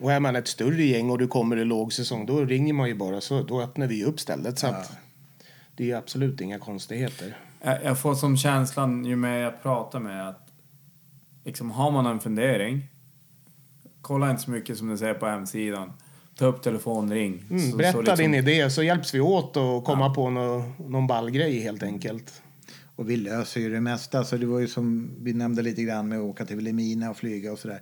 Och 0.00 0.12
är 0.12 0.20
man 0.20 0.36
ett 0.36 0.48
större 0.48 0.84
gäng 0.84 1.10
och 1.10 1.18
du 1.18 1.26
kommer 1.26 1.56
i 1.56 1.64
lågsäsong 1.64 2.26
då 2.26 2.44
ringer 2.44 2.72
man 2.72 2.88
ju 2.88 2.94
bara 2.94 3.20
så 3.20 3.42
då 3.42 3.62
öppnar 3.62 3.86
vi 3.86 4.04
upp 4.04 4.20
stället. 4.20 4.58
Så 4.58 4.66
att 4.66 4.92
det 5.76 5.90
är 5.90 5.96
absolut 5.96 6.40
inga 6.40 6.58
konstigheter. 6.58 7.36
Jag, 7.64 7.98
får 7.98 8.14
som 8.14 8.36
känslan 8.36 9.04
ju 9.04 9.16
mer 9.16 9.38
jag 9.38 9.62
pratar 9.62 10.00
med 10.00 10.28
att 10.28 10.48
liksom 11.44 11.70
har 11.70 11.90
man 11.90 12.06
en 12.06 12.20
fundering, 12.20 12.82
kolla 14.00 14.30
inte 14.30 14.42
så 14.42 14.50
mycket 14.50 14.78
som 14.78 14.88
ni 14.88 14.98
säger 14.98 15.14
på 15.14 15.26
hemsidan. 15.26 15.92
Ta 16.38 16.46
upp 16.46 16.62
telefon, 16.62 17.12
ring. 17.12 17.44
Mm, 17.50 17.70
Så- 17.70 17.76
berätta 17.76 17.92
så 17.92 18.00
liksom- 18.00 18.18
din 18.18 18.34
idé 18.34 18.70
så 18.70 18.82
hjälps 18.82 19.14
vi 19.14 19.20
åt 19.20 19.56
och 19.56 19.84
komma 19.84 20.14
på 20.14 20.30
nå, 20.30 20.64
någon 20.88 21.06
ball 21.06 21.30
grej 21.30 21.60
helt 21.60 21.82
enkelt. 21.82 22.42
Och 22.96 23.10
vi 23.10 23.16
löser 23.16 23.60
ju 23.60 23.70
det 23.70 23.80
mesta. 23.80 24.24
Så 24.24 24.36
det 24.36 24.46
var 24.46 24.60
ju 24.60 24.68
som 24.68 25.10
vi 25.20 25.32
nämnde 25.32 25.62
lite 25.62 25.82
grann 25.82 26.08
med 26.08 26.18
att 26.18 26.24
åka 26.24 26.44
till 26.44 26.56
Vilhelmina 26.56 27.10
och 27.10 27.16
flyga 27.16 27.52
och 27.52 27.58
sådär. 27.58 27.80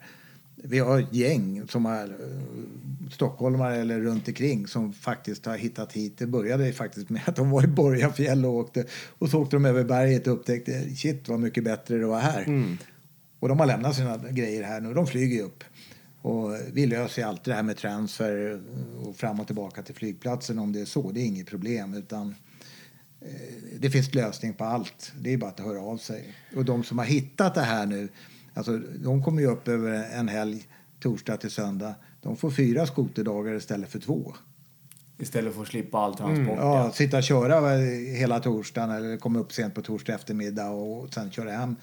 Vi 0.63 0.79
har 0.79 1.01
ett 1.01 1.15
gäng 1.15 1.69
som 1.69 1.87
är 1.87 2.05
eh, 2.05 3.11
stockholmare 3.11 3.77
eller 3.77 4.01
runt 4.01 4.29
omkring 4.29 4.67
som 4.67 4.93
faktiskt 4.93 5.47
har 5.47 5.57
hittat 5.57 5.93
hit. 5.93 6.19
Det 6.19 6.27
började 6.27 6.73
faktiskt 6.73 7.11
med 7.11 7.23
att 7.27 7.37
de 7.37 7.51
var 7.51 7.65
i 7.65 7.67
Borgafjäll 7.67 8.45
och 8.45 8.55
åkte 8.55 8.85
och 9.19 9.29
så 9.29 9.41
åkte 9.43 9.57
de 9.57 9.65
över 9.65 9.85
berget 9.85 10.27
och 10.27 10.33
upptäckte 10.33 10.95
shit 10.97 11.29
vad 11.29 11.41
mycket 11.41 11.65
bättre 11.65 11.99
det 11.99 12.07
var 12.07 12.21
här. 12.21 12.77
Och 13.41 13.49
de 13.49 13.61
har 13.61 13.67
lämnat 13.67 13.97
sina 13.97 14.17
grejer 14.17 14.63
här 14.63 14.81
nu. 14.81 14.95
De 14.95 15.07
flyger 15.07 15.37
ju 15.37 15.43
upp. 15.43 15.65
Och 16.23 16.57
vi 16.73 16.87
löser 16.87 17.23
ju 17.23 17.29
alltid 17.29 17.53
det 17.53 17.57
här 17.57 17.63
med 17.63 17.77
transfer 17.77 18.63
och 19.05 19.17
fram 19.17 19.41
och 19.41 19.47
tillbaka 19.47 19.83
till 19.83 19.95
flygplatsen 19.95 20.59
om 20.59 20.73
det 20.73 20.81
är 20.81 20.85
så. 20.85 21.11
Det 21.11 21.21
är 21.21 21.25
inget 21.25 21.47
problem 21.47 21.95
utan 21.95 22.35
det 23.79 23.91
finns 23.91 24.15
lösning 24.15 24.53
på 24.55 24.65
allt. 24.65 25.13
Det 25.21 25.33
är 25.33 25.37
bara 25.37 25.51
att 25.51 25.61
höra 25.61 25.81
av 25.81 25.97
sig. 25.99 26.35
Och 26.57 26.65
de 26.65 26.85
som 26.85 26.99
har 26.99 27.05
hittat 27.05 27.55
det 27.55 27.61
här 27.61 27.87
nu, 27.87 28.09
alltså, 28.55 28.79
de 28.79 29.23
kommer 29.23 29.43
ju 29.43 29.49
upp 29.49 29.69
över 29.69 29.93
en 29.93 30.29
helg, 30.29 30.67
torsdag 31.01 31.37
till 31.37 31.51
söndag. 31.51 31.95
De 32.21 32.37
får 32.37 32.51
fyra 32.51 32.87
skoterdagar 32.87 33.55
istället 33.55 33.91
för 33.91 33.99
två. 33.99 34.35
Istället 35.19 35.55
för 35.55 35.63
att 35.63 35.69
slippa 35.69 35.99
all 35.99 36.17
transport. 36.17 36.59
Ja, 36.59 36.93
sitta 36.93 37.17
och 37.17 37.23
köra 37.23 37.77
hela 38.17 38.41
torsdagen 38.41 38.91
eller 38.91 39.17
komma 39.17 39.39
upp 39.39 39.53
sent 39.53 39.75
på 39.75 39.83
torsdag 39.83 40.15
eftermiddag 40.15 40.71
och 40.71 41.15
sen 41.15 41.31
köra 41.31 41.51
hem. 41.51 41.77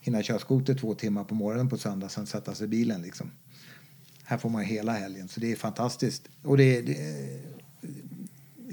Hinna 0.00 0.22
köra 0.22 0.38
skoter 0.38 0.74
två 0.74 0.94
timmar 0.94 1.24
på 1.24 1.34
morgonen 1.34 1.68
på 1.68 1.78
söndag, 1.78 2.08
sen 2.08 2.26
sätta 2.26 2.54
sig 2.54 2.64
i 2.64 2.68
bilen 2.68 3.02
liksom. 3.02 3.30
Här 4.24 4.38
får 4.38 4.48
man 4.48 4.62
hela 4.62 4.92
helgen, 4.92 5.28
så 5.28 5.40
det 5.40 5.52
är 5.52 5.56
fantastiskt. 5.56 6.28
Och 6.42 6.56
det, 6.56 6.82
det 6.82 6.96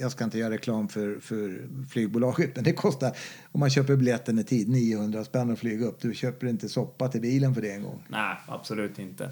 jag 0.01 0.11
ska 0.11 0.23
inte 0.23 0.37
göra 0.37 0.53
reklam 0.53 0.87
för, 0.87 1.19
för 1.19 1.67
flygbolaget, 1.89 2.55
men 2.55 2.63
det 2.63 2.73
kostar, 2.73 3.17
om 3.51 3.59
man 3.59 3.69
köper 3.69 3.95
biljetten 3.95 4.39
i 4.39 4.43
tid, 4.43 4.69
900 4.69 5.23
spänn 5.23 5.51
att 5.51 5.59
flyga 5.59 5.85
upp. 5.85 6.01
Du 6.01 6.13
köper 6.13 6.47
inte 6.47 6.69
soppa 6.69 7.07
till 7.07 7.21
bilen 7.21 7.55
för 7.55 7.61
det 7.61 7.71
en 7.71 7.83
gång. 7.83 8.03
Nej, 8.07 8.35
absolut 8.47 8.99
inte. 8.99 9.29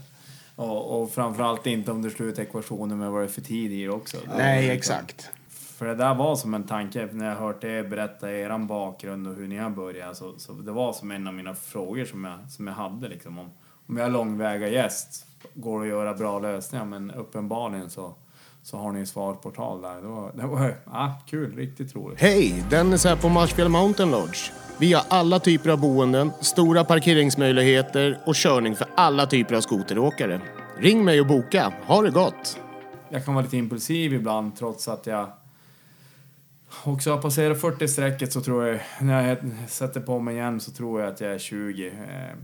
Och, 0.55 1.01
och 1.01 1.11
framförallt 1.11 1.65
inte 1.65 1.91
om 1.91 2.01
du 2.01 2.09
slår 2.09 2.29
ut 2.29 2.39
ekvationen 2.39 2.97
med 2.97 3.11
vad 3.11 3.21
det 3.21 3.25
är 3.25 3.29
för 3.29 3.41
tid 3.41 3.71
i 3.71 3.87
också. 3.87 4.17
Nej, 4.37 4.69
exakt. 4.69 5.29
För 5.49 5.85
det 5.85 5.95
där 5.95 6.15
var 6.15 6.35
som 6.35 6.53
en 6.53 6.63
tanke 6.63 7.09
när 7.11 7.29
jag 7.29 7.35
hört 7.35 7.63
er 7.63 7.83
berätta 7.83 8.31
er 8.31 8.57
bakgrund 8.57 9.27
och 9.27 9.35
hur 9.35 9.47
ni 9.47 9.57
har 9.57 9.69
börjat. 9.69 10.17
Så, 10.17 10.33
så 10.37 10.53
det 10.53 10.71
var 10.71 10.93
som 10.93 11.11
en 11.11 11.27
av 11.27 11.33
mina 11.33 11.55
frågor 11.55 12.05
som 12.05 12.23
jag, 12.23 12.51
som 12.51 12.67
jag 12.67 12.73
hade. 12.73 13.07
Liksom, 13.07 13.39
om, 13.39 13.49
om 13.87 13.97
jag 13.97 14.05
är 14.05 14.11
långväga 14.11 14.67
gäst, 14.67 15.25
går 15.53 15.79
det 15.79 15.85
att 15.85 15.89
göra 15.89 16.13
bra 16.13 16.39
lösningar? 16.39 16.85
Men 16.85 17.11
uppenbarligen 17.11 17.89
så, 17.89 18.15
så 18.69 18.77
har 18.77 18.91
ni 18.91 19.05
svarsportal 19.05 19.81
där. 19.81 20.01
Det 20.01 20.07
var, 20.07 20.31
det 20.33 20.47
var 20.47 20.75
ja, 20.85 21.21
kul, 21.25 21.55
riktigt 21.55 21.95
roligt. 21.95 22.21
Hej! 22.21 22.63
Dennis 22.69 23.05
här 23.05 23.15
på 23.15 23.29
Marshfield 23.29 23.71
Mountain 23.71 24.11
Lodge. 24.11 24.51
Vi 24.77 24.93
har 24.93 25.03
alla 25.07 25.39
typer 25.39 25.69
av 25.69 25.79
boenden, 25.79 26.31
stora 26.39 26.83
parkeringsmöjligheter 26.83 28.19
och 28.25 28.35
körning 28.35 28.75
för 28.75 28.87
alla 28.95 29.25
typer 29.25 29.55
av 29.55 29.61
skoteråkare. 29.61 30.41
Ring 30.77 31.05
mig 31.05 31.21
och 31.21 31.27
boka. 31.27 31.73
Ha 31.85 32.01
det 32.01 32.11
gott! 32.11 32.59
Jag 33.09 33.25
kan 33.25 33.33
vara 33.33 33.43
lite 33.43 33.57
impulsiv 33.57 34.13
ibland 34.13 34.55
trots 34.55 34.87
att 34.87 35.07
jag 35.07 35.27
och 36.83 37.01
så 37.01 37.09
har 37.09 37.17
jag 37.17 37.21
passerat 37.21 37.61
40-strecket 37.61 38.31
så 38.31 38.41
tror 38.41 38.67
jag, 38.67 38.79
när 39.01 39.27
jag 39.29 39.37
sätter 39.67 40.01
på 40.01 40.19
mig 40.19 40.35
igen 40.35 40.59
så 40.59 40.71
tror 40.71 41.01
jag 41.01 41.09
att 41.09 41.21
jag 41.21 41.33
är 41.33 41.37
20. 41.37 41.87
Eh, 41.87 41.93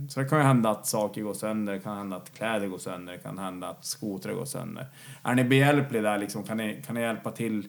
så 0.09 0.19
det 0.19 0.25
kan 0.25 0.39
ju 0.39 0.45
hända 0.45 0.69
att 0.69 0.87
saker 0.87 1.21
går 1.21 1.33
sönder, 1.33 1.73
det 1.73 1.79
kan 1.79 1.97
hända 1.97 2.15
att 2.15 2.37
kläder 2.37 2.67
går 2.67 2.77
sönder, 2.77 3.13
det 3.13 3.19
kan 3.19 3.37
hända 3.37 3.67
att 3.67 3.85
skotrar 3.85 4.33
går 4.33 4.45
sönder. 4.45 4.87
Är 5.23 5.35
ni 5.35 5.43
behjälpliga 5.43 6.01
där 6.01 6.17
liksom? 6.17 6.43
Kan 6.43 6.57
ni, 6.57 6.83
kan 6.85 6.95
ni 6.95 7.01
hjälpa 7.01 7.31
till 7.31 7.67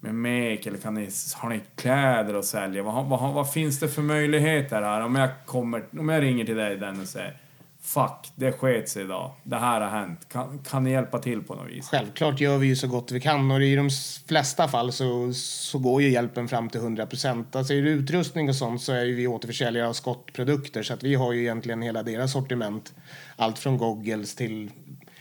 med 0.00 0.14
mek 0.14 0.66
eller 0.66 0.78
kan 0.78 0.94
ni, 0.94 1.10
har 1.36 1.48
ni 1.48 1.60
kläder 1.76 2.34
att 2.34 2.44
sälja? 2.44 2.82
Vad, 2.82 3.06
vad, 3.06 3.34
vad 3.34 3.52
finns 3.52 3.80
det 3.80 3.88
för 3.88 4.02
möjligheter 4.02 4.82
här? 4.82 5.00
Om 5.00 5.14
jag, 5.14 5.30
kommer, 5.46 5.84
om 5.98 6.08
jag 6.08 6.22
ringer 6.22 6.44
till 6.44 6.56
dig 6.56 6.76
den 6.76 7.00
och 7.00 7.06
säger 7.06 7.36
Fuck, 7.84 8.32
det 8.34 8.52
sket 8.52 8.88
sig 8.88 9.02
idag. 9.02 9.30
Det 9.42 9.56
här 9.56 9.80
har 9.80 9.88
hänt. 9.88 10.28
Kan, 10.28 10.58
kan 10.58 10.84
ni 10.84 10.90
hjälpa 10.90 11.18
till 11.18 11.42
på 11.42 11.54
något 11.54 11.70
vis? 11.70 11.88
Självklart 11.88 12.40
gör 12.40 12.58
vi 12.58 12.66
ju 12.66 12.76
så 12.76 12.86
gott 12.86 13.12
vi 13.12 13.20
kan 13.20 13.50
och 13.50 13.62
i 13.62 13.76
de 13.76 13.90
flesta 14.28 14.68
fall 14.68 14.92
så, 14.92 15.32
så 15.34 15.78
går 15.78 16.02
ju 16.02 16.10
hjälpen 16.10 16.48
fram 16.48 16.68
till 16.68 16.80
100 16.80 17.06
procent. 17.06 17.56
Alltså 17.56 17.74
är 17.74 17.82
det 17.82 17.90
utrustning 17.90 18.48
och 18.48 18.56
sånt 18.56 18.82
så 18.82 18.92
är 18.92 19.04
ju 19.04 19.14
vi 19.14 19.26
återförsäljare 19.26 19.88
av 19.88 19.92
skottprodukter 19.92 20.82
så 20.82 20.94
att 20.94 21.02
vi 21.02 21.14
har 21.14 21.32
ju 21.32 21.40
egentligen 21.40 21.82
hela 21.82 22.02
deras 22.02 22.32
sortiment. 22.32 22.94
Allt 23.36 23.58
från 23.58 23.78
goggles 23.78 24.34
till 24.34 24.70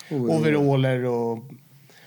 overaller 0.09 1.05
och 1.05 1.39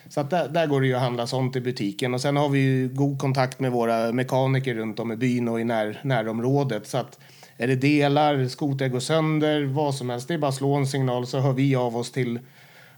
Så 0.09 0.21
att 0.21 0.31
där, 0.31 0.49
där 0.49 0.67
går 0.67 0.81
det 0.81 0.87
ju 0.87 0.95
att 0.95 1.03
handla 1.03 1.27
sånt 1.27 1.57
i 1.57 1.61
butiken. 1.61 2.15
Och 2.15 2.21
sen 2.21 2.37
har 2.37 2.49
vi 2.49 2.59
ju 2.59 2.89
god 2.89 3.19
kontakt 3.19 3.61
med 3.61 3.73
våra 3.73 4.13
mekaniker 4.13 4.75
runt 4.75 5.01
om 5.01 5.13
i 5.13 5.17
byn 5.17 5.49
och 5.49 5.61
i 5.61 5.65
när, 5.65 6.01
närområdet. 6.05 6.87
Så 6.87 6.99
att 6.99 7.19
är 7.57 7.67
det 7.67 7.77
delar, 7.77 8.49
skoter 8.49 8.89
går 8.89 9.01
sönder, 9.01 9.65
vad 9.65 9.95
som 9.95 10.11
helst, 10.11 10.29
det 10.29 10.35
är 10.35 10.39
bara 10.39 10.49
att 10.49 10.55
slå 10.55 10.75
en 10.75 10.87
signal 10.87 11.27
så 11.27 11.39
hör 11.41 11.53
vi 11.53 11.77
av 11.77 11.97
oss 11.97 12.13
till 12.13 12.39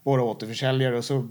våra 0.02 0.22
återförsäljare 0.22 0.96
och 0.98 1.04
så 1.04 1.28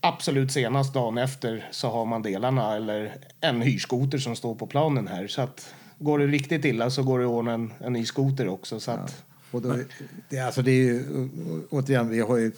absolut 0.00 0.52
senast 0.52 0.94
dagen 0.94 1.18
efter 1.18 1.68
så 1.70 1.88
har 1.88 2.06
man 2.06 2.22
delarna 2.22 2.76
eller 2.76 3.14
en 3.40 3.62
hyrskoter 3.62 4.18
som 4.18 4.36
står 4.36 4.54
på 4.54 4.66
planen 4.66 5.08
här. 5.08 5.26
Så 5.26 5.42
att 5.42 5.74
går 5.98 6.18
det 6.18 6.26
riktigt 6.26 6.64
illa 6.64 6.90
så 6.90 7.02
går 7.02 7.18
det 7.18 7.24
att 7.24 7.30
ordna 7.30 7.52
en, 7.52 7.72
en 7.80 7.92
ny 7.92 8.04
skoter 8.04 8.48
också. 8.48 8.80
Så 8.80 8.90
att, 8.90 9.24
Och 9.50 9.62
då, 9.62 9.76
det, 10.28 10.38
alltså 10.38 10.62
det 10.62 10.70
är 10.70 10.74
ju, 10.84 11.04
återigen, 11.70 12.08
vi 12.08 12.20
har 12.20 12.36
ju 12.36 12.52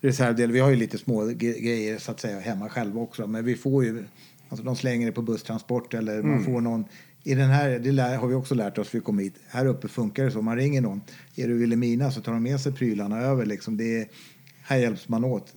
reservdelar, 0.00 0.52
vi 0.52 0.60
har 0.60 0.70
ju 0.70 0.76
lite 0.76 0.98
små 0.98 1.22
gre- 1.24 1.60
grejer 1.60 1.98
så 1.98 2.10
att 2.10 2.20
säga 2.20 2.40
hemma 2.40 2.68
själva 2.68 3.00
också. 3.00 3.26
Men 3.26 3.44
vi 3.44 3.54
får 3.56 3.84
ju, 3.84 4.04
alltså 4.48 4.64
de 4.64 4.76
slänger 4.76 5.06
det 5.06 5.12
på 5.12 5.22
busstransport 5.22 5.94
eller 5.94 6.22
man 6.22 6.44
får 6.44 6.60
någon 6.60 6.84
i 7.22 7.34
den 7.34 7.50
här, 7.50 7.78
det 7.78 7.92
lär, 7.92 8.16
har 8.16 8.28
vi 8.28 8.34
också 8.34 8.54
lärt 8.54 8.78
oss, 8.78 8.94
vi 8.94 9.00
kom 9.00 9.18
hit. 9.18 9.34
Här 9.48 9.66
uppe 9.66 9.88
funkar 9.88 10.24
det 10.24 10.30
så, 10.30 10.42
man 10.42 10.56
ringer 10.56 10.80
någon. 10.80 11.00
Är 11.36 11.48
du 11.48 11.58
Vilhelmina 11.58 12.10
så 12.10 12.20
tar 12.20 12.32
de 12.32 12.42
med 12.42 12.60
sig 12.60 12.72
prylarna 12.72 13.20
över 13.20 13.46
liksom. 13.46 13.76
Det 13.76 14.00
är, 14.00 14.08
här 14.62 14.76
hjälps 14.76 15.08
man 15.08 15.24
åt. 15.24 15.54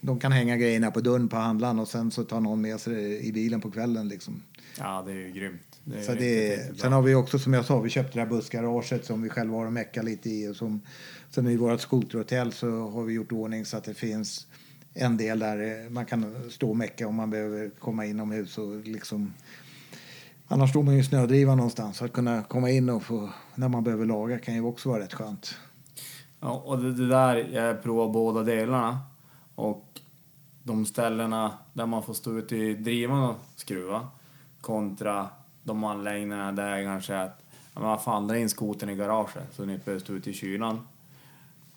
De 0.00 0.20
kan 0.20 0.32
hänga 0.32 0.56
grejerna 0.56 0.90
på 0.90 1.00
dörren 1.00 1.28
på 1.28 1.36
handlaren 1.36 1.78
och 1.78 1.88
sen 1.88 2.10
så 2.10 2.24
tar 2.24 2.40
någon 2.40 2.60
med 2.60 2.80
sig 2.80 2.94
det 2.94 3.24
i 3.24 3.32
bilen 3.32 3.60
på 3.60 3.70
kvällen 3.70 4.08
liksom. 4.08 4.42
Ja, 4.78 5.02
det 5.06 5.12
är 5.12 5.16
ju 5.16 5.32
grymt. 5.32 5.60
Det 5.84 5.98
är 5.98 6.02
Så 6.02 6.12
riktigt, 6.12 6.74
det, 6.74 6.80
sen 6.80 6.92
har 6.92 7.02
vi 7.02 7.14
också, 7.14 7.38
som 7.38 7.52
jag 7.52 7.64
sa, 7.64 7.80
vi 7.80 7.90
köpte 7.90 8.18
det 8.18 8.22
här 8.22 8.28
bussgaraget 8.28 9.04
som 9.04 9.22
vi 9.22 9.28
själva 9.28 9.56
har 9.56 9.66
att 9.66 9.72
mecka 9.72 10.02
lite 10.02 10.30
i. 10.30 10.48
Och 10.48 10.56
som, 10.56 10.80
sen 11.30 11.46
i 11.46 11.56
vårt 11.56 11.80
skoterhotell 11.80 12.52
så 12.52 12.88
har 12.88 13.02
vi 13.04 13.14
gjort 13.14 13.32
ordning 13.32 13.64
så 13.64 13.76
att 13.76 13.84
det 13.84 13.94
finns 13.94 14.46
en 14.94 15.16
del 15.16 15.38
där 15.38 15.84
eh, 15.84 15.90
man 15.90 16.06
kan 16.06 16.50
stå 16.50 16.70
och 16.70 16.76
mecka 16.76 17.08
om 17.08 17.14
man 17.14 17.30
behöver 17.30 17.70
komma 17.78 18.06
inomhus 18.06 18.58
och 18.58 18.80
liksom 18.86 19.32
Annars 20.52 20.70
står 20.70 20.82
man 20.82 20.94
ju 20.94 21.00
i 21.00 21.04
snödriva 21.04 21.54
någonstans. 21.54 21.96
Så 21.96 22.04
att 22.04 22.12
kunna 22.12 22.42
komma 22.42 22.70
in 22.70 22.90
och 22.90 23.02
få, 23.02 23.28
när 23.54 23.68
man 23.68 23.84
behöver 23.84 24.06
laga 24.06 24.38
kan 24.38 24.54
ju 24.54 24.62
också 24.62 24.88
vara 24.88 25.02
rätt 25.02 25.14
skönt. 25.14 25.54
Ja, 26.40 26.62
och 26.64 26.78
det, 26.78 26.94
det 26.94 27.08
där, 27.08 27.36
jag 27.36 27.82
provar 27.82 28.08
båda 28.08 28.42
delarna. 28.42 28.98
Och 29.54 30.00
de 30.62 30.86
ställena 30.86 31.52
där 31.72 31.86
man 31.86 32.02
får 32.02 32.14
stå 32.14 32.38
ute 32.38 32.56
i 32.56 32.74
drivan 32.74 33.22
och 33.22 33.36
skruva 33.56 34.08
kontra 34.60 35.28
de 35.62 35.84
anläggningarna 35.84 36.52
där 36.52 36.76
jag 36.76 36.86
kanske 36.86 37.14
är 37.14 37.24
att 37.24 37.42
ja, 37.74 37.80
men 37.80 37.88
vad 37.88 38.02
fan, 38.02 38.26
dra 38.26 38.38
in 38.38 38.48
skotern 38.48 38.90
i 38.90 38.96
garaget 38.96 39.48
så 39.52 39.64
ni 39.64 39.72
inte 39.72 39.84
behöver 39.84 40.04
stå 40.04 40.12
ute 40.12 40.30
i 40.30 40.34
kylan. 40.34 40.86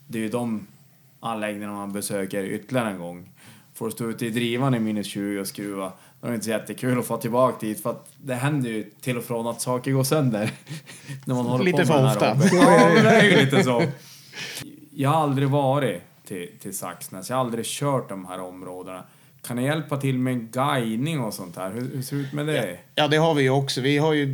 Det 0.08 0.18
är 0.18 0.24
ju 0.24 0.30
de 0.30 0.68
anläggningarna 1.20 1.74
man 1.74 1.94
besöker 1.94 2.44
ytterligare 2.44 2.90
en 2.90 3.00
gång. 3.00 3.30
Får 3.76 3.90
stå 3.90 4.10
ute 4.10 4.26
i 4.26 4.30
drivan 4.30 4.76
i 4.76 4.80
minus 4.80 5.08
20 5.08 5.40
och 5.40 5.48
skruva, 5.48 5.92
då 6.22 6.28
är 6.28 6.32
det 6.32 6.36
inte 6.36 6.46
så 6.46 6.52
jättekul 6.52 7.00
att 7.00 7.06
få 7.06 7.18
tillbaka 7.18 7.66
dit 7.66 7.84
för 7.84 7.90
att 7.90 8.08
det 8.18 8.36
händer 8.36 8.70
ju 8.70 8.84
till 9.02 9.18
och 9.18 9.24
från 9.24 9.48
att 9.48 9.62
saker 9.62 9.92
går 9.92 10.04
sönder. 10.04 10.52
när 11.26 11.36
man 11.36 11.46
håller 11.46 11.66
Lite 11.66 11.78
på 11.78 11.86
för 11.86 11.94
med 11.94 12.04
den 12.04 12.12
ofta. 12.12 12.34
här. 12.34 12.96
Ja, 12.98 13.04
det 13.04 13.10
är 13.10 13.24
ju 13.24 13.46
lite 13.46 13.64
så. 13.64 13.84
Jag 14.92 15.10
har 15.10 15.22
aldrig 15.22 15.50
varit 15.50 16.02
till, 16.28 16.50
till 16.62 16.78
Saxnäs, 16.78 17.30
jag 17.30 17.38
har 17.38 17.46
aldrig 17.46 17.66
kört 17.66 18.10
de 18.10 18.26
här 18.26 18.42
områdena. 18.42 19.04
Kan 19.48 19.56
ni 19.56 19.64
hjälpa 19.64 19.98
till 19.98 20.18
med 20.18 20.52
guidning 20.52 21.20
och 21.20 21.34
sånt 21.34 21.56
här? 21.56 21.72
Hur, 21.72 21.96
hur 21.96 22.02
ser 22.02 22.16
det 22.16 22.22
ut 22.22 22.34
med 22.34 22.48
det? 22.48 22.78
Ja, 22.96 23.08
det 23.08 23.18
har 23.18 23.34
vi 23.34 23.44
ju 23.44 23.50
också. 23.50 23.82
Vi 23.82 23.98
har 23.98 24.14
ju 24.14 24.26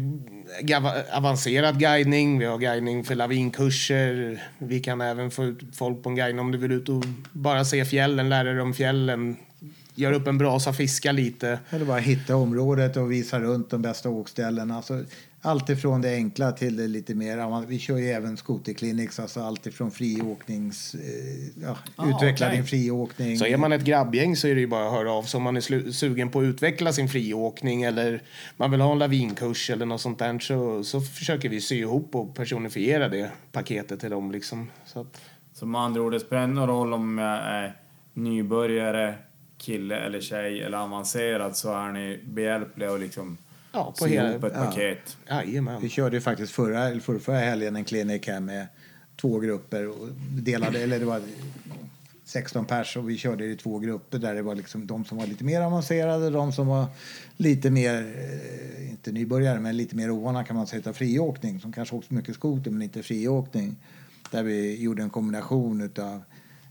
avancerad 1.11 1.79
guidning, 1.79 2.39
vi 2.39 2.45
har 2.45 2.57
guidning 2.57 3.03
för 3.03 3.15
lavinkurser. 3.15 4.43
Vi 4.57 4.79
kan 4.79 5.01
även 5.01 5.31
få 5.31 5.45
ut 5.45 5.59
folk 5.73 6.03
på 6.03 6.09
en 6.09 6.15
guidning 6.15 6.39
om 6.39 6.51
du 6.51 6.57
vill 6.57 6.71
ut 6.71 6.89
och 6.89 7.03
bara 7.31 7.65
se 7.65 7.85
fjällen, 7.85 8.29
lära 8.29 8.53
dig 8.53 8.61
om 8.61 8.73
fjällen. 8.73 9.35
Gör 9.95 10.13
upp 10.13 10.27
en 10.27 10.37
brasa, 10.37 10.73
fiska 10.73 11.11
lite. 11.11 11.59
Eller 11.69 11.85
bara 11.85 11.99
hitta 11.99 12.35
området 12.35 12.97
och 12.97 13.11
visa 13.11 13.39
runt 13.39 13.69
de 13.69 13.81
bästa 13.81 14.09
åkställena. 14.09 14.77
Alltså, 14.77 15.03
allt 15.41 15.69
ifrån 15.69 16.01
det 16.01 16.15
enkla 16.15 16.51
till 16.51 16.75
det 16.75 16.87
lite 16.87 17.15
mer. 17.15 17.65
Vi 17.65 17.79
kör 17.79 17.97
ju 17.97 18.09
även 18.09 18.37
skoterkliniks, 18.37 19.19
alltså 19.19 19.41
allt 19.41 19.67
ifrån 19.67 19.91
friåknings... 19.91 20.95
Eh, 20.95 21.63
ja, 21.63 21.77
Ah, 21.95 22.09
utveckla 22.09 22.47
okej. 22.47 22.57
din 22.57 22.65
friåkning. 22.67 23.37
Så 23.37 23.45
är 23.45 23.57
man 23.57 23.71
ett 23.71 23.83
grabbgäng 23.83 24.35
så 24.35 24.47
är 24.47 24.55
det 24.55 24.61
ju 24.61 24.67
bara 24.67 24.85
att 24.87 24.93
höra 24.93 25.11
av 25.11 25.23
sig 25.23 25.37
om 25.37 25.43
man 25.43 25.57
är 25.57 25.91
sugen 25.91 26.29
på 26.29 26.39
att 26.39 26.43
utveckla 26.43 26.93
sin 26.93 27.09
friåkning 27.09 27.83
eller 27.83 28.21
man 28.57 28.71
vill 28.71 28.81
ha 28.81 28.91
en 28.91 28.99
lavinkurs 28.99 29.69
eller 29.69 29.85
något 29.85 30.01
sånt 30.01 30.19
där 30.19 30.39
så, 30.39 30.83
så 30.83 31.01
försöker 31.01 31.49
vi 31.49 31.61
sy 31.61 31.75
ihop 31.79 32.15
och 32.15 32.35
personifiera 32.35 33.09
det 33.09 33.31
paketet 33.51 33.99
till 33.99 34.09
dem 34.09 34.31
liksom. 34.31 34.69
Så 34.85 34.99
att, 35.01 35.21
Så 35.53 35.65
med 35.65 35.81
andra 35.81 36.01
ord, 36.01 36.11
det 36.11 36.19
spelar 36.19 36.43
ingen 36.43 36.67
roll 36.67 36.93
om 36.93 37.17
jag 37.17 37.37
är 37.37 37.75
nybörjare, 38.13 39.15
kille 39.57 39.95
eller 39.97 40.21
tjej 40.21 40.61
eller 40.63 40.77
avancerad 40.77 41.55
så 41.57 41.73
är 41.73 41.91
ni 41.91 42.19
behjälpliga 42.23 42.91
och 42.91 42.99
liksom 42.99 43.37
ja, 43.71 43.93
på 43.99 44.05
hela... 44.05 44.31
ihop 44.31 44.43
ett 44.43 44.53
ja. 44.55 44.65
paket. 44.65 45.17
Jajamän. 45.29 45.81
Vi 45.81 45.89
körde 45.89 46.17
ju 46.17 46.21
faktiskt 46.21 46.51
förra, 46.51 46.87
eller 46.87 46.99
förra, 46.99 47.19
förra 47.19 47.39
helgen 47.39 47.75
en 47.75 47.85
klinik 47.85 48.27
här 48.27 48.39
med 48.39 48.67
två 49.21 49.39
grupper 49.39 49.87
och 49.87 50.07
delade, 50.31 50.79
eller 50.79 50.99
det 50.99 51.05
var 51.05 51.21
16 52.31 52.65
pers 52.65 52.97
och 52.97 53.09
vi 53.09 53.17
körde 53.17 53.45
i 53.45 53.55
två 53.55 53.79
grupper 53.79 54.19
där 54.19 54.35
det 54.35 54.41
var 54.41 54.55
liksom 54.55 54.87
de 54.87 55.05
som 55.05 55.17
var 55.17 55.27
lite 55.27 55.43
mer 55.43 55.61
avancerade, 55.61 56.29
de 56.29 56.51
som 56.51 56.67
var 56.67 56.85
lite 57.37 57.69
mer, 57.69 58.13
eh, 58.17 58.89
inte 58.89 59.11
nybörjare, 59.11 59.59
men 59.59 59.77
lite 59.77 59.95
mer 59.95 60.11
ovana 60.11 60.43
kan 60.43 60.55
man 60.55 60.67
säga 60.67 60.79
utav 60.79 60.93
friåkning, 60.93 61.59
som 61.59 61.73
kanske 61.73 61.95
åkt 61.95 62.11
mycket 62.11 62.35
skoter 62.35 62.71
men 62.71 62.81
inte 62.81 63.03
friåkning. 63.03 63.75
Där 64.31 64.43
vi 64.43 64.81
gjorde 64.81 65.03
en 65.03 65.09
kombination 65.09 65.81
utav 65.81 66.23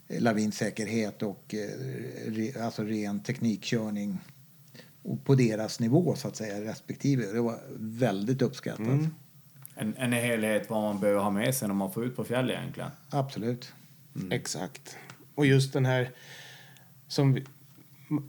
lavinsäkerhet 0.09 1.23
och 1.23 1.55
eh, 1.55 2.65
alltså 2.65 2.83
ren 2.83 3.21
teknikkörning 3.21 4.19
på 5.25 5.35
deras 5.35 5.81
nivå 5.81 6.15
så 6.15 6.29
att 6.29 6.37
säga 6.37 6.71
respektive. 6.71 7.33
Det 7.33 7.41
var 7.41 7.59
väldigt 7.79 8.43
uppskattat. 8.43 9.01
En, 9.75 9.95
en 9.97 10.13
helhet 10.13 10.71
vad 10.71 10.83
man 10.83 11.01
behöver 11.01 11.21
ha 11.21 11.31
med 11.31 11.55
sig 11.55 11.69
när 11.69 11.75
man 11.75 11.93
får 11.93 12.05
ut 12.05 12.17
på 12.17 12.25
fjället 12.25 12.59
egentligen. 12.59 12.91
Absolut. 13.11 13.73
Exakt. 14.31 14.97
Och 15.35 15.47
just 15.47 15.73
den 15.73 15.87
här 15.87 16.11
som 17.09 17.33
vi, 17.33 17.45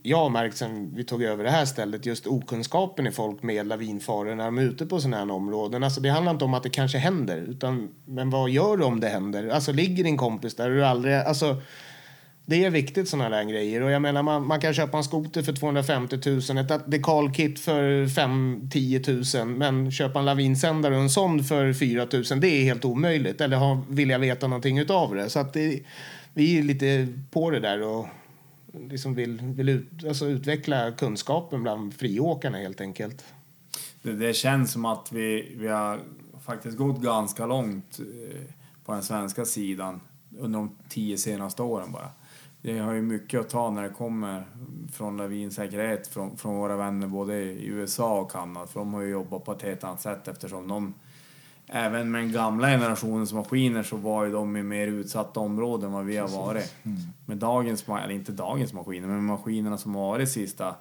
jag 0.04 0.18
har 0.18 0.30
märkt 0.30 0.58
sen 0.58 0.96
vi 0.96 1.04
tog 1.04 1.24
över 1.24 1.44
det 1.44 1.50
här 1.50 1.66
stället, 1.66 2.06
just 2.06 2.28
okunskapen 2.28 3.08
i 3.08 3.12
folk 3.12 3.44
med 3.44 3.68
lavinfaror 3.68 4.36
när 4.36 4.46
de 4.46 4.58
är 4.58 4.62
ute 4.62 4.86
på 4.86 5.00
sådana 5.00 5.18
här 5.18 5.32
områden. 5.32 5.84
Alltså 5.84 6.02
det 6.02 6.10
handlar 6.10 6.32
inte 6.32 6.46
om 6.46 6.54
att 6.54 6.64
det 6.64 6.70
kanske 6.70 6.98
händer, 6.98 7.38
utan 7.38 7.90
men 8.06 8.30
vad 8.30 8.50
gör 8.50 8.78
du 8.78 8.84
om 8.84 9.00
det 9.00 9.10
händer? 9.10 9.48
Alltså 9.48 9.72
ligger 9.72 10.04
din 10.04 10.18
kompis 10.18 10.56
där 10.56 10.70
och 10.70 10.76
du 10.76 10.86
aldrig, 10.86 11.16
alltså 11.16 11.62
det 12.52 12.66
är 12.66 12.70
viktigt 12.70 13.10
sådana 13.10 13.30
där 13.38 13.44
grejer. 13.44 13.82
Och 13.82 13.92
jag 13.92 14.02
menar, 14.02 14.24
man, 14.24 14.48
man 14.48 14.62
kan 14.62 14.74
köpa 14.74 14.98
en 14.98 15.04
skoter 15.04 15.42
för 15.42 15.54
250 15.54 16.18
000, 16.26 16.58
ett 16.58 16.92
dekalkit 16.92 17.60
för 17.60 18.06
5-10 18.06 19.46
000, 19.46 19.48
men 19.48 19.92
köpa 19.92 20.20
en 20.20 20.26
lavinsändare 20.26 20.96
och 20.96 21.02
en 21.02 21.10
sond 21.10 21.48
för 21.48 21.74
4 21.74 22.08
000, 22.14 22.24
det 22.42 22.48
är 22.48 22.64
helt 22.64 22.86
omöjligt. 22.86 23.42
Eller 23.42 23.58
ha, 23.58 23.84
vill 23.90 24.10
jag 24.10 24.20
veta 24.20 24.48
någonting 24.48 24.80
utav 24.80 25.16
det. 25.16 25.30
Så 25.30 25.40
att 25.40 25.54
det, 25.54 25.80
vi 26.34 26.60
är 26.60 26.64
lite 26.64 27.08
på 27.32 27.50
det 27.50 27.60
där 27.60 27.82
och 27.82 28.08
liksom 28.90 29.16
vill, 29.16 29.42
vill 29.42 29.70
ut, 29.70 30.06
alltså 30.08 30.26
utveckla 30.26 30.92
kunskapen 30.92 31.64
bland 31.64 31.94
friåkarna 31.94 32.58
helt 32.58 32.82
enkelt. 32.82 33.26
Det, 34.02 34.14
det 34.14 34.34
känns 34.34 34.72
som 34.72 34.86
att 34.86 35.12
vi, 35.12 35.56
vi 35.58 35.68
har 35.68 36.00
faktiskt 36.46 36.78
gått 36.78 37.02
ganska 37.02 37.46
långt 37.46 38.00
eh, 38.00 38.42
på 38.86 38.92
den 38.92 39.04
svenska 39.04 39.46
sidan 39.46 40.02
under 40.40 40.60
de 40.60 40.76
tio 40.90 41.18
senaste 41.18 41.62
åren 41.62 41.92
bara. 41.92 42.10
Det 42.62 42.80
har 42.80 42.94
ju 42.94 43.02
mycket 43.02 43.40
att 43.40 43.50
ta 43.50 43.70
när 43.72 43.84
det 43.84 43.90
kommer 43.90 44.44
från 44.92 45.18
lavinsäkerhet 45.18 46.08
från, 46.08 46.38
från 46.38 46.56
våra 46.56 46.76
vänner 46.76 47.08
både 47.08 47.36
i 47.36 47.68
USA 47.68 48.20
och 48.20 48.32
Kanada. 48.32 48.68
För 48.68 48.80
de 48.80 48.94
har 48.94 49.02
ju 49.02 49.10
jobbat 49.10 49.46
på 49.46 49.52
ett 49.52 49.62
helt 49.62 49.84
annat 49.84 50.02
sätt 50.02 50.28
eftersom 50.28 50.68
de 50.68 50.94
Även 51.74 52.12
med 52.12 52.22
den 52.22 52.32
gamla 52.32 52.68
generationens 52.68 53.34
maskiner 53.34 53.84
så 53.84 53.96
var 53.98 54.26
ju 54.26 54.32
de 54.32 54.58
i 54.58 54.64
mer 54.64 54.88
utsatta 54.88 55.40
områden 55.40 55.86
än 55.86 55.92
vad 55.92 56.06
vi 56.06 56.18
har 56.18 56.28
varit. 56.28 56.76
Med 57.26 57.38
dagens, 57.38 57.88
eller 57.88 58.12
inte 58.12 58.32
dagens 58.32 58.74
maskiner, 58.74 59.08
men 59.08 59.26
maskinerna 59.26 59.78
som 59.78 59.96
har 59.96 60.02
varit 60.02 60.28
de 60.28 60.32
sista 60.32 60.76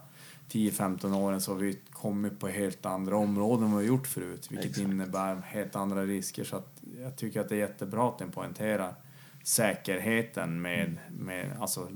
10-15 0.50 1.16
åren 1.16 1.40
så 1.40 1.52
har 1.52 1.58
vi 1.58 1.78
kommit 1.90 2.40
på 2.40 2.48
helt 2.48 2.86
andra 2.86 3.16
områden 3.16 3.64
än 3.64 3.72
vad 3.72 3.80
vi 3.80 3.88
har 3.88 3.94
gjort 3.94 4.06
förut. 4.06 4.46
Vilket 4.50 4.78
innebär 4.78 5.36
helt 5.44 5.76
andra 5.76 6.04
risker. 6.04 6.44
Så 6.44 6.56
att 6.56 6.82
jag 7.02 7.16
tycker 7.16 7.40
att 7.40 7.48
det 7.48 7.54
är 7.54 7.58
jättebra 7.58 8.08
att 8.08 8.18
den 8.18 8.30
poängterar 8.30 8.94
säkerheten 9.42 10.62
med, 10.62 10.96
med 11.18 11.46
alltså 11.60 11.88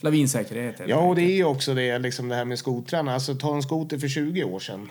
lavinsäkerhet. 0.00 0.80
Ja, 0.86 0.96
och 0.96 1.16
det 1.16 1.22
är 1.22 1.36
ju 1.36 1.44
också 1.44 1.74
det, 1.74 1.98
liksom 1.98 2.28
det 2.28 2.34
här 2.34 2.44
med 2.44 2.58
skotrarna. 2.58 3.14
Alltså 3.14 3.34
ta 3.34 3.54
en 3.54 3.62
skoter 3.62 3.98
för 3.98 4.08
20 4.08 4.44
år 4.44 4.60
sedan. 4.60 4.90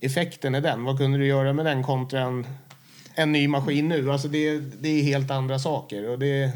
Effekten 0.00 0.54
är 0.54 0.60
den. 0.60 0.84
Vad 0.84 0.98
kunde 0.98 1.18
du 1.18 1.26
göra 1.26 1.52
med 1.52 1.64
den 1.66 1.82
kontra 1.82 2.20
en, 2.20 2.46
en 3.14 3.32
ny 3.32 3.48
maskin 3.48 3.88
nu? 3.88 4.12
Alltså 4.12 4.28
det, 4.28 4.58
det 4.58 4.88
är 4.88 5.02
helt 5.02 5.30
andra 5.30 5.58
saker 5.58 6.08
och 6.08 6.18
det, 6.18 6.50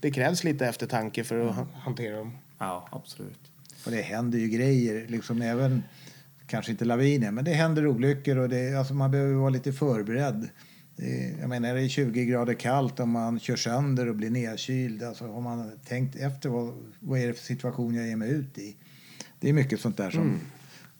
det 0.00 0.10
krävs 0.10 0.44
lite 0.44 0.66
eftertanke 0.66 1.24
för 1.24 1.48
att 1.48 1.54
ha- 1.54 1.66
hantera 1.74 2.16
dem. 2.16 2.38
Ja, 2.58 2.88
absolut. 2.92 3.40
Och 3.84 3.90
det 3.90 4.02
händer 4.02 4.38
ju 4.38 4.48
grejer, 4.48 5.06
liksom 5.08 5.42
även 5.42 5.82
kanske 6.46 6.72
inte 6.72 6.84
laviner, 6.84 7.30
men 7.30 7.44
det 7.44 7.52
händer 7.52 7.86
olyckor 7.86 8.36
och 8.36 8.48
det, 8.48 8.78
alltså 8.78 8.94
man 8.94 9.10
behöver 9.10 9.34
vara 9.34 9.50
lite 9.50 9.72
förberedd. 9.72 10.48
Det 10.96 11.34
jag 11.40 11.48
menar, 11.48 11.74
det 11.74 11.80
är 11.80 11.88
20 11.88 12.24
grader 12.24 12.54
kallt 12.54 13.00
och 13.00 13.08
man 13.08 13.40
kör 13.40 13.56
sönder 13.56 14.08
och 14.08 14.16
blir 14.16 14.30
nedkyld. 14.30 15.02
Alltså, 15.02 15.26
har 15.26 15.40
man 15.40 15.70
tänkt 15.84 16.16
efter 16.16 16.48
vad, 16.48 16.72
vad 17.00 17.18
är 17.20 17.26
det 17.26 17.34
för 17.34 17.44
situation 17.44 17.94
jag 17.94 18.06
ger 18.06 18.16
mig 18.16 18.30
ut 18.30 18.58
i? 18.58 18.76
Det 19.40 19.48
är 19.48 19.52
mycket 19.52 19.80
sånt 19.80 19.96
där 19.96 20.10
som... 20.10 20.40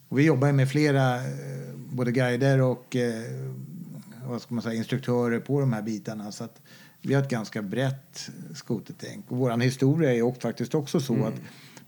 Och 0.09 0.19
vi 0.19 0.23
jobbar 0.23 0.51
med 0.51 0.69
flera, 0.71 1.15
eh, 1.15 1.75
både 1.75 2.11
guider 2.11 2.61
och 2.61 2.95
eh, 2.95 3.23
vad 4.25 4.41
ska 4.41 4.53
man 4.53 4.63
säga, 4.63 4.75
instruktörer 4.75 5.39
på 5.39 5.59
de 5.59 5.73
här 5.73 5.81
bitarna. 5.81 6.31
Så 6.31 6.43
att 6.43 6.61
vi 7.01 7.13
har 7.13 7.23
ett 7.23 7.29
ganska 7.29 7.61
brett 7.61 8.29
skotertänk. 8.55 9.31
Och 9.31 9.37
vår 9.37 9.57
historia 9.57 10.13
är 10.13 10.21
också, 10.21 10.41
faktiskt 10.41 10.75
också 10.75 10.99
så 10.99 11.25
att 11.25 11.35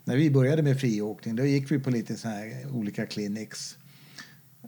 när 0.03 0.15
vi 0.15 0.31
började 0.31 0.63
med 0.63 0.79
friåkning 0.79 1.35
då 1.35 1.45
gick 1.45 1.71
vi 1.71 1.79
på 1.79 1.89
lite 1.89 2.15
så 2.15 2.27
här 2.27 2.67
olika 2.73 3.05
clinics. 3.05 3.77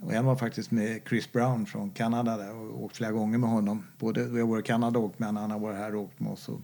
Och 0.02 0.14
en 0.14 0.26
var 0.26 0.36
faktiskt 0.36 0.72
med 0.72 1.02
Chris 1.10 1.32
Brown 1.32 1.66
från 1.66 1.92
Kanada 1.92 2.38
där 2.38 2.56
och 2.56 2.84
åkt 2.84 2.98
flera 2.98 3.12
gånger 3.12 3.38
med 3.38 3.50
honom. 3.50 3.88
Både 3.98 4.22
har 4.22 4.48
varit 4.48 4.66
i 4.66 4.68
Kanada 4.68 5.00
och 5.00 5.14
med 5.18 5.28
honom, 5.30 5.42
han 5.42 5.52
har 5.52 5.60
varit 5.60 5.78
här 5.78 5.96
och 5.96 6.02
åkt 6.02 6.20
med 6.20 6.32
oss. 6.32 6.50
Och 6.50 6.62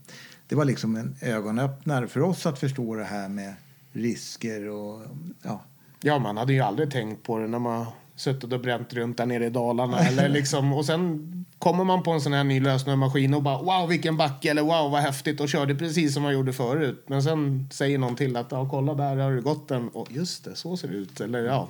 det 0.48 0.56
var 0.56 0.66
liksom 0.66 0.96
en 0.96 1.16
ögonöppnare 1.22 2.08
för 2.08 2.22
oss 2.22 2.46
att 2.46 2.60
förstå 2.60 2.96
det 2.96 3.04
här 3.04 3.30
med 3.30 3.54
risker 3.92 4.70
och 4.70 5.02
ja, 5.44 5.62
Ja, 6.02 6.20
man 6.20 6.38
hade 6.38 6.54
ju 6.54 6.62
aldrig 6.62 6.92
tänkt 6.92 7.24
på 7.24 7.38
det 7.38 7.48
när 7.48 7.60
man 7.60 7.86
suttit 8.16 8.54
och 8.54 8.60
bränt 8.60 8.94
runt 8.94 9.18
där 9.18 9.26
nere 9.26 9.46
i 9.46 9.50
Dalarna. 9.50 10.00
eller 10.08 10.30
liksom, 10.30 10.74
och 10.74 10.86
sen 10.86 11.46
kommer 11.60 11.84
man 11.84 12.04
på 12.04 12.12
en 12.12 12.22
sån 12.22 12.34
här 12.34 12.44
ny 12.44 12.60
lösnummermaskin 12.60 13.34
och 13.34 13.44
bara 13.44 13.62
wow 13.62 13.90
vilken 13.90 14.18
backe 14.18 14.52
eller 14.52 14.62
wow 14.62 14.92
vad 14.92 15.02
häftigt 15.02 15.42
och 15.42 15.50
körde 15.50 15.76
precis 15.76 16.14
som 16.14 16.24
man 16.24 16.34
gjorde 16.34 16.54
förut. 16.54 17.06
Men 17.08 17.24
sen 17.24 17.70
säger 17.72 17.98
någon 17.98 18.16
till 18.16 18.38
att 18.38 18.52
ja, 18.52 18.70
kolla 18.70 18.94
där 18.94 19.16
har 19.16 19.32
du 19.32 19.42
gått 19.42 19.68
den 19.68 19.90
och 19.90 20.12
just 20.12 20.46
det, 20.46 20.56
så 20.56 20.78
ser 20.78 20.88
det 20.88 20.94
ut. 20.94 21.22
Eller 21.22 21.44
ja. 21.44 21.68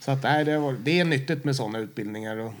Så 0.00 0.10
att 0.10 0.22
nej, 0.22 0.44
det, 0.44 0.58
var, 0.58 0.72
det 0.72 1.00
är 1.00 1.04
nyttigt 1.04 1.44
med 1.44 1.56
såna 1.56 1.78
utbildningar. 1.78 2.36
Och, 2.36 2.52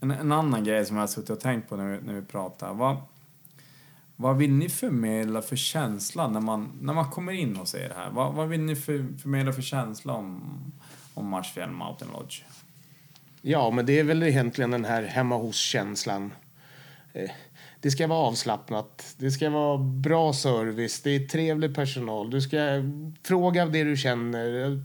En, 0.00 0.10
en 0.10 0.32
annan 0.32 0.64
grej 0.64 0.84
som 0.86 0.96
jag 0.96 1.02
har 1.02 1.06
suttit 1.08 1.30
och 1.30 1.40
tänkt 1.40 1.68
på 1.68 1.76
när 1.76 1.86
vi, 1.96 2.06
när 2.06 2.14
vi 2.14 2.22
pratar. 2.22 2.74
Vad, 2.74 2.96
vad 4.16 4.36
vill 4.36 4.52
ni 4.52 4.68
förmedla 4.68 5.42
för 5.42 5.56
känsla 5.56 6.28
när 6.28 6.40
man, 6.40 6.72
när 6.80 6.92
man 6.94 7.10
kommer 7.10 7.32
in 7.32 7.56
och 7.56 7.68
ser 7.68 7.88
det 7.88 7.94
här? 7.94 8.10
Vad, 8.10 8.34
vad 8.34 8.48
vill 8.48 8.60
ni 8.60 8.76
för, 8.76 9.06
förmedla 9.22 9.52
för 9.52 9.62
känsla 9.62 10.12
om, 10.12 10.42
om 11.14 11.28
Marsfjäll 11.28 11.70
Mountain 11.70 12.12
Lodge? 12.12 12.42
ja, 13.42 13.70
men 13.70 13.86
det 13.86 13.98
är 13.98 14.04
väl 14.04 14.22
egentligen 14.22 14.70
den 14.70 14.84
här 14.84 15.02
hemma 15.02 15.36
hos-känslan. 15.36 16.32
Eh, 17.12 17.30
Det 17.80 17.90
ska 17.90 18.06
vara 18.06 18.18
avslappnat, 18.18 19.14
det 19.18 19.30
ska 19.30 19.50
vara 19.50 19.78
bra 19.78 20.32
service, 20.32 21.00
det 21.02 21.10
är 21.10 21.26
trevlig 21.26 21.74
personal. 21.74 22.30
Du 22.30 22.40
ska 22.40 22.58
fråga 23.22 23.66
det 23.66 23.84
du 23.84 23.96
känner. 23.96 24.80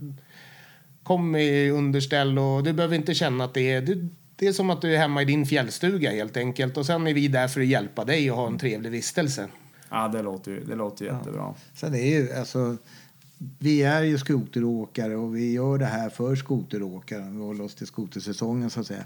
Kom 1.10 1.30
med 1.30 1.72
underställ 1.72 2.38
och 2.38 2.62
du 2.62 2.72
behöver 2.72 2.96
inte 2.96 3.14
känna 3.14 3.44
att 3.44 3.54
det 3.54 3.72
är... 3.72 3.82
Du, 3.82 4.08
det 4.36 4.46
är 4.46 4.52
som 4.52 4.70
att 4.70 4.82
du 4.82 4.94
är 4.94 4.98
hemma 4.98 5.22
i 5.22 5.24
din 5.24 5.46
fjällstuga 5.46 6.10
helt 6.10 6.36
enkelt. 6.36 6.76
Och 6.76 6.86
sen 6.86 7.06
är 7.06 7.14
vi 7.14 7.28
där 7.28 7.48
för 7.48 7.60
att 7.60 7.66
hjälpa 7.66 8.04
dig 8.04 8.30
och 8.30 8.36
ha 8.36 8.46
en 8.46 8.58
trevlig 8.58 8.90
vistelse. 8.90 9.48
Ja, 9.88 10.08
det 10.08 10.22
låter 10.22 10.50
ju 10.50 10.64
det 10.64 10.74
låter 10.74 11.04
jättebra. 11.04 11.54
Sen 11.74 11.94
är 11.94 12.06
ju 12.06 12.32
alltså, 12.32 12.76
vi 13.58 13.82
är 13.82 14.02
ju 14.02 14.18
skoteråkare 14.18 15.16
och 15.16 15.36
vi 15.36 15.52
gör 15.52 15.78
det 15.78 15.86
här 15.86 16.10
för 16.10 16.36
skoteråkare. 16.36 17.30
Vi 17.30 17.40
håller 17.40 17.64
oss 17.64 17.74
till 17.74 17.86
skotersäsongen 17.86 18.70
så 18.70 18.80
att 18.80 18.86
säga. 18.86 19.04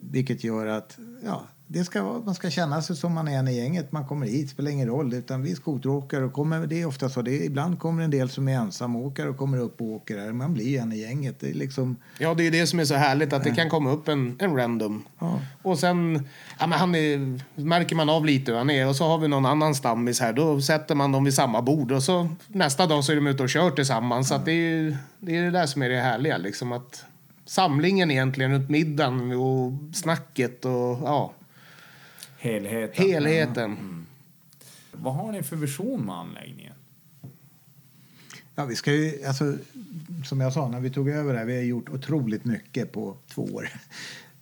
Vilket 0.00 0.44
gör 0.44 0.66
att 0.66 0.98
ja, 1.24 1.46
det 1.72 1.84
ska, 1.84 2.22
man 2.24 2.34
ska 2.34 2.50
känna 2.50 2.82
sig 2.82 2.96
som 2.96 3.12
man 3.12 3.28
är 3.28 3.38
en 3.38 3.48
i 3.48 3.56
gänget. 3.56 3.92
Man 3.92 4.06
kommer 4.06 4.26
hit, 4.26 4.50
spelar 4.50 4.70
ingen 4.70 4.88
roll. 4.88 5.14
Utan 5.14 5.42
vi 5.42 5.54
skoteråkare 5.54 6.24
och 6.24 6.32
kommer, 6.32 6.66
det 6.66 6.80
är 6.80 6.86
ofta 6.86 7.08
så. 7.08 7.22
Det 7.22 7.44
ibland 7.44 7.78
kommer 7.78 8.02
en 8.02 8.10
del 8.10 8.30
som 8.30 8.48
är 8.48 8.56
ensamåkare 8.56 9.28
och 9.28 9.36
kommer 9.36 9.58
upp 9.58 9.80
och 9.80 9.86
åker 9.86 10.18
här. 10.18 10.32
Man 10.32 10.54
blir 10.54 10.80
en 10.80 10.92
i 10.92 10.98
gänget. 10.98 11.40
Det 11.40 11.50
är 11.50 11.54
liksom, 11.54 11.96
Ja, 12.18 12.34
det 12.34 12.46
är 12.46 12.50
det 12.50 12.66
som 12.66 12.80
är 12.80 12.84
så 12.84 12.94
härligt 12.94 13.32
att 13.32 13.44
det 13.44 13.50
kan 13.50 13.70
komma 13.70 13.90
upp 13.90 14.08
en, 14.08 14.36
en 14.38 14.56
random. 14.56 15.04
Ja. 15.18 15.40
Och 15.62 15.78
sen 15.78 16.28
ja, 16.58 16.66
men 16.66 16.78
han 16.78 16.94
är, 16.94 17.40
märker 17.54 17.96
man 17.96 18.08
av 18.08 18.26
lite 18.26 18.52
hur 18.52 18.58
han 18.58 18.70
är 18.70 18.88
och 18.88 18.96
så 18.96 19.08
har 19.08 19.18
vi 19.18 19.28
någon 19.28 19.46
annan 19.46 19.74
stammis 19.74 20.20
här. 20.20 20.32
Då 20.32 20.60
sätter 20.60 20.94
man 20.94 21.12
dem 21.12 21.24
vid 21.24 21.34
samma 21.34 21.62
bord 21.62 21.92
och 21.92 22.02
så 22.02 22.28
nästa 22.46 22.86
dag 22.86 23.04
så 23.04 23.12
är 23.12 23.16
de 23.16 23.26
ute 23.26 23.42
och 23.42 23.50
kör 23.50 23.70
tillsammans. 23.70 24.28
Så 24.28 24.34
att 24.34 24.44
det, 24.44 24.52
är, 24.52 24.98
det 25.18 25.36
är 25.36 25.42
det 25.42 25.50
där 25.50 25.66
som 25.66 25.82
är 25.82 25.88
det 25.88 26.00
härliga 26.00 26.38
liksom 26.38 26.72
att 26.72 27.04
samlingen 27.50 28.10
egentligen 28.10 28.52
runt 28.52 28.70
middagen 28.70 29.32
och 29.32 29.72
snacket 29.94 30.64
och 30.64 30.98
ja, 31.04 31.32
Helheten. 32.38 33.04
helheten. 33.04 34.06
Vad 34.92 35.14
har 35.14 35.32
ni 35.32 35.42
för 35.42 35.56
vision 35.56 36.06
med 36.06 36.14
anläggningen? 36.14 36.72
Ja, 38.54 38.64
vi 38.64 38.76
ska 38.76 38.92
ju, 38.92 39.24
alltså, 39.24 39.56
som 40.24 40.40
jag 40.40 40.52
sa, 40.52 40.68
när 40.68 40.80
vi 40.80 40.90
tog 40.90 41.08
över 41.08 41.32
det 41.32 41.38
här, 41.38 41.46
vi 41.46 41.56
har 41.56 41.62
gjort 41.62 41.88
otroligt 41.88 42.44
mycket 42.44 42.92
på 42.92 43.16
två 43.28 43.42
år. 43.42 43.68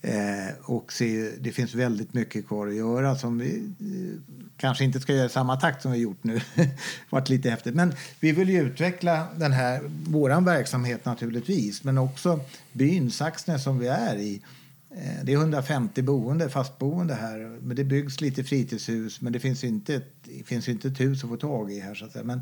Eh, 0.02 0.54
och 0.62 0.92
se, 0.92 1.30
det 1.40 1.52
finns 1.52 1.74
väldigt 1.74 2.14
mycket 2.14 2.46
kvar 2.46 2.66
att 2.66 2.74
göra 2.74 3.16
som 3.16 3.38
vi 3.38 3.56
eh, 3.80 4.20
kanske 4.56 4.84
inte 4.84 5.00
ska 5.00 5.14
göra 5.14 5.26
i 5.26 5.28
samma 5.28 5.56
takt 5.56 5.82
som 5.82 5.92
vi 5.92 5.98
gjort 5.98 6.24
nu. 6.24 6.40
varit 7.10 7.28
lite 7.28 7.50
häftigt. 7.50 7.74
Men 7.74 7.94
vi 8.20 8.32
vill 8.32 8.48
ju 8.48 8.62
utveckla 8.62 9.26
den 9.36 9.52
här, 9.52 9.80
våran 10.08 10.44
verksamhet 10.44 11.04
naturligtvis, 11.04 11.84
men 11.84 11.98
också 11.98 12.40
byn 12.72 13.10
Saxnäs 13.10 13.62
som 13.64 13.78
vi 13.78 13.86
är 13.88 14.16
i. 14.16 14.42
Eh, 14.90 15.24
Det 15.24 15.32
är 15.32 15.36
150 15.36 16.02
boende, 16.02 16.48
fastboende 16.48 17.14
här. 17.14 17.58
Men 17.62 17.76
det 17.76 17.84
byggs 17.84 18.20
lite 18.20 18.44
fritidshus, 18.44 19.20
men 19.20 19.32
det 19.32 19.40
finns 19.40 19.64
inte 19.64 19.94
ett, 19.94 20.12
det 20.24 20.46
finns 20.46 20.68
inte 20.68 20.88
ett 20.88 21.00
hus 21.00 21.24
att 21.24 21.30
få 21.30 21.36
tag 21.36 21.72
i 21.72 21.80
här. 21.80 21.94
Så 21.94 22.04
att 22.04 22.12
säga. 22.12 22.24
Men, 22.24 22.40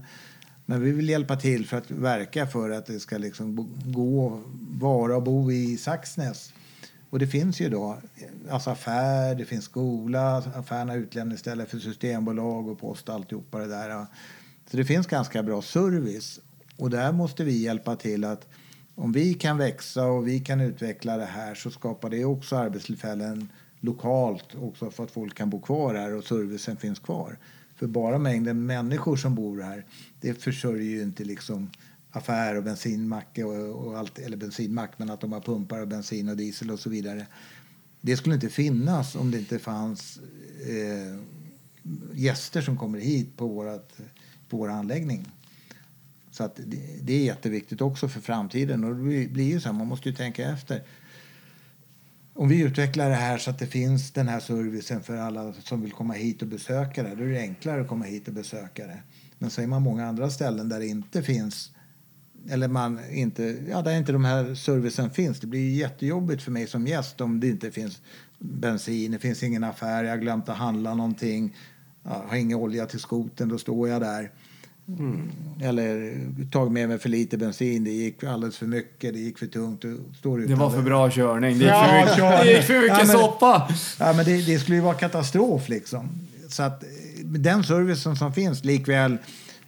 men 0.67 0.81
vi 0.83 0.91
vill 0.93 1.09
hjälpa 1.09 1.37
till 1.37 1.67
för 1.67 1.77
att 1.77 1.91
verka 1.91 2.47
för 2.47 2.71
att 2.71 2.87
det 2.87 3.01
ska 3.01 3.19
liksom 3.19 3.55
bo- 3.55 3.69
gå, 3.85 4.43
vara 4.81 5.17
och 5.17 5.23
bo 5.23 5.53
i 5.53 5.77
Saxnäs. 5.77 6.53
Och 7.17 7.21
det 7.21 7.27
finns 7.27 7.61
ju 7.61 7.69
då 7.69 7.99
alltså 8.51 8.71
affär, 8.71 9.35
det 9.35 9.45
finns 9.45 9.65
skola, 9.65 10.37
affärerna 10.37 10.93
har 10.93 10.99
utlämningsställe 10.99 11.67
för 11.67 11.79
systembolag 11.79 12.69
och 12.69 12.79
post 12.79 13.09
och 13.09 13.15
alltihopa 13.15 13.59
det 13.59 13.67
där. 13.67 14.07
Så 14.71 14.77
det 14.77 14.85
finns 14.85 15.07
ganska 15.07 15.43
bra 15.43 15.63
service. 15.63 16.41
Och 16.77 16.91
där 16.91 17.13
måste 17.13 17.45
vi 17.45 17.63
hjälpa 17.63 17.97
till 17.97 18.25
att 18.25 18.49
om 18.95 19.13
vi 19.13 19.35
kan 19.35 19.59
växa 19.59 20.07
och 20.07 20.29
vi 20.29 20.41
kan 20.41 20.61
utveckla 20.61 21.17
det 21.17 21.25
här 21.25 21.55
så 21.55 21.71
skapar 21.71 22.11
det 22.11 22.25
också 22.25 22.57
arbetstillfällen 22.57 23.49
lokalt 23.81 24.55
också 24.55 24.91
för 24.91 25.05
att 25.05 25.11
folk 25.11 25.35
kan 25.35 25.51
bo 25.51 25.61
kvar 25.61 25.95
här 25.95 26.15
och 26.15 26.25
servicen 26.25 26.77
finns 26.77 26.99
kvar. 26.99 27.39
För 27.77 27.87
bara 27.87 28.19
mängden 28.19 28.67
människor 28.67 29.17
som 29.17 29.35
bor 29.35 29.61
här, 29.61 29.85
det 30.21 30.35
försörjer 30.35 30.91
ju 30.91 31.03
inte 31.03 31.25
liksom 31.25 31.71
affär 32.17 32.55
och 32.55 32.65
bensinmack 32.65 33.39
och, 33.39 33.87
och 33.87 33.99
allt, 33.99 34.19
eller 34.19 34.37
bensinmack, 34.37 34.91
men 34.97 35.11
att 35.11 35.21
de 35.21 35.33
har 35.33 35.41
pumpar 35.41 35.81
och 35.81 35.89
bensin 35.89 36.29
och 36.29 36.37
diesel 36.37 36.71
och 36.71 36.79
så 36.81 36.91
vidare. 36.91 37.27
Det 38.01 38.17
skulle 38.17 38.35
inte 38.35 38.49
finnas 38.49 39.15
om 39.15 39.31
det 39.31 39.39
inte 39.39 39.59
fanns 39.59 40.21
eh, 40.67 41.19
gäster 42.15 42.61
som 42.61 42.77
kommer 42.77 42.99
hit 42.99 43.37
på, 43.37 43.47
vårat, 43.47 43.93
på 44.49 44.57
vår 44.57 44.69
anläggning. 44.69 45.27
Så 46.31 46.45
att 46.45 46.57
det, 46.57 46.79
det 47.03 47.13
är 47.13 47.25
jätteviktigt 47.25 47.81
också 47.81 48.09
för 48.09 48.21
framtiden. 48.21 48.85
Och 48.85 48.97
det 48.97 49.03
blir- 49.03 49.29
blir 49.29 49.45
ju 49.45 49.61
så 49.61 49.69
här, 49.69 49.73
man 49.73 49.87
måste 49.87 50.09
ju 50.09 50.15
tänka 50.15 50.51
efter. 50.51 50.83
Om 52.35 52.49
vi 52.49 52.61
utvecklar 52.61 53.09
det 53.09 53.15
här 53.15 53.39
så 53.39 53.51
att 53.51 53.59
det 53.59 53.67
finns 53.67 54.11
den 54.11 54.29
här 54.29 54.41
servicen 54.41 55.03
för 55.03 55.17
alla 55.17 55.53
som 55.53 55.83
vill 55.83 55.93
komma 55.93 56.15
hit 56.15 56.43
och 56.43 56.49
besöka 56.49 57.03
det, 57.03 57.15
då 57.15 57.25
är 57.25 57.29
det 57.29 57.41
enklare 57.41 57.81
att 57.81 57.89
komma 57.89 58.05
hit 58.05 58.29
och 58.29 58.35
besöka 58.35 58.87
det. 58.87 59.03
Men 59.39 59.51
så 59.51 59.63
är 59.63 59.67
man 59.67 59.83
många 59.83 60.07
andra 60.07 60.31
ställen 60.31 60.69
där 60.69 60.79
det 60.79 60.87
inte 60.87 61.23
finns 61.23 61.73
eller 62.51 62.69
man 62.69 63.01
inte, 63.11 63.57
ja, 63.71 63.83
där 63.83 63.97
inte 63.99 64.13
de 64.13 64.25
här 64.25 64.55
servicen 64.55 65.11
finns. 65.11 65.41
Det 65.41 65.47
blir 65.47 65.61
ju 65.61 65.71
jättejobbigt 65.71 66.43
för 66.43 66.51
mig 66.51 66.67
som 66.67 66.87
gäst 66.87 67.21
om 67.21 67.41
det 67.41 67.49
inte 67.49 67.71
finns 67.71 68.01
bensin, 68.39 69.13
det 69.13 69.19
finns 69.19 69.43
ingen 69.43 69.65
affär, 69.65 70.05
jag 70.05 70.11
har 70.11 70.19
glömt 70.19 70.49
att 70.49 70.57
handla 70.57 70.95
någonting, 70.95 71.57
ja, 72.03 72.25
har 72.29 72.37
ingen 72.37 72.59
olja 72.59 72.87
till 72.87 73.01
skoten, 73.01 73.49
då 73.49 73.59
står 73.59 73.89
jag 73.89 74.01
där. 74.01 74.31
Eller 75.63 76.19
tagit 76.53 76.73
med 76.73 76.89
mig 76.89 76.99
för 76.99 77.09
lite 77.09 77.39
bensin, 77.39 77.85
det 77.85 77.91
gick 77.91 78.25
alldeles 78.25 78.57
för 78.57 78.67
mycket, 78.67 79.15
det 79.15 79.21
gick 79.21 79.39
för 79.39 79.47
tungt. 79.47 79.85
Står 80.19 80.39
Det 80.39 80.55
var 80.55 80.71
för 80.71 80.83
bra 80.83 81.11
körning. 81.11 81.59
Det 81.59 81.65
gick 81.65 81.73
Ja, 81.73 81.87
för 81.89 82.01
mycket, 82.01 82.17
körning. 82.17 82.39
det 82.45 82.53
gick 82.53 82.63
för 82.65 82.75
mycket 82.81 82.89
Ja, 82.99 83.05
men- 83.07 83.17
soppa. 83.17 83.69
Ja, 83.99 84.13
men 84.13 84.25
det, 84.25 84.47
det 84.47 84.59
skulle 84.59 84.77
ju 84.77 84.83
vara 84.83 84.95
katastrof 84.95 85.69
liksom. 85.69 86.09
Så 86.49 86.63
att 86.63 86.85
den 87.25 87.65
servicen 87.65 88.17
som 88.17 88.33
finns 88.33 88.65
likväl 88.65 89.17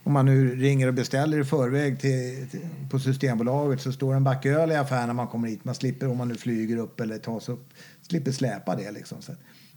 om 0.03 0.13
man 0.13 0.25
nu 0.25 0.55
ringer 0.55 0.87
och 0.87 0.93
beställer 0.93 1.39
i 1.39 1.43
förväg 1.43 1.99
till, 1.99 2.47
till, 2.51 2.59
på 2.89 2.99
Systembolaget 2.99 3.81
så 3.81 3.91
står 3.91 4.15
en 4.15 4.23
back 4.23 4.45
öl 4.45 4.71
i 4.71 4.75
affären 4.75 5.07
när 5.07 5.13
man 5.13 5.27
kommer 5.27 5.47
hit. 5.47 5.65
Man 5.65 5.75
slipper 5.75 6.07
om 6.07 6.17
man 6.17 6.27
nu 6.27 6.35
flyger 6.35 6.77
upp 6.77 6.99
eller 6.99 7.17
tas 7.17 7.49
upp, 7.49 7.73
slipper 8.01 8.31
släpa 8.31 8.75
det 8.75 8.91
liksom. 8.91 9.21
Så 9.21 9.31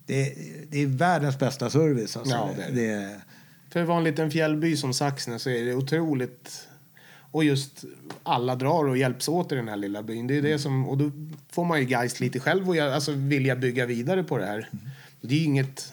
det, 0.06 0.34
det 0.68 0.78
är 0.82 0.86
världens 0.86 1.38
bästa 1.38 1.70
service. 1.70 2.16
Alltså. 2.16 2.34
Ja, 2.34 2.50
det 2.56 2.62
är 2.64 2.70
det. 2.72 3.04
det, 3.04 3.20
För 3.70 3.80
att 3.82 3.88
vara 3.88 3.98
en 3.98 4.04
liten 4.04 4.30
fjällby 4.30 4.76
som 4.76 4.94
Saxnäs 4.94 5.42
så 5.42 5.50
är 5.50 5.64
det 5.64 5.74
otroligt... 5.74 6.68
Och 7.34 7.44
just 7.44 7.84
alla 8.22 8.54
drar 8.56 8.84
och 8.88 8.98
hjälps 8.98 9.28
åt 9.28 9.52
i 9.52 9.54
den 9.54 9.68
här 9.68 9.76
lilla 9.76 10.02
byn. 10.02 10.26
Det 10.26 10.36
är 10.38 10.42
det 10.42 10.58
som, 10.58 10.88
och 10.88 10.98
då 10.98 11.10
får 11.52 11.64
man 11.64 11.80
ju 11.80 11.86
geist 11.88 12.20
lite 12.20 12.40
själv 12.40 12.68
och 12.68 12.76
jag- 12.76 12.92
alltså 12.92 13.12
vilja 13.12 13.56
bygga 13.56 13.86
vidare 13.86 14.22
på 14.24 14.38
det 14.38 14.46
här. 14.46 14.68
Det 15.20 15.34
är 15.34 15.38
ju 15.38 15.44
inget 15.44 15.92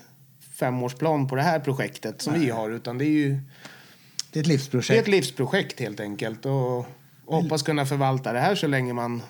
femårsplan 0.54 1.28
på 1.28 1.36
det 1.36 1.42
här 1.42 1.60
projektet 1.60 2.22
som 2.22 2.34
vi 2.34 2.50
har 2.50 2.70
utan 2.70 2.98
det 2.98 3.06
är 3.06 3.10
ju 3.10 3.40
det 4.32 4.40
är 4.40 4.42
ett 4.42 4.48
det 4.48 4.50
är 4.50 4.54
livsprojekt. 4.54 5.02
ett 5.02 5.08
livsprojekt 5.08 5.80
helt 5.80 6.00
enkelt. 6.00 6.46
Och, 6.46 6.78
och 7.26 7.36
hoppas 7.42 7.64
kunna 7.64 7.86
förvalta 7.86 8.34
det 8.34 8.40
här 8.40 8.56
så 8.56 8.68
länge 8.68 8.94
man 8.94 9.22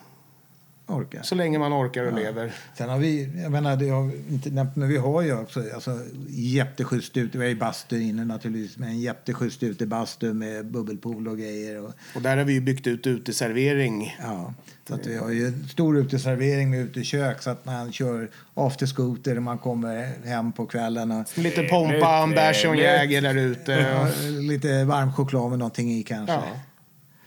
orkar. 0.90 1.22
Så 1.24 1.36
länge 1.36 1.60
man 1.60 1.74
orkar 1.74 2.04
och 2.04 2.14
lever. 2.14 2.52
Sen 2.78 2.90
har 2.90 2.98
vi, 2.98 3.30
jag 3.44 3.52
menar, 3.52 3.76
det 3.78 3.90
har 3.90 4.04
vi 4.04 4.34
inte 4.34 4.50
nämnt, 4.50 4.76
men 4.76 4.90
vi 4.90 4.98
har 4.98 5.22
ju 5.22 5.34
också 5.40 5.64
alltså, 5.74 6.00
jätteschysst 6.30 7.18
ute. 7.18 7.38
Vi 7.38 7.44
har 7.44 7.50
ju 7.50 7.56
bastu 7.60 8.02
inne 8.02 8.26
naturligtvis, 8.26 8.78
med 8.78 8.90
en 8.90 9.00
jätteschysst 9.00 9.64
utebastu 9.64 10.34
med 10.34 10.66
bubbelpool 10.66 11.28
och 11.28 11.38
grejer. 11.38 11.80
Och, 11.84 11.92
Och 12.16 12.22
där 12.22 12.38
har 12.38 12.44
vi 12.44 12.54
ju 12.54 12.62
byggt 12.62 12.88
ut 12.88 13.08
uteservering. 13.08 14.18
ja, 14.24 14.54
så 14.88 14.96
att 14.96 15.08
vi 15.08 15.18
har 15.18 15.30
ju 15.30 15.46
en 15.48 15.68
stor 15.68 15.98
uteservering 15.98 16.70
med 16.70 16.80
utekök 16.80 17.42
så 17.42 17.50
att 17.50 17.66
när 17.66 17.74
han 17.74 17.92
kör 17.92 18.30
afterskoter 18.54 19.36
och 19.36 19.44
man 19.44 19.58
kommer 19.58 20.12
hem 20.26 20.52
på 20.52 20.66
kvällen 20.66 21.12
och 21.12 21.38
Lite 21.38 21.64
pompa, 21.64 22.18
en 22.24 22.30
bärs 22.32 22.66
och 22.66 22.72
en 22.74 22.78
jäger 22.80 23.22
där 23.22 23.36
ute. 23.38 23.72
ja, 23.72 24.02
Och, 24.02 24.30
lite 24.44 24.84
varm 24.84 25.14
choklad 25.14 25.50
med 25.50 25.60
någonting 25.60 25.92
i 25.92 26.04
kanske. 26.04 26.34
ja. 26.34 26.44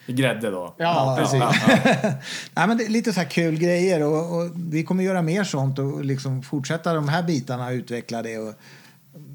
Grädde 0.06 0.50
då. 0.50 0.74
ja, 0.78 1.16
precis. 1.18 1.40
Nej, 2.54 2.68
men 2.68 2.76
det 2.76 2.84
är 2.84 2.88
lite 2.88 3.12
så 3.12 3.20
här 3.20 3.30
kul 3.30 3.58
grejer 3.58 4.02
och, 4.02 4.36
och 4.36 4.50
vi 4.54 4.84
kommer 4.84 5.04
göra 5.04 5.22
mer 5.22 5.44
sånt 5.44 5.78
och 5.78 6.04
liksom 6.04 6.42
fortsätta 6.42 6.94
de 6.94 7.08
här 7.08 7.22
bitarna 7.22 7.66
och 7.66 7.72
utveckla 7.72 8.22
det 8.22 8.38
och, 8.38 8.54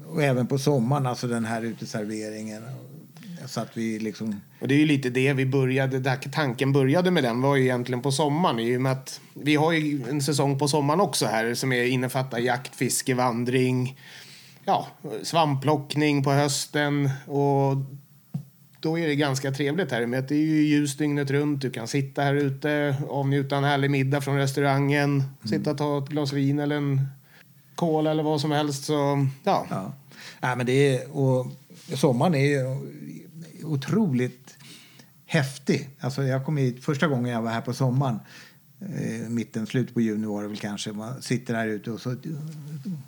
och 0.06 0.22
även 0.22 0.46
på 0.46 0.58
sommaren, 0.58 1.06
alltså 1.06 1.26
den 1.26 1.44
här 1.44 1.62
uteserveringen. 1.62 2.62
Så 3.46 3.60
att 3.60 3.76
vi 3.76 3.98
liksom... 3.98 4.40
Och 4.60 4.68
det 4.68 4.74
är 4.74 4.78
ju 4.78 4.86
lite 4.86 5.10
det 5.10 5.32
vi 5.32 5.46
började, 5.46 5.98
där 5.98 6.16
tanken 6.16 6.72
började 6.72 7.10
med 7.10 7.22
den 7.22 7.42
var 7.42 7.56
ju 7.56 7.64
egentligen 7.64 8.02
på 8.02 8.12
sommaren 8.12 8.58
i 8.58 8.76
och 8.76 8.80
med 8.80 8.92
att 8.92 9.20
vi 9.34 9.56
har 9.56 9.72
ju 9.72 10.04
en 10.10 10.22
säsong 10.22 10.58
på 10.58 10.68
sommaren 10.68 11.00
också 11.00 11.26
här 11.26 11.54
som 11.54 11.72
är, 11.72 11.84
innefattar 11.84 12.38
jakt, 12.38 12.76
fiske, 12.76 13.14
vandring, 13.14 13.98
ja, 14.64 14.86
svampplockning 15.22 16.24
på 16.24 16.32
hösten 16.32 17.10
och 17.26 17.76
då 18.80 18.98
är 18.98 19.06
det 19.06 19.16
ganska 19.16 19.52
trevligt 19.52 19.92
här 19.92 20.06
med 20.06 20.18
att 20.18 20.28
det 20.28 20.34
är 20.34 20.46
ju 20.46 20.62
ljus 20.62 20.96
dygnet 20.96 21.30
runt. 21.30 21.62
Du 21.62 21.70
kan 21.70 21.88
sitta 21.88 22.22
här 22.22 22.34
ute, 22.34 22.96
avnjuta 23.08 23.56
en 23.56 23.64
härlig 23.64 23.90
middag 23.90 24.20
från 24.20 24.36
restaurangen, 24.36 25.22
sitta 25.44 25.70
och 25.70 25.78
ta 25.78 25.98
ett 25.98 26.08
glas 26.08 26.32
vin 26.32 26.58
eller 26.58 26.76
en 26.76 27.08
cola 27.74 28.10
eller 28.10 28.22
vad 28.22 28.40
som 28.40 28.50
helst. 28.50 28.84
Så 28.84 29.26
ja, 29.44 29.66
Ja. 29.70 29.92
Nej, 30.40 30.56
men 30.56 30.66
det 30.66 30.96
är, 30.96 31.16
och 31.16 31.46
sommaren 31.94 32.34
är 32.34 32.46
ju 32.46 32.76
otroligt 33.64 34.56
häftig. 35.26 35.88
Alltså 36.00 36.22
jag 36.22 36.44
kom 36.44 36.56
hit 36.56 36.84
första 36.84 37.06
gången 37.06 37.32
jag 37.32 37.42
var 37.42 37.50
här 37.50 37.60
på 37.60 37.72
sommaren. 37.72 38.18
Eh, 38.80 39.28
mitten, 39.28 39.66
slutet 39.66 39.94
på 39.94 40.00
juni 40.00 40.26
var 40.26 40.42
det 40.42 40.48
väl 40.48 40.56
kanske. 40.56 40.92
Man 40.92 41.22
sitter 41.22 41.54
här 41.54 41.66
ute 41.66 41.90
och 41.90 42.00
så 42.00 42.16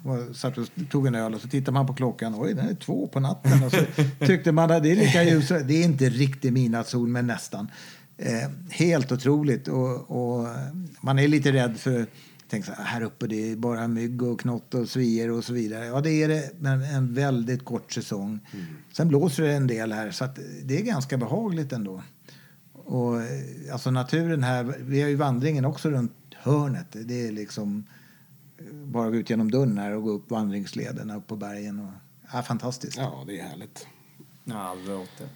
var, 0.05 0.33
satt 0.33 0.59
och 0.59 0.69
tog 0.91 1.07
en 1.07 1.15
öl 1.15 1.35
och 1.35 1.41
så 1.41 1.49
tittar 1.49 1.73
man 1.73 1.87
på 1.87 1.95
klockan. 1.95 2.35
Oj, 2.39 2.55
den 2.55 2.69
är 2.69 2.75
två 2.75 3.07
på 3.07 3.21
natten. 3.21 3.63
Och 3.63 3.73
så 3.73 3.85
tyckte 4.27 4.53
man 4.53 4.71
att 4.71 4.83
det 4.83 4.91
är 4.91 4.97
lika 4.97 5.25
ljus. 5.25 5.49
Det 5.49 5.75
är 5.75 5.85
inte 5.85 6.09
riktigt 6.09 6.53
midnattssol, 6.53 7.09
men 7.09 7.27
nästan. 7.27 7.71
Eh, 8.19 8.51
helt 8.71 9.13
otroligt. 9.13 9.69
Och, 9.69 10.11
och 10.11 10.47
man 11.01 11.19
är 11.19 11.29
lite 11.29 11.53
rädd 11.53 11.77
för 11.77 12.07
Tänk 12.51 12.65
så 12.65 12.73
här, 12.73 12.85
här 12.85 13.03
uppe 13.03 13.27
det 13.27 13.53
är 13.53 13.57
bara 13.57 13.89
mygg 13.89 14.23
och 14.23 14.41
knott 14.41 14.75
och 14.75 14.89
svier 14.89 15.31
och 15.31 15.45
så 15.45 15.53
vidare. 15.53 15.87
Ja, 15.87 16.01
det 16.01 16.23
är 16.23 16.29
det, 16.29 16.51
men 16.59 16.83
en 16.83 17.15
väldigt 17.15 17.65
kort 17.65 17.93
säsong. 17.93 18.41
Sen 18.93 19.09
blåser 19.09 19.43
det 19.43 19.53
en 19.53 19.67
del 19.67 19.93
här, 19.93 20.11
så 20.11 20.29
det 20.65 20.79
är 20.79 20.83
ganska 20.83 21.17
behagligt 21.17 21.73
ändå. 21.73 22.03
Och 22.91 23.23
eh, 23.23 23.73
alltså 23.73 23.91
naturen 23.91 24.43
här, 24.43 24.65
vi 24.79 25.03
har 25.03 25.09
ju 25.09 25.17
vandringen 25.17 25.65
också 25.65 25.91
runt 25.91 26.13
hörnet. 26.35 26.87
Det 26.91 27.27
är 27.27 27.33
liksom 27.33 27.85
eh, 28.59 28.65
bara 28.75 29.07
att 29.07 29.13
gå 29.13 29.19
ut 29.19 29.31
genom 29.31 29.51
dörren 29.51 29.79
här 29.79 29.93
och 29.93 30.03
gå 30.03 30.11
upp 30.11 30.31
vandringslederna 30.31 31.17
upp 31.17 31.27
på 31.27 31.37
bergen. 31.37 31.81
Och, 31.81 31.93
ja, 32.33 32.43
fantastiskt. 32.43 32.97
ja, 32.99 33.25
det 33.27 33.41
är 33.41 33.45
härligt. 33.45 33.87
Ja, 34.45 34.77
det 34.87 34.93
låter. 34.93 35.29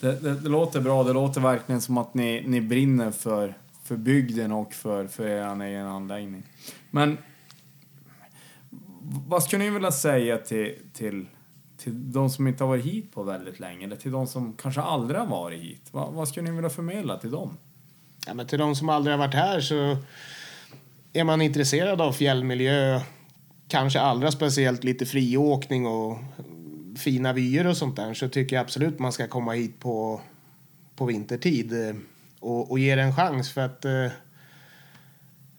Det, 0.00 0.22
det, 0.22 0.40
det 0.40 0.48
låter 0.48 0.80
bra. 0.80 1.04
Det 1.04 1.12
låter 1.12 1.40
verkligen 1.40 1.80
som 1.80 1.98
att 1.98 2.14
ni, 2.14 2.44
ni 2.46 2.60
brinner 2.60 3.10
för, 3.10 3.58
för 3.82 3.96
bygden 3.96 4.52
och 4.52 4.74
för, 4.74 5.06
för 5.06 5.26
er 5.26 5.62
egen 5.62 5.86
anläggning. 5.86 6.42
Men 6.90 7.18
vad 9.26 9.42
skulle 9.42 9.64
ni 9.64 9.70
vilja 9.70 9.92
säga 9.92 10.38
till, 10.38 10.74
till, 10.92 11.26
till 11.76 12.12
de 12.12 12.30
som 12.30 12.46
inte 12.46 12.64
har 12.64 12.68
varit 12.68 12.84
hit 12.84 13.12
på 13.12 13.22
väldigt 13.22 13.60
länge 13.60 13.86
eller 13.86 13.96
till 13.96 14.12
de 14.12 14.26
som 14.26 14.52
kanske 14.52 14.80
aldrig 14.80 15.20
har 15.20 15.26
varit 15.26 15.60
hit? 15.60 15.88
Vad, 15.90 16.12
vad 16.12 16.28
skulle 16.28 16.50
ni 16.50 16.56
vilja 16.56 16.70
förmedla 16.70 17.16
till 17.16 17.30
dem? 17.30 17.56
Ja, 18.26 18.34
men 18.34 18.46
till 18.46 18.58
de 18.58 18.76
som 18.76 18.88
aldrig 18.88 19.12
har 19.12 19.18
varit 19.18 19.34
här 19.34 19.60
så 19.60 19.96
är 21.12 21.24
man 21.24 21.42
intresserad 21.42 22.00
av 22.00 22.12
fjällmiljö, 22.12 23.00
kanske 23.68 24.00
allra 24.00 24.30
speciellt 24.30 24.84
lite 24.84 25.06
friåkning 25.06 25.86
och 25.86 26.18
fina 26.96 27.32
vyer 27.32 27.66
och 27.66 27.76
sånt 27.76 27.96
där 27.96 28.14
så 28.14 28.28
tycker 28.28 28.56
jag 28.56 28.62
absolut 28.62 28.98
man 28.98 29.12
ska 29.12 29.28
komma 29.28 29.52
hit 29.52 29.80
på, 29.80 30.20
på 30.96 31.04
vintertid 31.04 31.72
eh, 31.72 31.96
och, 32.40 32.70
och 32.70 32.78
ge 32.78 32.94
det 32.94 33.02
en 33.02 33.16
chans 33.16 33.52
för 33.52 33.60
att 33.60 33.84
eh, 33.84 34.06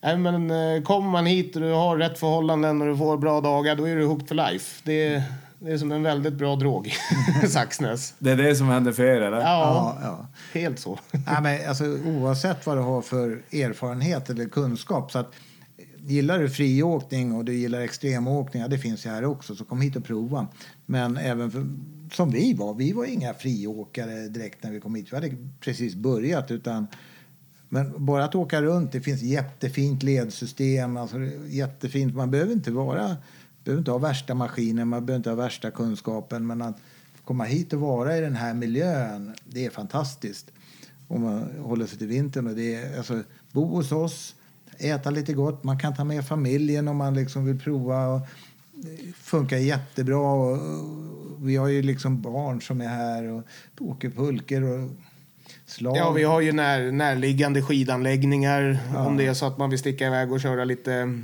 nej, 0.02 0.18
men, 0.18 0.52
eh, 0.52 0.84
kommer 0.84 1.10
man 1.10 1.26
hit 1.26 1.56
och 1.56 1.62
du 1.62 1.72
har 1.72 1.98
rätt 1.98 2.20
förhållanden 2.20 2.82
och 2.82 2.88
du 2.88 2.98
får 2.98 3.18
bra 3.18 3.42
dagar 3.42 3.76
då 3.76 3.88
är 3.88 3.96
du 3.96 4.06
hooked 4.06 4.28
for 4.28 4.36
life. 4.36 4.82
Det, 4.84 5.24
det 5.60 5.72
är 5.72 5.78
som 5.78 5.92
en 5.92 6.04
väldigt 6.04 6.34
bra 6.34 6.56
drog, 6.56 6.94
Saxnäs. 7.48 8.14
Det 8.20 8.32
är 8.32 8.36
det 8.38 8.56
som 8.56 8.68
händer 8.68 8.92
för 8.92 9.04
er, 9.04 9.22
eller? 9.22 9.38
Ja, 9.38 9.44
Ja, 9.44 9.98
ja. 10.04 10.28
helt 10.60 10.80
så. 10.80 11.00
Nej, 11.12 11.42
men 11.42 11.70
alltså, 11.70 11.86
oavsett 12.06 12.66
vad 12.66 12.78
du 12.78 12.82
har 12.82 13.02
för 13.02 13.42
erfarenhet 13.52 14.30
eller 14.30 14.46
kunskap. 14.46 15.12
Så 15.12 15.20
att, 15.20 15.34
gillar 15.98 16.40
du 16.40 16.50
friåkning 16.50 17.34
och 17.36 17.46
du 17.46 17.54
gillar 17.54 17.82
extremåkning, 17.82 18.62
ja, 18.62 18.68
det 18.68 18.78
finns 18.78 19.06
ju 19.06 19.10
här 19.10 19.26
också, 19.26 19.56
så 19.56 19.66
kom 19.66 19.82
hit 19.82 19.96
och 19.96 20.04
prova. 20.06 20.48
Men 20.86 21.18
även 21.18 21.52
för, 21.52 21.68
som 22.14 22.32
vi 22.32 22.54
var, 22.54 22.74
vi 22.74 22.92
var 22.92 23.06
inga 23.06 23.34
friåkare 23.34 24.28
direkt 24.28 24.64
när 24.64 24.72
vi 24.72 24.80
kom 24.80 24.96
hit. 24.96 25.08
Vi 25.12 25.16
hade 25.16 25.32
precis 25.60 25.96
börjat. 25.96 26.52
utan 26.52 26.88
men 27.70 28.06
bara 28.06 28.26
att 28.26 28.36
åka 28.36 28.62
runt, 28.62 28.92
det 28.92 29.02
finns 29.02 29.22
jättefint 29.22 30.04
ledsystem, 30.04 30.98
alltså 30.98 31.18
jättefint. 31.48 32.16
Man 32.16 32.32
behöver 32.32 32.54
inte 32.54 32.72
vara, 32.72 33.18
behöver 33.68 33.82
inte 33.82 33.92
ha 33.92 33.98
värsta 33.98 34.36
maskinen, 34.36 34.88
man 34.88 35.06
behöver 35.06 35.18
inte 35.18 35.30
ha 35.30 35.36
värsta 35.36 35.72
kunskapen, 35.72 36.48
men 36.48 36.62
att 36.62 36.78
komma 37.24 37.44
hit 37.44 37.74
och 37.74 37.80
vara 37.80 38.18
i 38.18 38.22
den 38.22 38.36
här 38.36 38.54
miljön, 38.54 39.34
det 39.46 39.66
är 39.66 39.70
fantastiskt. 39.70 40.52
Om 41.08 41.22
man 41.22 41.50
håller 41.60 41.86
sig 41.86 41.98
till 41.98 42.08
vintern 42.08 42.48
och 42.48 42.56
det 42.56 42.76
är, 42.76 42.98
alltså, 42.98 43.24
bo 43.52 43.66
hos 43.66 43.92
oss, 43.92 44.36
äta 44.78 45.10
lite 45.10 45.34
gott, 45.34 45.64
man 45.64 45.80
kan 45.80 45.96
ta 45.96 46.04
med 46.04 46.28
familjen 46.28 46.88
om 46.88 46.98
man 46.98 47.14
liksom 47.14 47.46
vill 47.46 47.60
prova. 47.60 48.08
Och, 48.08 48.22
funkar 49.16 49.58
jättebra 49.58 50.32
och, 50.32 50.60
vi 51.40 51.56
har 51.56 51.68
ju 51.68 51.82
liksom 51.82 52.22
barn 52.22 52.62
som 52.62 52.82
är 52.82 52.88
här 52.88 53.24
och 53.24 53.44
åker 53.80 54.10
pulker 54.10 54.64
och 54.64 54.90
slag. 55.66 55.98
Ja, 55.98 56.12
vi 56.12 56.24
har 56.24 56.42
ju 56.42 56.52
när, 56.52 56.92
närliggande 56.92 57.62
skidanläggningar 57.62 58.80
om 58.96 59.18
det 59.18 59.26
är 59.26 59.34
så 59.34 59.46
att 59.46 59.58
man 59.58 59.70
vill 59.70 59.80
sticka 59.80 60.08
iväg 60.08 60.32
och 60.32 60.42
köra 60.42 60.64
lite 60.64 61.22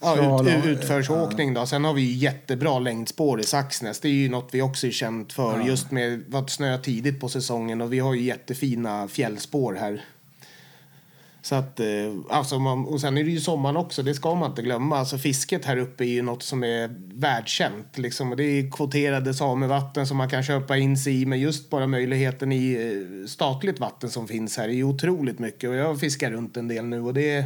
ja, 0.00 0.42
ut, 0.48 0.66
utförsåkning. 0.66 1.54
Då. 1.54 1.66
Sen 1.66 1.84
har 1.84 1.94
vi 1.94 2.02
ju 2.02 2.12
jättebra 2.12 2.78
längdspår 2.78 3.40
i 3.40 3.44
Saxnäs. 3.44 4.00
Det 4.00 4.08
är 4.08 4.12
ju 4.12 4.28
något 4.28 4.48
vi 4.52 4.62
också 4.62 4.86
är 4.86 4.90
känt 4.90 5.32
för 5.32 5.60
just 5.60 5.90
med 5.90 6.34
att 6.34 6.50
snö 6.50 6.78
tidigt 6.78 7.20
på 7.20 7.28
säsongen 7.28 7.80
och 7.80 7.92
vi 7.92 7.98
har 7.98 8.14
ju 8.14 8.22
jättefina 8.22 9.08
fjällspår 9.08 9.74
här. 9.74 10.04
Så 11.46 11.54
att, 11.54 11.80
eh, 11.80 11.86
alltså 12.30 12.58
man, 12.58 12.84
och 12.84 13.00
sen 13.00 13.18
är 13.18 13.24
det 13.24 13.30
ju 13.30 13.40
sommaren 13.40 13.76
också, 13.76 14.02
det 14.02 14.14
ska 14.14 14.34
man 14.34 14.50
inte 14.50 14.62
glömma. 14.62 14.98
Alltså 14.98 15.18
fisket 15.18 15.64
här 15.64 15.76
uppe 15.76 16.04
är 16.04 16.08
ju 16.08 16.22
något 16.22 16.42
som 16.42 16.64
är 16.64 16.90
världskänt. 17.20 17.98
Liksom. 17.98 18.34
Det 18.36 18.44
är 18.44 18.70
kvoterade 18.70 19.34
samevatten 19.34 20.06
som 20.06 20.16
man 20.16 20.30
kan 20.30 20.42
köpa 20.42 20.76
in 20.76 20.96
sig 20.96 21.22
i. 21.22 21.26
Men 21.26 21.40
just 21.40 21.70
bara 21.70 21.86
möjligheten 21.86 22.52
i 22.52 22.72
eh, 22.72 23.26
statligt 23.26 23.80
vatten 23.80 24.10
som 24.10 24.28
finns 24.28 24.56
här 24.56 24.68
är 24.68 24.72
ju 24.72 24.84
otroligt 24.84 25.38
mycket. 25.38 25.70
Och 25.70 25.76
jag 25.76 26.00
fiskar 26.00 26.30
runt 26.30 26.56
en 26.56 26.68
del 26.68 26.84
nu 26.84 27.00
och 27.00 27.14
det 27.14 27.34
är, 27.34 27.44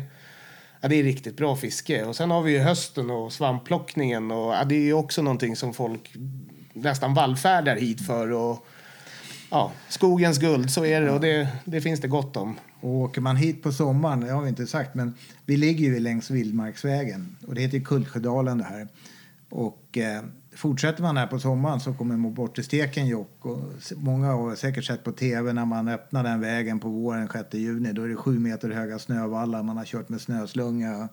ja, 0.80 0.88
det 0.88 0.96
är 0.96 1.02
riktigt 1.02 1.36
bra 1.36 1.56
fiske. 1.56 2.04
Och 2.04 2.16
sen 2.16 2.30
har 2.30 2.42
vi 2.42 2.52
ju 2.52 2.58
hösten 2.58 3.10
och 3.10 3.32
svampplockningen. 3.32 4.30
Och, 4.30 4.52
ja, 4.52 4.64
det 4.64 4.74
är 4.74 4.84
ju 4.84 4.92
också 4.92 5.22
någonting 5.22 5.56
som 5.56 5.74
folk 5.74 6.16
nästan 6.72 7.14
vallfärdar 7.14 7.76
hit 7.76 8.06
för. 8.06 8.32
Och, 8.32 8.66
ja, 9.50 9.72
skogens 9.88 10.38
guld, 10.38 10.70
så 10.70 10.84
är 10.84 11.00
det. 11.00 11.10
Och 11.10 11.20
det, 11.20 11.48
det 11.64 11.80
finns 11.80 12.00
det 12.00 12.08
gott 12.08 12.36
om. 12.36 12.58
Och 12.80 12.90
åker 12.90 13.20
man 13.20 13.36
hit 13.36 13.62
på 13.62 13.72
sommaren, 13.72 14.20
det 14.20 14.32
har 14.32 14.42
vi 14.42 14.48
inte 14.48 14.66
sagt, 14.66 14.94
men 14.94 15.14
vi 15.46 15.56
ligger 15.56 15.84
ju 15.84 16.00
längs 16.00 16.30
Vildmarksvägen 16.30 17.36
och 17.46 17.54
det 17.54 17.60
heter 17.60 17.80
Kultsjödalen 17.80 18.58
det 18.58 18.64
här. 18.64 18.88
Och 19.48 19.98
eh, 19.98 20.22
fortsätter 20.56 21.02
man 21.02 21.16
här 21.16 21.26
på 21.26 21.38
sommaren 21.38 21.80
så 21.80 21.92
kommer 21.94 22.16
man 22.16 22.34
bort 22.34 22.54
till 22.54 22.64
Stekenjokk 22.64 23.46
och 23.46 23.58
många 23.96 24.26
har 24.32 24.54
säkert 24.54 24.84
sett 24.84 25.04
på 25.04 25.12
tv 25.12 25.52
när 25.52 25.64
man 25.64 25.88
öppnar 25.88 26.24
den 26.24 26.40
vägen 26.40 26.80
på 26.80 26.88
våren 26.88 27.28
6 27.32 27.54
juni. 27.54 27.92
Då 27.92 28.02
är 28.02 28.08
det 28.08 28.16
sju 28.16 28.38
meter 28.38 28.70
höga 28.70 28.98
snövallar, 28.98 29.62
man 29.62 29.76
har 29.76 29.84
kört 29.84 30.08
med 30.08 30.20
snöslunga. 30.20 31.08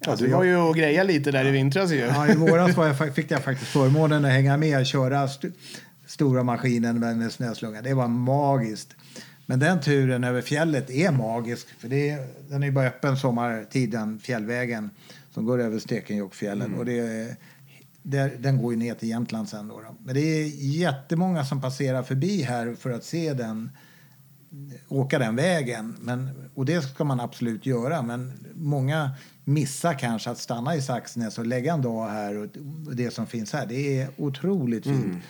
Ja, 0.00 0.10
Alltså, 0.10 0.24
du 0.24 0.30
jag- 0.30 0.38
var 0.38 0.44
ju 0.44 0.56
och 0.56 0.74
grejade 0.76 1.12
lite 1.12 1.30
där 1.30 1.44
i 1.46 1.50
vintras 1.50 1.90
ju. 1.92 1.96
Ja, 1.96 2.28
i 2.28 2.34
våras 2.34 2.76
var 2.76 2.86
jag, 2.86 3.14
fick 3.14 3.30
jag 3.30 3.42
faktiskt 3.44 3.70
förmånen 3.70 4.24
att 4.24 4.30
hänga 4.30 4.56
med 4.56 4.78
och 4.80 4.86
köra 4.86 5.24
st- 5.24 5.50
stora 6.06 6.42
maskinen 6.42 7.00
med, 7.18 7.32
snöslunga. 7.32 7.82
Det 7.82 7.94
var 7.94 8.08
magiskt. 8.08 8.94
Men 9.46 9.58
den 9.58 9.80
turen 9.80 10.24
över 10.24 10.40
fjället 10.42 10.90
är 10.90 11.10
magisk. 11.12 11.66
För 11.78 11.88
det 11.88 12.10
är, 12.10 12.26
den 12.50 12.62
är 12.62 12.70
bara 12.70 12.86
öppen 12.86 13.16
sommartid, 13.16 13.90
den 13.90 14.18
fjällvägen 14.18 14.90
som 15.34 15.44
går 15.44 15.60
över 15.60 15.78
Stekenjokkfjällen. 15.78 16.74
Och 16.74 16.84
det 16.84 16.98
är, 16.98 17.36
där, 18.10 18.36
den 18.38 18.62
går 18.62 18.72
ju 18.72 18.78
ner 18.78 18.94
till 18.94 19.08
Jämtland 19.08 19.48
sen. 19.48 19.68
Då, 19.68 19.80
då. 19.80 19.96
Men 20.04 20.14
det 20.14 20.20
är 20.20 20.46
jättemånga 20.56 21.44
som 21.44 21.60
passerar 21.60 22.02
förbi 22.02 22.42
här 22.42 22.74
för 22.74 22.90
att 22.90 23.04
se 23.04 23.34
den 23.34 23.70
åka 24.88 25.18
den 25.18 25.36
vägen. 25.36 25.96
Men, 26.00 26.30
och 26.54 26.64
det 26.64 26.82
ska 26.82 27.04
man 27.04 27.20
absolut 27.20 27.66
göra. 27.66 28.02
Men 28.02 28.32
många 28.54 29.10
missar 29.44 29.94
kanske 29.94 30.30
att 30.30 30.38
stanna 30.38 30.76
i 30.76 30.82
Saxnäs 30.82 31.38
och 31.38 31.46
lägga 31.46 31.72
en 31.72 31.82
dag 31.82 32.08
här 32.08 32.36
och 32.36 32.48
det 32.94 33.10
som 33.10 33.26
finns 33.26 33.52
här. 33.52 33.66
Det 33.66 34.00
är 34.00 34.08
otroligt 34.16 34.84
fint. 34.84 35.04
Mm. 35.04 35.20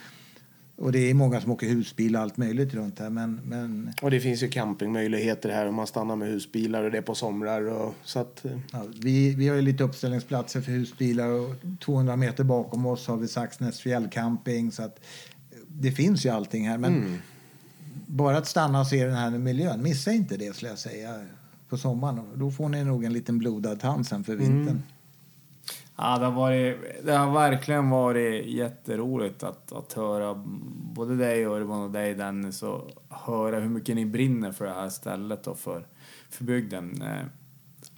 Och 0.79 0.93
det 0.93 1.11
är 1.11 1.15
många 1.15 1.41
som 1.41 1.53
åker 1.53 1.67
husbil 1.69 2.17
och 2.17 2.23
allt 2.23 2.37
möjligt 2.37 2.75
runt 2.75 2.99
här. 2.99 3.11
Men, 3.11 3.41
men 3.45 3.93
Och 4.03 4.11
det 4.11 4.21
finns 4.21 4.43
ju 4.43 4.49
campingmöjligheter 4.49 5.49
här 5.49 5.67
om 5.67 5.75
man 5.75 5.87
stannar 5.87 6.17
med 6.17 6.29
husbilar 6.29 6.85
och 6.85 6.91
det 6.91 6.99
är 6.99 7.03
på 7.03 7.15
somrar. 7.15 7.63
Och, 7.63 7.95
så 8.05 8.19
att, 8.19 8.45
eh, 8.45 8.59
ja, 8.73 8.85
vi, 9.01 9.35
vi 9.35 9.49
har 9.49 9.57
ju 9.57 9.63
lite 9.63 9.85
uppställningsplatser 9.85 10.61
för 10.61 10.73
husbilar 10.73 11.29
och 11.29 11.55
200 11.81 12.17
meter 12.17 12.45
bakom 12.45 12.87
oss 12.87 13.07
har 13.07 13.17
vi 13.17 13.29
Saxnäs 13.29 13.81
fjällcamping. 13.81 14.73
Så 14.73 14.83
att 14.83 15.01
det 15.69 15.93
finns 15.93 16.27
ju 16.27 16.31
allting 16.31 16.69
här. 16.69 16.79
Men 16.79 17.23
bara 18.07 18.37
att 18.37 18.47
stanna 18.47 18.81
och 18.81 18.87
se 18.87 19.05
den 19.05 19.17
här 19.17 19.31
miljön, 19.31 19.83
missa 19.83 20.13
inte 20.13 20.37
det 20.37 20.57
skulle 20.57 20.71
jag 20.71 20.79
säga 20.79 21.25
på 21.69 21.77
sommaren. 21.77 22.21
Då 22.35 22.51
får 22.51 22.69
ni 22.69 22.85
nog 22.85 23.05
en 23.05 23.13
liten 23.13 23.39
blodad 23.39 23.81
tand 23.81 24.07
sen 24.07 24.25
för 24.25 24.37
vintern. 24.37 24.83
Ja, 26.01 26.19
det 26.19 26.25
har, 26.25 26.33
varit, 26.33 26.77
det 27.05 27.13
har 27.13 27.33
verkligen 27.33 27.91
varit 27.91 28.47
jätteroligt 28.47 29.43
att, 29.43 29.73
att 29.73 29.93
höra 29.93 30.35
både 30.95 31.17
dig 31.17 31.47
Urban 31.47 31.83
och 31.83 31.91
dig 31.91 32.15
Dennis 32.15 32.63
och 32.63 32.91
höra 33.09 33.61
hur 33.61 33.69
mycket 33.69 33.97
ni 33.97 34.07
brinner 34.07 34.53
för 34.53 34.65
det 34.65 34.75
här 34.75 34.89
stället 34.89 35.47
och 35.47 35.59
för, 35.59 35.87
för 36.31 36.45
bygden. 36.45 37.03
Eh, 37.03 37.27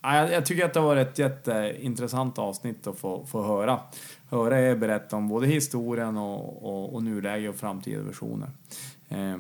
ja, 0.02 0.16
jag, 0.16 0.32
jag 0.32 0.46
tycker 0.46 0.64
att 0.64 0.74
det 0.74 0.80
har 0.80 0.86
varit 0.86 1.08
ett 1.08 1.18
jätteintressant 1.18 2.38
avsnitt 2.38 2.86
att 2.86 2.98
få, 2.98 3.26
få 3.26 3.42
höra. 3.42 3.80
Höra 4.28 4.60
er 4.60 4.76
berätta 4.76 5.16
om 5.16 5.28
både 5.28 5.46
historien 5.46 6.16
och, 6.16 6.64
och, 6.64 6.94
och 6.94 7.02
nuläge 7.02 7.48
och 7.48 7.56
framtida 7.56 8.02
versioner. 8.02 8.50
Eh, 9.08 9.36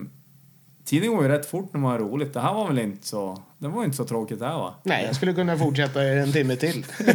Tiden 0.90 1.10
går 1.10 1.22
ju 1.22 1.28
rätt 1.28 1.46
fort 1.46 1.72
när 1.72 1.80
man 1.80 1.90
har 1.90 1.98
roligt. 1.98 2.32
Det 2.34 2.40
här 2.40 2.54
var 2.54 2.68
väl 2.68 2.78
inte 2.78 3.06
så, 3.06 3.42
det 3.58 3.68
var 3.68 3.84
inte 3.84 3.96
så 3.96 4.04
tråkigt 4.04 4.38
det 4.38 4.46
här 4.46 4.58
va? 4.58 4.74
nej, 4.82 5.04
jag 5.06 5.16
skulle 5.16 5.32
kunna 5.32 5.56
fortsätta 5.58 6.02
en 6.02 6.32
timme 6.32 6.56
till. 6.56 6.86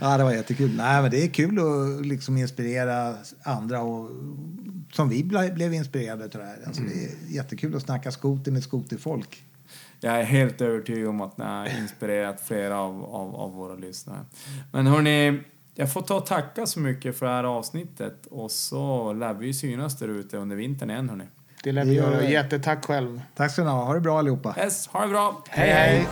Ja, 0.00 0.18
det 0.18 0.24
var 0.24 0.32
jättekul. 0.32 0.76
Nej, 0.76 1.02
men 1.02 1.10
det 1.10 1.22
är 1.24 1.28
kul 1.28 1.58
att 1.58 2.06
liksom 2.06 2.36
inspirera 2.36 3.14
andra 3.42 3.80
och 3.82 4.10
som 4.92 5.08
vi 5.08 5.22
ble- 5.22 5.54
blev 5.54 5.74
inspirerade 5.74 6.24
av 6.24 6.30
det 6.30 6.44
här. 6.44 6.58
Alltså, 6.66 6.82
Det 6.82 7.04
är 7.04 7.34
jättekul 7.34 7.76
att 7.76 7.82
snacka 7.82 8.10
skoter 8.10 8.52
med 8.52 8.62
skoterfolk. 8.62 9.44
Jag 10.00 10.20
är 10.20 10.24
helt 10.24 10.60
övertygad 10.60 11.08
om 11.08 11.20
att 11.20 11.38
ni 11.38 11.44
har 11.44 11.78
inspirerat 11.80 12.40
flera 12.46 12.78
av, 12.80 13.04
av, 13.04 13.36
av 13.36 13.52
våra 13.52 13.74
lyssnare. 13.74 14.18
Men 14.72 14.86
hörni, 14.86 15.40
jag 15.74 15.92
får 15.92 16.02
ta 16.02 16.16
och 16.16 16.26
tacka 16.26 16.66
så 16.66 16.80
mycket 16.80 17.18
för 17.18 17.26
det 17.26 17.32
här 17.32 17.44
avsnittet 17.44 18.26
och 18.30 18.50
så 18.50 19.12
lär 19.12 19.34
vi 19.34 19.54
synas 19.54 19.98
där 19.98 20.08
ute 20.08 20.36
under 20.36 20.56
vintern 20.56 20.90
igen 20.90 21.08
hörni. 21.08 21.24
Det 21.66 21.72
lär 21.72 21.84
vi 21.84 21.94
gör 21.94 22.10
göra. 22.10 22.20
vi. 22.20 22.32
Jättetack 22.32 22.84
själv. 22.84 23.22
Tack 23.34 23.52
ska 23.52 23.64
ni 23.64 23.70
ha. 23.70 23.84
Ha 23.84 23.94
det 23.94 24.00
bra 24.00 24.18
allihopa. 24.18 24.54
Yes, 24.58 24.86
ha 24.86 25.00
det 25.00 25.08
bra! 25.08 25.42
hej! 25.48 25.70
hej. 25.70 26.06